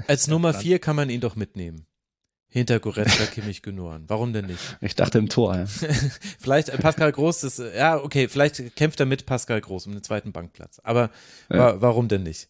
[0.08, 1.88] als Nummer vier kann man ihn doch mitnehmen.
[2.54, 4.04] Hinter Goretzka, Kimmich, Günoren.
[4.08, 4.60] Warum denn nicht?
[4.82, 5.66] Ich dachte im Tor, ja.
[6.40, 9.94] Vielleicht äh, Pascal Groß, das, äh, ja, okay, vielleicht kämpft er mit Pascal Groß um
[9.94, 10.80] den zweiten Bankplatz.
[10.84, 11.10] Aber
[11.50, 11.58] Ja.
[11.58, 12.50] wa warum denn nicht?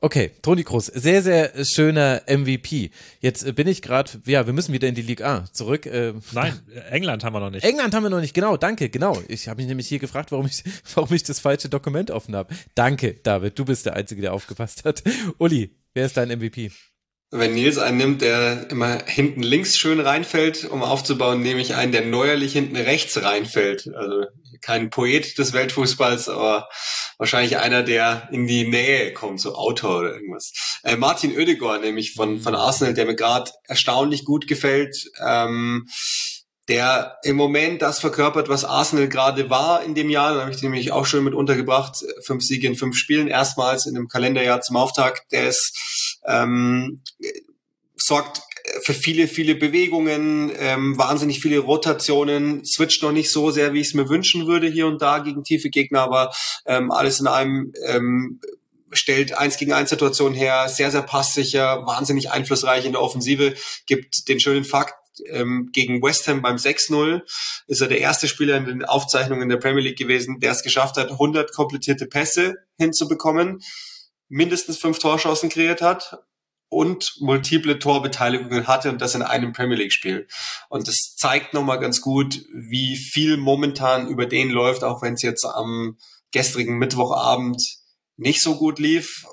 [0.00, 2.90] Okay, Toni Groß, sehr, sehr schöner MVP.
[3.20, 5.84] Jetzt äh, bin ich gerade, ja, wir müssen wieder in die Liga A zurück.
[5.86, 6.58] Äh, Nein,
[6.90, 7.64] England haben wir noch nicht.
[7.64, 9.20] England haben wir noch nicht, genau, danke, genau.
[9.28, 10.62] Ich habe mich nämlich hier gefragt, warum ich,
[10.94, 12.54] warum ich das falsche Dokument offen habe.
[12.76, 15.02] Danke, David, du bist der Einzige, der aufgepasst hat.
[15.38, 16.70] Uli, wer ist dein MVP?
[17.30, 21.92] Wenn Nils einen nimmt, der immer hinten links schön reinfällt, um aufzubauen, nehme ich einen,
[21.92, 23.90] der neuerlich hinten rechts reinfällt.
[23.94, 24.24] Also
[24.62, 26.68] kein Poet des Weltfußballs, aber
[27.18, 30.52] wahrscheinlich einer, der in die Nähe kommt, so Autor oder irgendwas.
[30.82, 35.10] Äh, Martin Oedegaard, nämlich von, von Arsenal, der mir gerade erstaunlich gut gefällt.
[35.24, 35.86] Ähm,
[36.68, 40.34] der im Moment das verkörpert, was Arsenal gerade war in dem Jahr.
[40.34, 42.04] Da habe ich den nämlich auch schon mit untergebracht.
[42.22, 45.32] Fünf Siege in fünf Spielen, erstmals in einem Kalenderjahr zum Auftakt.
[45.32, 45.72] Der ist
[46.28, 47.02] ähm,
[47.96, 48.42] sorgt
[48.82, 53.88] für viele, viele Bewegungen, ähm, wahnsinnig viele Rotationen, switcht noch nicht so sehr, wie ich
[53.88, 56.32] es mir wünschen würde hier und da gegen tiefe Gegner, aber
[56.66, 58.40] ähm, alles in einem ähm,
[58.92, 63.54] stellt eins gegen eins Situationen her, sehr, sehr passsicher, wahnsinnig einflussreich in der Offensive,
[63.86, 64.94] gibt den schönen Fakt,
[65.26, 67.22] ähm, gegen West Ham beim 6-0
[67.66, 70.96] ist er der erste Spieler in den Aufzeichnungen der Premier League gewesen, der es geschafft
[70.96, 73.60] hat, 100 komplettierte Pässe hinzubekommen,
[74.28, 76.18] mindestens fünf Torschancen kreiert hat
[76.68, 80.28] und multiple Torbeteiligungen hatte und das in einem Premier League Spiel.
[80.68, 85.22] Und das zeigt nochmal ganz gut, wie viel momentan über den läuft, auch wenn es
[85.22, 85.96] jetzt am
[86.32, 87.62] gestrigen Mittwochabend
[88.16, 89.24] nicht so gut lief.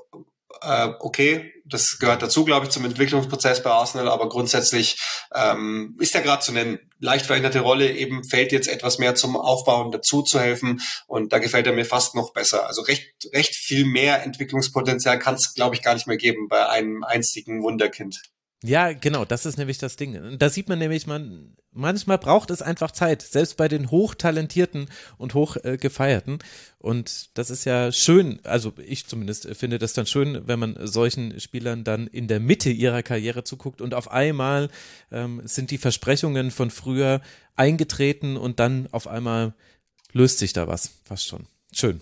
[0.62, 4.98] Äh, okay, das gehört dazu, glaube ich, zum Entwicklungsprozess bei Arsenal, aber grundsätzlich
[5.34, 6.80] ähm, ist er gerade zu nennen.
[7.00, 11.40] Leicht veränderte Rolle, eben fällt jetzt etwas mehr zum Aufbauen dazu zu helfen und da
[11.40, 12.68] gefällt er mir fast noch besser.
[12.68, 16.70] Also recht, recht viel mehr Entwicklungspotenzial kann es, glaube ich, gar nicht mehr geben bei
[16.70, 18.22] einem einzigen Wunderkind.
[18.66, 20.40] Ja, genau, das ist nämlich das Ding.
[20.40, 25.36] Da sieht man nämlich, man, manchmal braucht es einfach Zeit, selbst bei den hochtalentierten und
[25.36, 26.40] hochgefeierten.
[26.80, 31.40] und das ist ja schön, also ich zumindest finde das dann schön, wenn man solchen
[31.40, 34.70] Spielern dann in der Mitte ihrer Karriere zuguckt und auf einmal
[35.12, 37.22] ähm, sind die Versprechungen von früher
[37.56, 39.54] eingetreten und dann auf einmal
[40.12, 41.46] löst sich da was, fast schon.
[41.72, 42.02] Schön.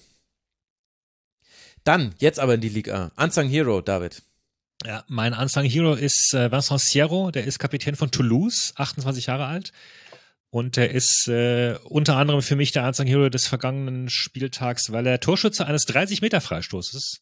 [1.84, 3.24] Dann, jetzt aber in die Liga A.
[3.24, 4.24] Unsung Hero, David.
[4.86, 9.46] Ja, mein Unsung Hero ist äh, Vincent Sierro, der ist Kapitän von Toulouse, 28 Jahre
[9.46, 9.72] alt.
[10.50, 15.08] Und er ist äh, unter anderem für mich der Unsung Hero des vergangenen Spieltags, weil
[15.08, 17.22] er Torschütze eines 30-Meter-Freistoßes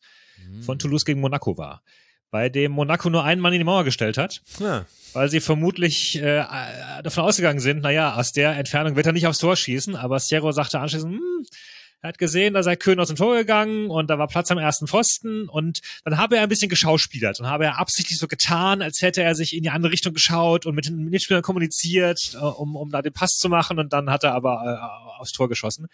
[0.66, 1.82] von Toulouse gegen Monaco war.
[2.30, 4.86] Bei dem Monaco nur einen Mann in die Mauer gestellt hat, Ja.
[5.14, 6.44] weil sie vermutlich äh,
[7.04, 10.52] davon ausgegangen sind, naja, aus der Entfernung wird er nicht aufs Tor schießen, aber Sierro
[10.52, 11.46] sagte anschließend, hm,
[12.02, 14.58] er hat gesehen, da sei Köhn aus dem Tor gegangen und da war Platz am
[14.58, 18.82] ersten Pfosten und dann habe er ein bisschen geschauspielert und habe er absichtlich so getan,
[18.82, 22.38] als hätte er sich in die andere Richtung geschaut und mit den Mitspielern kommuniziert, äh,
[22.38, 24.64] um, um da den Pass zu machen und dann hat er aber
[25.18, 25.88] äh, aufs Tor geschossen.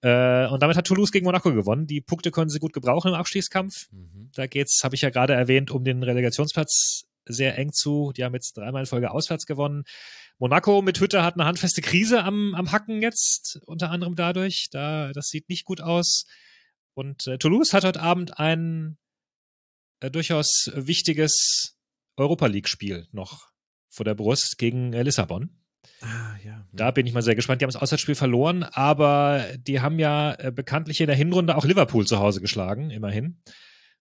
[0.00, 1.86] Äh, und damit hat Toulouse gegen Monaco gewonnen.
[1.86, 3.88] Die Punkte können sie gut gebrauchen im Abstiegskampf.
[4.34, 8.12] Da geht's, habe ich ja gerade erwähnt, um den Relegationsplatz sehr eng zu.
[8.16, 9.84] Die haben jetzt dreimal in Folge auswärts gewonnen.
[10.38, 14.68] Monaco mit Hütte hat eine handfeste Krise am, am Hacken jetzt, unter anderem dadurch.
[14.70, 16.24] Da, das sieht nicht gut aus.
[16.94, 18.98] Und äh, Toulouse hat heute Abend ein
[20.00, 21.76] äh, durchaus wichtiges
[22.16, 23.48] Europa League-Spiel noch
[23.88, 25.50] vor der Brust gegen äh, Lissabon.
[26.00, 26.66] Ah, ja.
[26.72, 27.60] Da bin ich mal sehr gespannt.
[27.60, 31.64] Die haben das Auswärtsspiel verloren, aber die haben ja äh, bekanntlich in der Hinrunde auch
[31.64, 33.40] Liverpool zu Hause geschlagen, immerhin.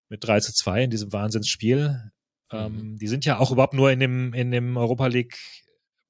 [0.10, 2.12] Mit 3 zu 2 in diesem Wahnsinnsspiel.
[2.53, 5.38] Ähm, die sind ja auch überhaupt nur in dem, in dem Europa League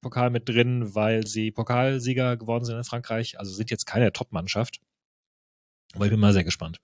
[0.00, 3.38] Pokal mit drin, weil sie Pokalsieger geworden sind in Frankreich.
[3.38, 4.80] Also sind jetzt keine Top-Mannschaft.
[5.94, 6.78] Aber ich bin mal sehr gespannt.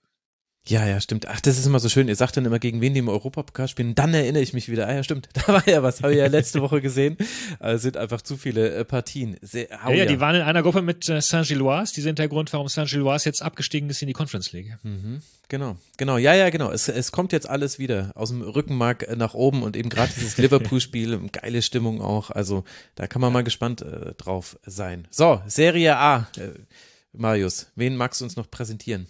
[0.66, 1.26] Ja, ja, stimmt.
[1.26, 2.06] Ach, das ist immer so schön.
[2.06, 3.94] Ihr sagt dann immer, gegen wen die im Europapokal spielen.
[3.94, 4.86] Dann erinnere ich mich wieder.
[4.86, 5.28] Ah ja, stimmt.
[5.40, 6.02] Da war ja was.
[6.02, 7.16] Habe ich ja letzte Woche gesehen.
[7.58, 9.36] Also sind einfach zu viele äh, Partien.
[9.40, 11.94] Sehr, ja, ja, die waren in einer Gruppe mit äh, Saint-Gilloise.
[11.94, 14.76] Die sind der Grund, warum Saint-Gilloise jetzt abgestiegen ist in die Conference League.
[14.82, 16.18] Mhm, genau, genau.
[16.18, 16.70] Ja, ja, genau.
[16.70, 20.12] Es, es kommt jetzt alles wieder aus dem Rückenmark äh, nach oben und eben gerade
[20.14, 22.30] dieses Liverpool-Spiel, geile Stimmung auch.
[22.30, 22.64] Also
[22.96, 23.84] da kann man mal gespannt
[24.18, 25.08] drauf sein.
[25.10, 26.28] So, Serie A.
[27.12, 29.06] Marius, wen magst du uns noch präsentieren?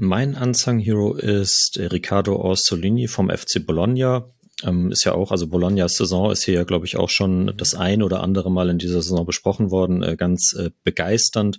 [0.00, 4.30] Mein Unsung Hero ist Riccardo Orsolini vom FC Bologna.
[4.62, 7.74] Ähm, ist ja auch, also Bolognas Saison ist hier ja, glaube ich, auch schon das
[7.74, 11.58] ein oder andere Mal in dieser Saison besprochen worden, äh, ganz äh, begeisternd.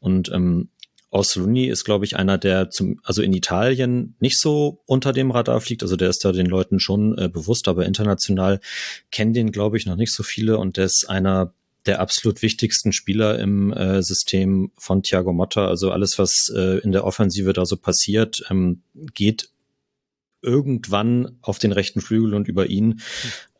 [0.00, 0.68] Und ähm,
[1.08, 5.62] Orsolini ist, glaube ich, einer, der zum, also in Italien nicht so unter dem Radar
[5.62, 5.82] fliegt.
[5.82, 8.60] Also der ist da den Leuten schon äh, bewusst, aber international
[9.10, 10.58] kennen den, glaube ich, noch nicht so viele.
[10.58, 11.54] Und der ist einer
[11.88, 15.66] der absolut wichtigsten Spieler im äh, System von Thiago Motta.
[15.66, 18.82] Also alles, was äh, in der Offensive da so passiert, ähm,
[19.14, 19.48] geht
[20.42, 23.00] irgendwann auf den rechten Flügel und über ihn.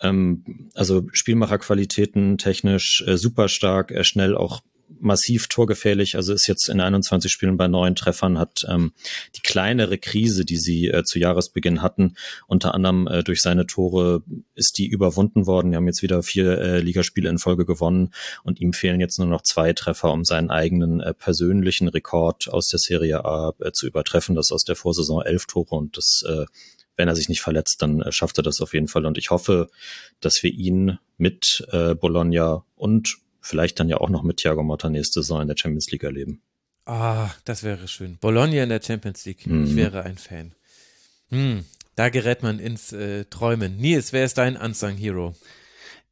[0.01, 4.61] Ähm, also Spielmacherqualitäten technisch äh, super stark, er schnell auch
[5.01, 8.93] massiv torgefährlich, also ist jetzt in 21 Spielen bei neun Treffern, hat ähm,
[9.37, 12.15] die kleinere Krise, die sie äh, zu Jahresbeginn hatten,
[12.47, 14.23] unter anderem äh, durch seine Tore
[14.55, 15.71] ist die überwunden worden.
[15.71, 18.13] Die haben jetzt wieder vier äh, Ligaspiele in Folge gewonnen
[18.43, 22.69] und ihm fehlen jetzt nur noch zwei Treffer, um seinen eigenen äh, persönlichen Rekord aus
[22.69, 24.35] der Serie A äh, zu übertreffen.
[24.35, 26.47] Das aus der Vorsaison elf Tore und das äh,
[26.99, 29.07] wenn er sich nicht verletzt, dann äh, schafft er das auf jeden Fall.
[29.07, 29.71] Und ich hoffe,
[30.21, 33.19] dass wir ihn mit äh, Bologna und
[33.49, 36.43] vielleicht dann ja auch noch mit Thiago Motta nächste Saison in der Champions League erleben.
[36.85, 38.19] Ah, das wäre schön.
[38.21, 39.47] Bologna in der Champions League.
[39.47, 39.65] Mhm.
[39.65, 40.53] Ich wäre ein Fan.
[41.31, 41.65] Hm,
[41.97, 43.77] da gerät man ins äh, Träumen.
[43.77, 45.35] Nils, wer ist dein Unsung Hero?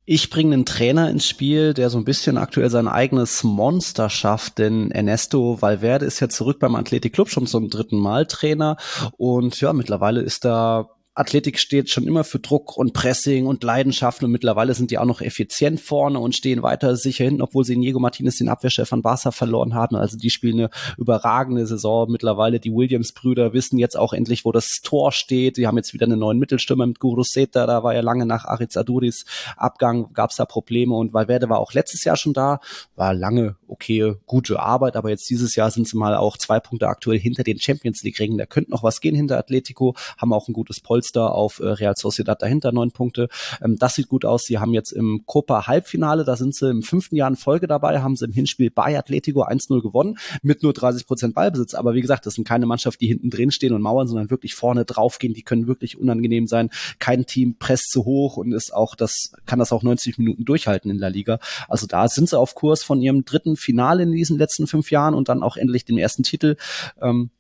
[0.09, 4.59] Ich bringe einen Trainer ins Spiel, der so ein bisschen aktuell sein eigenes Monster schafft,
[4.59, 8.77] denn Ernesto Valverde ist ja zurück beim Athletic Club schon zum dritten Mal Trainer
[9.17, 14.23] und ja, mittlerweile ist da Athletik steht schon immer für Druck und Pressing und Leidenschaft
[14.23, 17.73] und mittlerweile sind die auch noch effizient vorne und stehen weiter sicher hinten, obwohl sie
[17.73, 19.97] in Diego Martinez den Abwehrchef von Barca verloren haben.
[19.97, 22.61] Also die spielen eine überragende Saison mittlerweile.
[22.61, 25.57] Die Williams-Brüder wissen jetzt auch endlich, wo das Tor steht.
[25.57, 27.67] Die haben jetzt wieder einen neuen Mittelstürmer mit Guru Seta.
[27.67, 29.25] Da war ja lange nach Ariz Aduris
[29.57, 32.61] Abgang, gab es da Probleme und Valverde war auch letztes Jahr schon da.
[32.95, 36.89] War lange okay, gute Arbeit, aber jetzt dieses Jahr sind sie mal auch zwei Punkte
[36.89, 38.39] aktuell hinter den Champions League-Ringen.
[38.39, 41.97] Da könnte noch was gehen hinter Atletico, haben auch ein gutes Polster auf äh, Real
[41.97, 43.29] Sociedad dahinter, neun Punkte.
[43.63, 44.45] Ähm, das sieht gut aus.
[44.45, 48.01] Sie haben jetzt im Copa Halbfinale, da sind sie im fünften Jahr in Folge dabei,
[48.01, 51.75] haben sie im Hinspiel bei Atletico 1-0 gewonnen mit nur 30 Prozent Ballbesitz.
[51.75, 54.55] Aber wie gesagt, das sind keine Mannschaft, die hinten drin stehen und mauern, sondern wirklich
[54.55, 55.35] vorne draufgehen.
[55.35, 56.71] Die können wirklich unangenehm sein.
[56.99, 60.91] Kein Team presst zu hoch und ist auch das, kann das auch 90 Minuten durchhalten
[60.91, 61.39] in der Liga.
[61.69, 65.15] Also da sind sie auf Kurs von ihrem dritten Finale in diesen letzten fünf Jahren
[65.15, 66.57] und dann auch endlich den ersten Titel.
[67.01, 67.31] Ähm,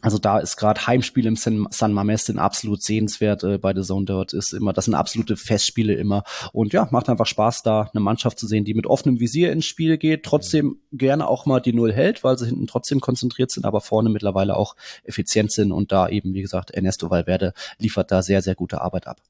[0.00, 4.04] also da ist gerade Heimspiel im San, San sind absolut sehenswert äh, bei der Zone
[4.04, 6.22] dort ist immer, das sind absolute Festspiele immer
[6.52, 9.66] und ja, macht einfach Spaß da eine Mannschaft zu sehen, die mit offenem Visier ins
[9.66, 13.66] Spiel geht, trotzdem gerne auch mal die Null hält, weil sie hinten trotzdem konzentriert sind,
[13.66, 18.22] aber vorne mittlerweile auch effizient sind und da eben, wie gesagt, Ernesto Valverde liefert da
[18.22, 19.20] sehr, sehr gute Arbeit ab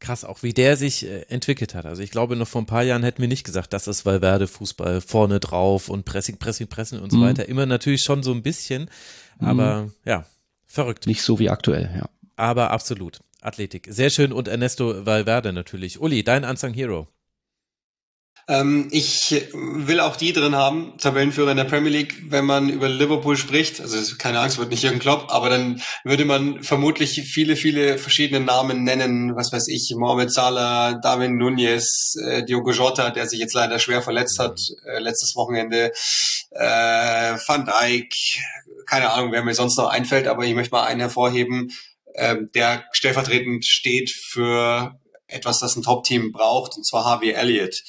[0.00, 1.86] krass, auch wie der sich äh, entwickelt hat.
[1.86, 4.46] Also ich glaube, noch vor ein paar Jahren hätten wir nicht gesagt, das ist Valverde
[4.46, 7.22] Fußball vorne drauf und Pressing, Pressing, Pressing und so mhm.
[7.22, 7.48] weiter.
[7.48, 8.90] Immer natürlich schon so ein bisschen,
[9.38, 9.92] aber mhm.
[10.04, 10.26] ja,
[10.66, 11.06] verrückt.
[11.06, 12.08] Nicht so wie aktuell, ja.
[12.36, 13.20] Aber absolut.
[13.40, 13.86] Athletik.
[13.90, 16.00] Sehr schön und Ernesto Valverde natürlich.
[16.00, 17.08] Uli, dein Unsung Hero.
[18.46, 22.88] Ähm, ich will auch die drin haben, Tabellenführer in der Premier League, wenn man über
[22.88, 23.80] Liverpool spricht.
[23.80, 28.44] Also keine Angst, wird nicht Jürgen Klopp, aber dann würde man vermutlich viele, viele verschiedene
[28.44, 29.34] Namen nennen.
[29.34, 34.02] Was weiß ich, Mohamed Salah, Darwin Nunez, äh, Diogo Jota, der sich jetzt leider schwer
[34.02, 35.92] verletzt hat äh, letztes Wochenende,
[36.50, 38.12] äh, Van Dijk,
[38.86, 41.72] keine Ahnung, wer mir sonst noch einfällt, aber ich möchte mal einen hervorheben,
[42.12, 47.82] äh, der stellvertretend steht für etwas, das ein Top-Team braucht, und zwar Harvey Elliott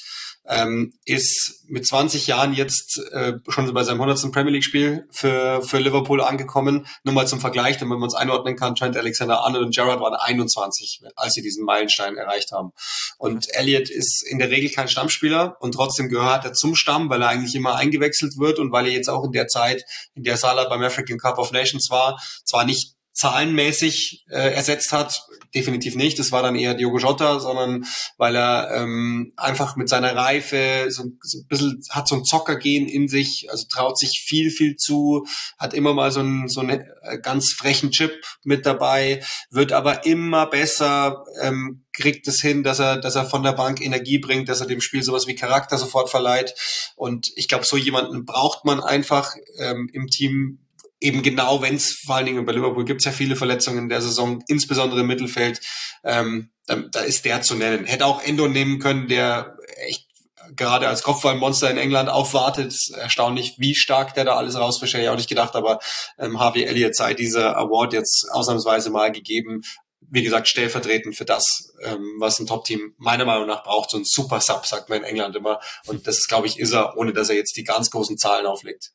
[0.48, 4.32] ähm, ist mit 20 Jahren jetzt äh, schon bei seinem 100.
[4.32, 6.86] Premier League Spiel für, für Liverpool angekommen.
[7.04, 11.02] Nur mal zum Vergleich, damit man es einordnen kann, Trent Alexander-Arnold und Gerrard waren 21,
[11.16, 12.70] als sie diesen Meilenstein erreicht haben.
[13.18, 17.22] Und Elliott ist in der Regel kein Stammspieler und trotzdem gehört er zum Stamm, weil
[17.22, 19.82] er eigentlich immer eingewechselt wird und weil er jetzt auch in der Zeit,
[20.14, 25.26] in der Salah beim African Cup of Nations war, zwar nicht zahlenmäßig äh, ersetzt hat,
[25.54, 26.18] definitiv nicht.
[26.18, 27.86] Das war dann eher Diogo Jota, sondern
[28.18, 32.86] weil er ähm, einfach mit seiner Reife so, so ein bisschen hat so ein Zockergehen
[32.86, 35.26] in sich, also traut sich viel, viel zu,
[35.58, 38.12] hat immer mal so einen, so einen äh, ganz frechen Chip
[38.44, 43.42] mit dabei, wird aber immer besser, ähm, kriegt es hin, dass er, dass er von
[43.42, 46.54] der Bank Energie bringt, dass er dem Spiel sowas wie Charakter sofort verleiht.
[46.96, 50.65] Und ich glaube, so jemanden braucht man einfach ähm, im Team,
[51.06, 53.88] eben genau, wenn es vor allen Dingen bei Liverpool gibt es ja viele Verletzungen in
[53.88, 55.60] der Saison, insbesondere im Mittelfeld,
[56.04, 57.84] ähm, da, da ist der zu nennen.
[57.84, 59.56] Hätte auch Endo nehmen können, der
[59.86, 60.06] echt
[60.54, 62.74] gerade als Kopfballmonster in England aufwartet.
[62.96, 65.78] Erstaunlich, wie stark der da alles rausfischt, hätte ich auch nicht gedacht, aber
[66.18, 69.62] ähm, Harvey Elliott sei dieser Award jetzt ausnahmsweise mal gegeben.
[70.08, 71.44] Wie gesagt, stellvertretend für das,
[71.82, 73.90] ähm, was ein Top-Team meiner Meinung nach braucht.
[73.90, 75.60] So ein Super-Sub, sagt man in England immer.
[75.86, 78.92] Und das, glaube ich, ist er, ohne dass er jetzt die ganz großen Zahlen auflegt.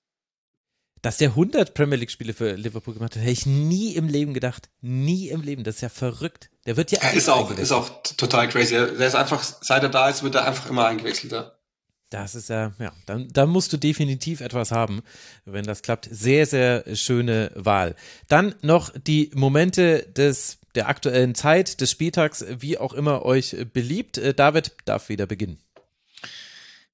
[1.02, 4.34] Dass der 100 Premier League Spiele für Liverpool gemacht hat, hätte ich nie im Leben
[4.34, 4.70] gedacht.
[4.82, 5.64] Nie im Leben.
[5.64, 6.52] Das ist ja verrückt.
[6.68, 8.76] Der wird ja er ist auch, ist auch total crazy.
[8.76, 11.32] Der ist einfach, seit er da ist, wird er einfach immer eingewechselt.
[11.34, 11.52] Ja.
[12.12, 15.02] Das ist ja, ja, dann, dann musst du definitiv etwas haben,
[15.46, 16.10] wenn das klappt.
[16.12, 17.96] Sehr, sehr schöne Wahl.
[18.28, 24.18] Dann noch die Momente des, der aktuellen Zeit, des Spieltags, wie auch immer euch beliebt.
[24.18, 25.58] Äh, David darf wieder beginnen.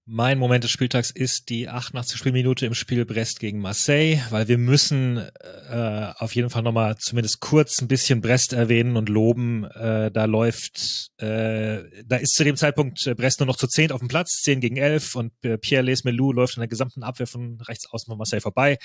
[0.09, 2.17] Mein Moment des Spieltags ist die 88.
[2.17, 7.41] Spielminute im Spiel Brest gegen Marseille, weil wir müssen äh, auf jeden Fall nochmal zumindest
[7.41, 9.65] kurz ein bisschen Brest erwähnen und loben.
[9.65, 13.91] Äh, da läuft, äh, da ist zu dem Zeitpunkt äh, Brest nur noch zu zehn
[13.91, 17.27] auf dem Platz, zehn gegen elf und äh, Pierre Lesmelou läuft in der gesamten Abwehr
[17.27, 18.77] von rechts außen von Marseille vorbei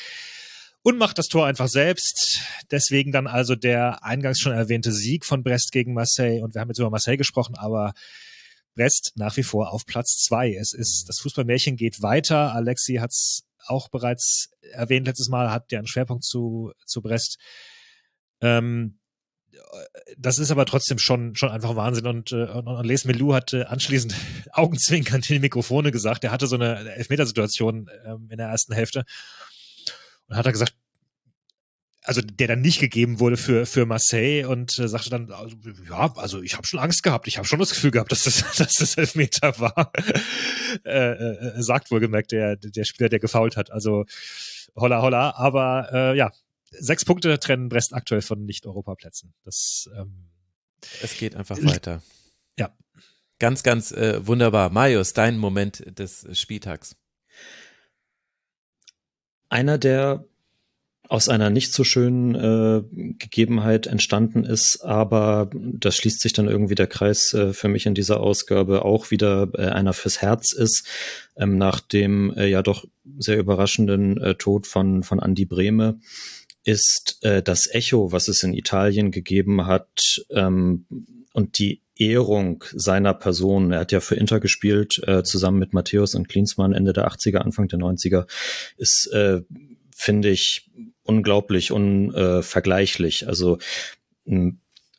[0.83, 2.41] und macht das Tor einfach selbst.
[2.73, 6.69] Deswegen dann also der eingangs schon erwähnte Sieg von Brest gegen Marseille und wir haben
[6.69, 7.93] jetzt über Marseille gesprochen, aber
[8.75, 10.55] Brest nach wie vor auf Platz zwei.
[10.55, 12.55] Es ist, das Fußballmärchen geht weiter.
[12.55, 17.39] Alexi hat es auch bereits erwähnt letztes Mal, hat ja einen Schwerpunkt zu, zu Brest.
[18.41, 18.99] Ähm,
[20.19, 22.07] das ist aber trotzdem schon, schon einfach Wahnsinn.
[22.07, 24.15] Und, äh, und, und Les Melou hat äh, anschließend
[24.53, 29.05] augenzwinkernd in die Mikrofone gesagt, er hatte so eine Elfmetersituation ähm, in der ersten Hälfte.
[30.29, 30.75] Und hat er gesagt,
[32.05, 35.57] also der dann nicht gegeben wurde für für Marseille und äh, sagte dann also,
[35.89, 37.29] ja also ich habe schon Angst gehabt.
[37.29, 39.93] Ich habe schon das Gefühl gehabt dass das dass das Elfmeter war.
[40.87, 43.71] Äh, äh, sagt wohlgemerkt der der Spieler der gefault hat.
[43.71, 44.07] Also
[44.75, 45.35] holla holla.
[45.37, 46.33] Aber äh, ja
[46.71, 50.31] sechs Punkte trennen Brest aktuell von nicht Europaplätzen das ähm,
[51.03, 52.03] es geht einfach weiter.
[52.59, 52.75] Ja.
[53.39, 54.71] Ganz ganz äh, wunderbar.
[54.71, 56.97] Marius dein Moment des Spieltags.
[59.51, 60.25] Einer der
[61.13, 62.83] aus einer nicht so schönen äh,
[63.19, 67.95] Gegebenheit entstanden ist, aber das schließt sich dann irgendwie der Kreis äh, für mich in
[67.95, 70.87] dieser Ausgabe auch wieder äh, einer fürs Herz ist,
[71.37, 72.87] ähm, nach dem äh, ja doch
[73.19, 76.01] sehr überraschenden äh, Tod von, von Andy Brehme
[76.65, 80.87] ist äh, das Echo, was es in Italien gegeben hat ähm,
[81.35, 83.71] und die Ehrung seiner Person.
[83.71, 87.39] Er hat ja für Inter gespielt, äh, zusammen mit Matthäus und Klinsmann Ende der 80er,
[87.39, 88.27] Anfang der 90er,
[88.79, 89.43] ist, äh,
[89.95, 90.71] finde ich,
[91.05, 93.23] unglaublich unvergleichlich.
[93.23, 93.59] Äh, also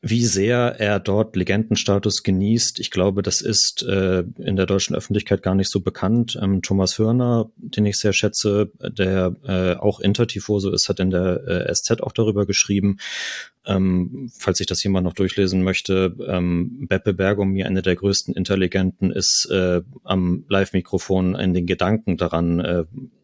[0.06, 5.42] wie sehr er dort Legendenstatus genießt, ich glaube, das ist äh, in der deutschen Öffentlichkeit
[5.42, 6.38] gar nicht so bekannt.
[6.42, 11.48] Ähm, Thomas Hörner, den ich sehr schätze, der äh, auch Intertifoso ist, hat in der
[11.48, 12.98] äh, SZ auch darüber geschrieben.
[13.66, 19.10] Ähm, falls sich das jemand noch durchlesen möchte, ähm, Beppe Bergomi, eine der größten Interlegenten,
[19.10, 22.84] ist äh, am Live-Mikrofon in den Gedanken daran, äh,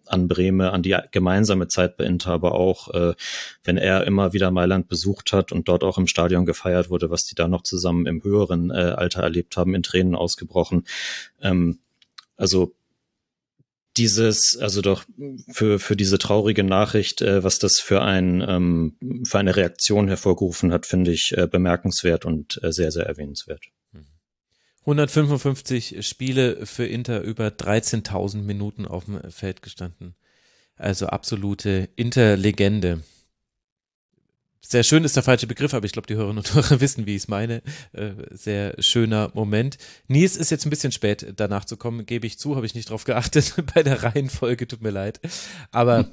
[0.10, 3.14] an Breme, an die gemeinsame Zeit bei Inter, aber auch, äh,
[3.64, 7.26] wenn er immer wieder Mailand besucht hat und dort auch im Stadion gefeiert wurde, was
[7.26, 10.86] die da noch zusammen im höheren äh, Alter erlebt haben, in Tränen ausgebrochen.
[11.42, 11.80] Ähm,
[12.38, 12.74] also
[13.98, 15.04] dieses, also doch
[15.52, 20.72] für, für diese traurige Nachricht, äh, was das für ein ähm, für eine Reaktion hervorgerufen
[20.72, 23.62] hat, finde ich äh, bemerkenswert und äh, sehr, sehr erwähnenswert.
[24.90, 30.16] 155 Spiele für Inter, über 13.000 Minuten auf dem Feld gestanden.
[30.78, 33.04] Also absolute Inter-Legende.
[34.62, 37.16] Sehr schön ist der falsche Begriff, aber ich glaube, die Hörerinnen und Hörer wissen, wie
[37.16, 37.62] ich es meine.
[37.94, 39.78] Äh, sehr schöner Moment.
[40.08, 42.90] Nils ist jetzt ein bisschen spät, danach zu kommen, gebe ich zu, habe ich nicht
[42.90, 45.20] drauf geachtet bei der Reihenfolge, tut mir leid.
[45.72, 46.08] Aber hm.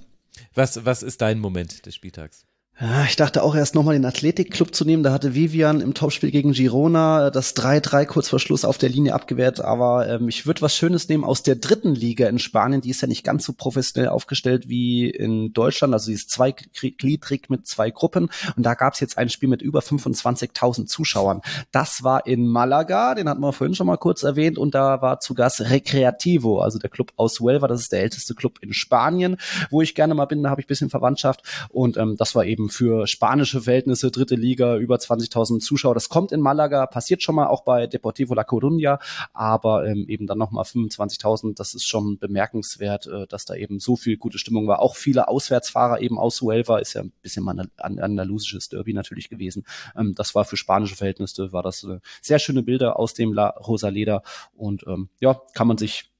[0.54, 2.46] was, was ist dein Moment des Spieltags?
[2.78, 5.02] Ja, ich dachte auch erst nochmal den Athletikclub zu nehmen.
[5.02, 9.14] Da hatte Vivian im Topspiel gegen Girona das 3-3 kurz vor Schluss auf der Linie
[9.14, 9.62] abgewehrt.
[9.62, 12.82] Aber ähm, ich würde was Schönes nehmen aus der dritten Liga in Spanien.
[12.82, 15.94] Die ist ja nicht ganz so professionell aufgestellt wie in Deutschland.
[15.94, 18.28] Also sie ist zweigliedrig mit zwei Gruppen.
[18.56, 21.40] Und da gab es jetzt ein Spiel mit über 25.000 Zuschauern.
[21.72, 24.58] Das war in Malaga, den hatten wir vorhin schon mal kurz erwähnt.
[24.58, 27.68] Und da war zu Gast Recreativo, also der Club aus Huelva.
[27.68, 29.38] Das ist der älteste Club in Spanien,
[29.70, 30.42] wo ich gerne mal bin.
[30.42, 31.40] Da habe ich bisschen Verwandtschaft.
[31.70, 35.94] Und ähm, das war eben für spanische Verhältnisse, dritte Liga, über 20.000 Zuschauer.
[35.94, 38.98] Das kommt in Malaga, passiert schon mal auch bei Deportivo La Coruña,
[39.32, 41.56] aber ähm, eben dann nochmal 25.000.
[41.56, 44.80] Das ist schon bemerkenswert, äh, dass da eben so viel gute Stimmung war.
[44.80, 49.28] Auch viele Auswärtsfahrer eben aus Huelva, ist ja ein bisschen mal ein andalusisches Derby natürlich
[49.28, 49.64] gewesen.
[49.96, 53.48] Ähm, das war für spanische Verhältnisse, war das äh, sehr schöne Bilder aus dem La
[53.48, 54.22] Rosaleda
[54.54, 56.10] und ähm, ja, kann man sich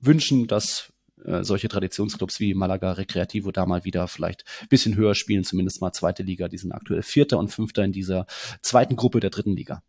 [0.00, 0.92] wünschen, dass
[1.26, 5.80] äh, solche Traditionsclubs wie Malaga Recreativo da mal wieder vielleicht ein bisschen höher spielen, zumindest
[5.80, 6.48] mal zweite Liga.
[6.48, 8.26] Die sind aktuell Vierter und Fünfter in dieser
[8.62, 9.82] zweiten Gruppe der dritten Liga.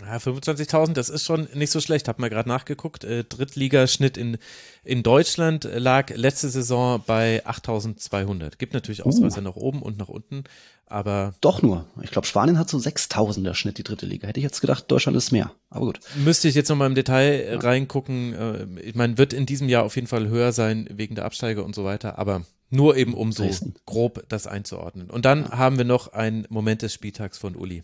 [0.00, 2.08] Ja, 25.000, das ist schon nicht so schlecht.
[2.08, 3.04] Hab mal gerade nachgeguckt.
[3.04, 4.38] Äh, Drittligaschnitt in,
[4.84, 8.56] in Deutschland lag letzte Saison bei 8.200.
[8.56, 9.44] Gibt natürlich Ausreißer uh.
[9.44, 10.44] nach oben und nach unten,
[10.86, 11.34] aber.
[11.42, 11.86] Doch nur.
[12.02, 14.26] Ich glaube, Spanien hat so 6.000 der Schnitt, die dritte Liga.
[14.26, 15.52] Hätte ich jetzt gedacht, Deutschland ist mehr.
[15.68, 16.00] Aber gut.
[16.16, 17.58] Müsste ich jetzt nochmal im Detail ja.
[17.58, 18.32] reingucken.
[18.32, 21.64] Äh, ich meine, wird in diesem Jahr auf jeden Fall höher sein wegen der Absteiger
[21.64, 23.74] und so weiter, aber nur eben um so Dresden.
[23.84, 25.10] grob das einzuordnen.
[25.10, 25.58] Und dann ja.
[25.58, 27.82] haben wir noch einen Moment des Spieltags von Uli.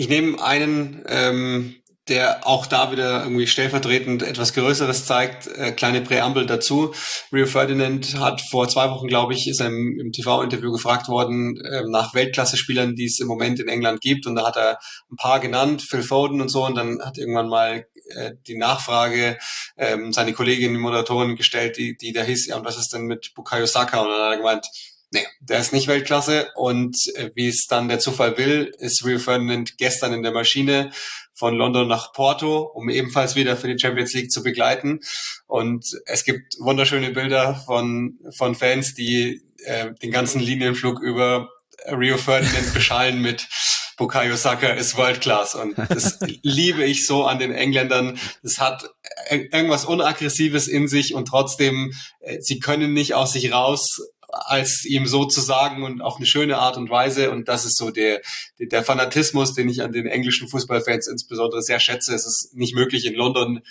[0.00, 1.76] Ich nehme einen, ähm,
[2.08, 5.46] der auch da wieder irgendwie stellvertretend etwas Größeres zeigt.
[5.46, 6.94] Äh, kleine Präambel dazu.
[7.30, 11.82] Rio Ferdinand hat vor zwei Wochen, glaube ich, ist im, im TV-Interview gefragt worden äh,
[11.86, 14.26] nach Weltklasse-Spielern, die es im Moment in England gibt.
[14.26, 14.78] Und da hat er
[15.12, 16.64] ein paar genannt, Phil Foden und so.
[16.64, 17.84] Und dann hat irgendwann mal
[18.16, 19.36] äh, die Nachfrage
[19.76, 23.02] ähm, seine Kollegin, die Moderatorin gestellt, die, die da hieß, ja, und was ist denn
[23.02, 24.00] mit Bukayo Saka?
[24.00, 24.66] Und dann hat er gemeint,
[25.12, 29.18] Nee, der ist nicht Weltklasse und äh, wie es dann der Zufall will, ist Rio
[29.18, 30.92] Ferdinand gestern in der Maschine
[31.34, 35.00] von London nach Porto, um ebenfalls wieder für die Champions League zu begleiten.
[35.46, 41.48] Und es gibt wunderschöne Bilder von, von Fans, die äh, den ganzen Linienflug über
[41.86, 43.48] Rio Ferdinand beschallen mit
[43.96, 48.18] Bukayo Saka ist World Class und das liebe ich so an den Engländern.
[48.42, 48.88] Das hat
[49.28, 54.00] irgendwas unaggressives in sich und trotzdem, äh, sie können nicht aus sich raus
[54.32, 57.30] als ihm so zu sagen und auf eine schöne Art und Weise.
[57.30, 58.20] Und das ist so der,
[58.58, 62.14] der Fanatismus, den ich an den englischen Fußballfans insbesondere sehr schätze.
[62.14, 63.62] Es ist nicht möglich in London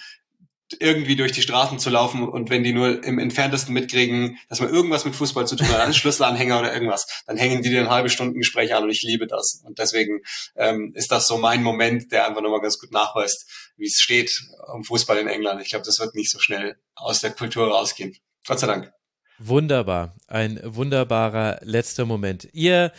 [0.77, 4.69] irgendwie durch die Straßen zu laufen und wenn die nur im entferntesten mitkriegen, dass man
[4.69, 8.09] irgendwas mit Fußball zu tun hat, einen Schlüsselanhänger oder irgendwas, dann hängen die ein halbe
[8.09, 9.63] Stunden Gespräch an und ich liebe das.
[9.65, 10.21] Und deswegen
[10.55, 14.31] ähm, ist das so mein Moment, der einfach nochmal ganz gut nachweist, wie es steht
[14.71, 15.61] um Fußball in England.
[15.61, 18.15] Ich glaube, das wird nicht so schnell aus der Kultur rausgehen.
[18.45, 18.98] Gott sei Dank.
[19.39, 20.15] Wunderbar.
[20.27, 22.47] Ein wunderbarer letzter Moment.
[22.53, 22.91] Ihr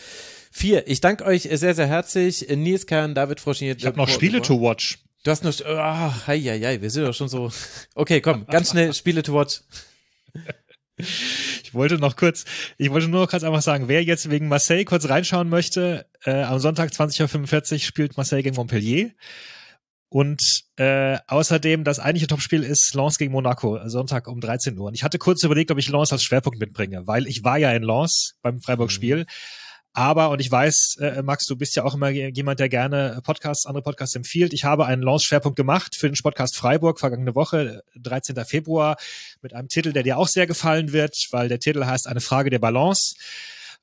[0.50, 2.48] vier, ich danke euch sehr, sehr herzlich.
[2.48, 3.76] Nils Kern, David Froschin.
[3.76, 4.98] Ich habe noch Spiele to watch.
[5.22, 7.52] Du hast noch, oh, hei, hei, hei, wir sind doch schon so.
[7.94, 9.60] Okay, komm, ganz schnell Spiele to watch.
[10.96, 12.44] Ich wollte noch kurz,
[12.78, 16.42] ich wollte nur noch kurz einfach sagen, wer jetzt wegen Marseille kurz reinschauen möchte, äh,
[16.42, 19.10] am Sonntag 20.45 Uhr spielt Marseille gegen Montpellier.
[20.10, 24.88] Und äh, außerdem, das eigentliche Topspiel ist Lens gegen Monaco, Sonntag um 13 Uhr.
[24.88, 27.70] Und ich hatte kurz überlegt, ob ich Lens als Schwerpunkt mitbringe, weil ich war ja
[27.70, 29.18] in Lens beim Freiburg-Spiel.
[29.18, 29.26] Mhm.
[29.92, 33.66] Aber, und ich weiß, äh, Max, du bist ja auch immer jemand, der gerne Podcasts,
[33.66, 34.52] andere Podcasts empfiehlt.
[34.52, 38.36] Ich habe einen Launch-Schwerpunkt gemacht für den Podcast Freiburg vergangene Woche, 13.
[38.44, 38.96] Februar,
[39.42, 42.50] mit einem Titel, der dir auch sehr gefallen wird, weil der Titel heißt Eine Frage
[42.50, 43.14] der Balance.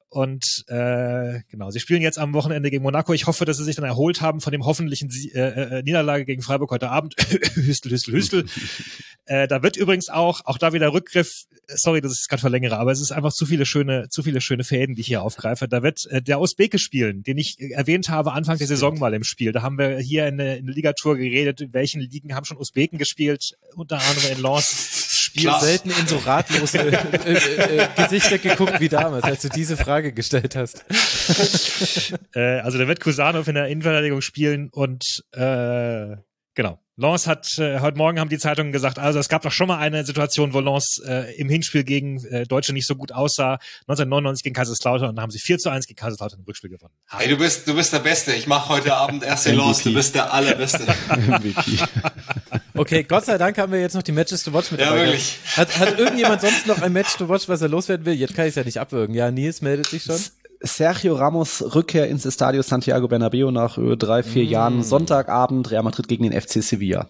[0.10, 3.14] Und äh, genau, sie spielen jetzt am Wochenende gegen Monaco.
[3.14, 6.42] Ich hoffe, dass sie sich dann erholt haben von dem hoffentlichen äh, äh, Niederlage gegen
[6.42, 7.16] Freiburg heute Abend.
[7.56, 8.46] hüstel, hüstel, hüstel.
[9.26, 12.78] äh, da wird übrigens auch, auch da wieder Rückgriff, sorry, dass ich es gerade verlängere,
[12.78, 15.68] aber es ist einfach zu viele schöne, zu viele schöne Fäden, die ich hier aufgreife.
[15.68, 19.26] Da wird äh, der Usbeke spielen, den ich erwähnt habe Anfang der Saison mal im
[19.26, 19.52] Spiel.
[19.52, 22.98] Da haben wir hier in, in der Ligatour geredet, in welchen Ligen haben schon Usbeken
[22.98, 25.07] gespielt, unter anderem in Lens.
[25.38, 29.78] Spiel selten in so ratlose äh, äh, äh, Gesichter geguckt wie damals, als du diese
[29.78, 30.86] Frage gestellt hast.
[32.36, 35.04] äh, also da wird Kusanov in der Innenverteidigung spielen und
[35.34, 36.16] äh,
[36.56, 36.80] genau.
[37.00, 39.78] Lens hat, äh, heute Morgen haben die Zeitungen gesagt, also es gab doch schon mal
[39.78, 43.60] eine Situation, wo Lens äh, im Hinspiel gegen äh, Deutsche nicht so gut aussah.
[43.82, 46.96] 1999 gegen Kaiserslautern und dann haben sie 4 zu 1 gegen Kaiserslautern im Rückspiel gewonnen.
[47.10, 48.34] Hey, du bist, du bist der Beste.
[48.34, 49.84] Ich mache heute Abend erst den Lens.
[49.84, 50.88] Du bist der Allerbeste.
[52.78, 54.98] okay, Gott sei Dank haben wir jetzt noch die Matches to watch mit dabei.
[54.98, 55.40] Ja, wirklich.
[55.56, 58.14] Hat, hat irgendjemand sonst noch ein Match to watch, was er loswerden will?
[58.14, 59.16] Jetzt kann ich es ja nicht abwürgen.
[59.16, 60.20] Ja, Nils meldet sich schon.
[60.62, 64.49] Sergio Ramos Rückkehr ins Estadio Santiago Bernabeo nach äh, drei, vier mm.
[64.49, 64.84] Jahren.
[64.84, 67.08] Sonntagabend Real Madrid gegen den FC Sevilla.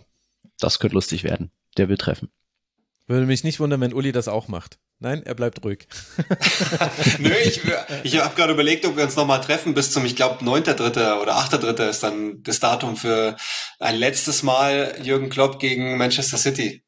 [0.59, 1.51] Das könnte lustig werden.
[1.77, 2.29] Der will treffen.
[3.05, 4.79] Würde mich nicht wundern, wenn Uli das auch macht.
[4.99, 5.87] Nein, er bleibt ruhig.
[7.19, 7.61] Nö, ich,
[8.03, 11.21] ich habe gerade überlegt, ob wir uns nochmal treffen bis zum, ich glaube, 9.3.
[11.21, 11.89] oder 8.3.
[11.89, 13.35] ist dann das Datum für
[13.79, 16.83] ein letztes Mal Jürgen Klopp gegen Manchester City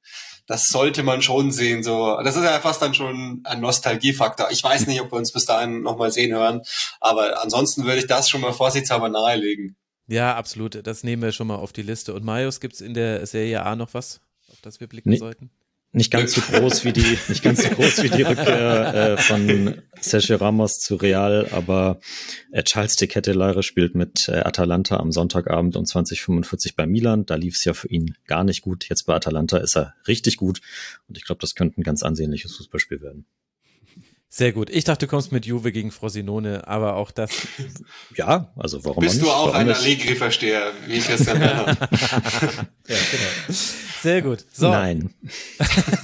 [0.49, 1.83] das sollte man schon sehen.
[1.83, 4.49] So, das ist ja fast dann schon ein Nostalgiefaktor.
[4.49, 6.61] Ich weiß nicht, ob wir uns bis dahin nochmal sehen hören,
[6.99, 9.77] aber ansonsten würde ich das schon mal vorsichtshalber nahelegen.
[10.07, 10.87] Ja, absolut.
[10.87, 12.15] Das nehmen wir schon mal auf die Liste.
[12.15, 14.21] Und Marius, gibt's in der Serie A noch was,
[14.51, 15.17] auf das wir blicken nee.
[15.17, 15.51] sollten?
[15.91, 19.81] Nicht ganz so groß wie die, nicht ganz so groß wie die Rückkehr äh, von
[19.99, 21.99] Sergio Ramos zu Real, aber
[22.51, 27.25] äh, Charles de Kettelare spielt mit äh, Atalanta am Sonntagabend um 2045 bei Milan.
[27.25, 28.87] Da lief es ja für ihn gar nicht gut.
[28.87, 30.61] Jetzt bei Atalanta ist er richtig gut
[31.07, 33.25] und ich glaube, das könnte ein ganz ansehnliches Fußballspiel werden.
[34.31, 34.69] Sehr gut.
[34.69, 37.31] Ich dachte, du kommst mit Juve gegen Frosinone, aber auch das.
[38.15, 39.25] Ja, also warum Bist nicht?
[39.25, 39.71] du auch warum ein?
[39.71, 41.67] Allegri-Versteher, wie Christian Werner?
[41.67, 41.77] ja,
[42.87, 43.57] genau.
[44.01, 44.45] Sehr gut.
[44.51, 45.13] So, Nein.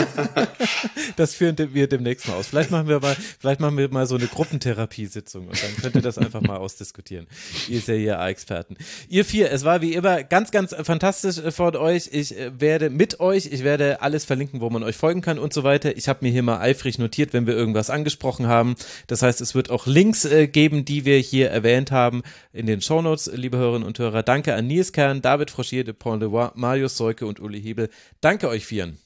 [1.15, 2.47] das führen wir demnächst mal aus.
[2.47, 6.01] Vielleicht machen wir mal, vielleicht machen wir mal so eine Gruppentherapiesitzung und dann könnt ihr
[6.01, 7.27] das einfach mal ausdiskutieren.
[7.67, 8.77] Ihr seid ja Experten.
[9.09, 12.09] Ihr vier, es war wie immer ganz, ganz fantastisch von euch.
[12.11, 15.53] Ich äh, werde mit euch, ich werde alles verlinken, wo man euch folgen kann und
[15.53, 15.97] so weiter.
[15.97, 18.14] Ich habe mir hier mal eifrig notiert, wenn wir irgendwas angesprochen
[18.47, 18.75] haben.
[19.07, 22.81] Das heißt, es wird auch Links äh, geben, die wir hier erwähnt haben in den
[22.81, 24.23] Shownotes, liebe Hörerinnen und Hörer.
[24.23, 27.89] Danke an Nils Kern, David Froschier, de Pont de Bois, Marius Seuke und Uli Hebel.
[28.21, 28.97] Danke euch vieren.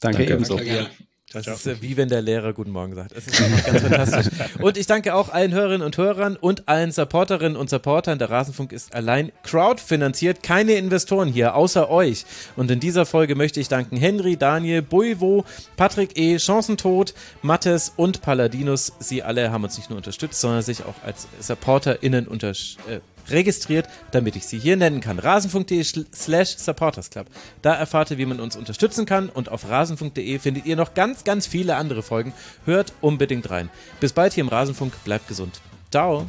[0.00, 0.34] Danke, Danke.
[0.34, 0.56] ebenso.
[0.56, 0.90] Danke,
[1.32, 3.10] Das ist äh, wie wenn der Lehrer Guten Morgen sagt.
[3.10, 4.26] Es ist einfach ganz fantastisch.
[4.60, 8.20] Und ich danke auch allen Hörerinnen und Hörern und allen Supporterinnen und Supportern.
[8.20, 10.44] Der Rasenfunk ist allein crowdfinanziert.
[10.44, 12.24] Keine Investoren hier, außer euch.
[12.54, 15.44] Und in dieser Folge möchte ich danken Henry, Daniel, Buivo,
[15.76, 17.12] Patrick E., Chancentod,
[17.42, 18.92] Mattes und Paladinus.
[19.00, 23.00] Sie alle haben uns nicht nur unterstützt, sondern sich auch als SupporterInnen unter, äh,
[23.30, 25.18] registriert, damit ich sie hier nennen kann.
[25.18, 27.26] Rasenfunk.de slash supportersclub.
[27.62, 31.24] Da erfahrt ihr, wie man uns unterstützen kann und auf rasenfunk.de findet ihr noch ganz,
[31.24, 32.32] ganz viele andere Folgen.
[32.64, 33.70] Hört unbedingt rein.
[34.00, 34.92] Bis bald hier im Rasenfunk.
[35.04, 35.60] Bleibt gesund.
[35.90, 36.26] Ciao.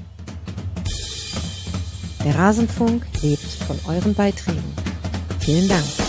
[2.23, 4.63] Der Rasenfunk lebt von euren Beiträgen.
[5.39, 6.06] Vielen Dank.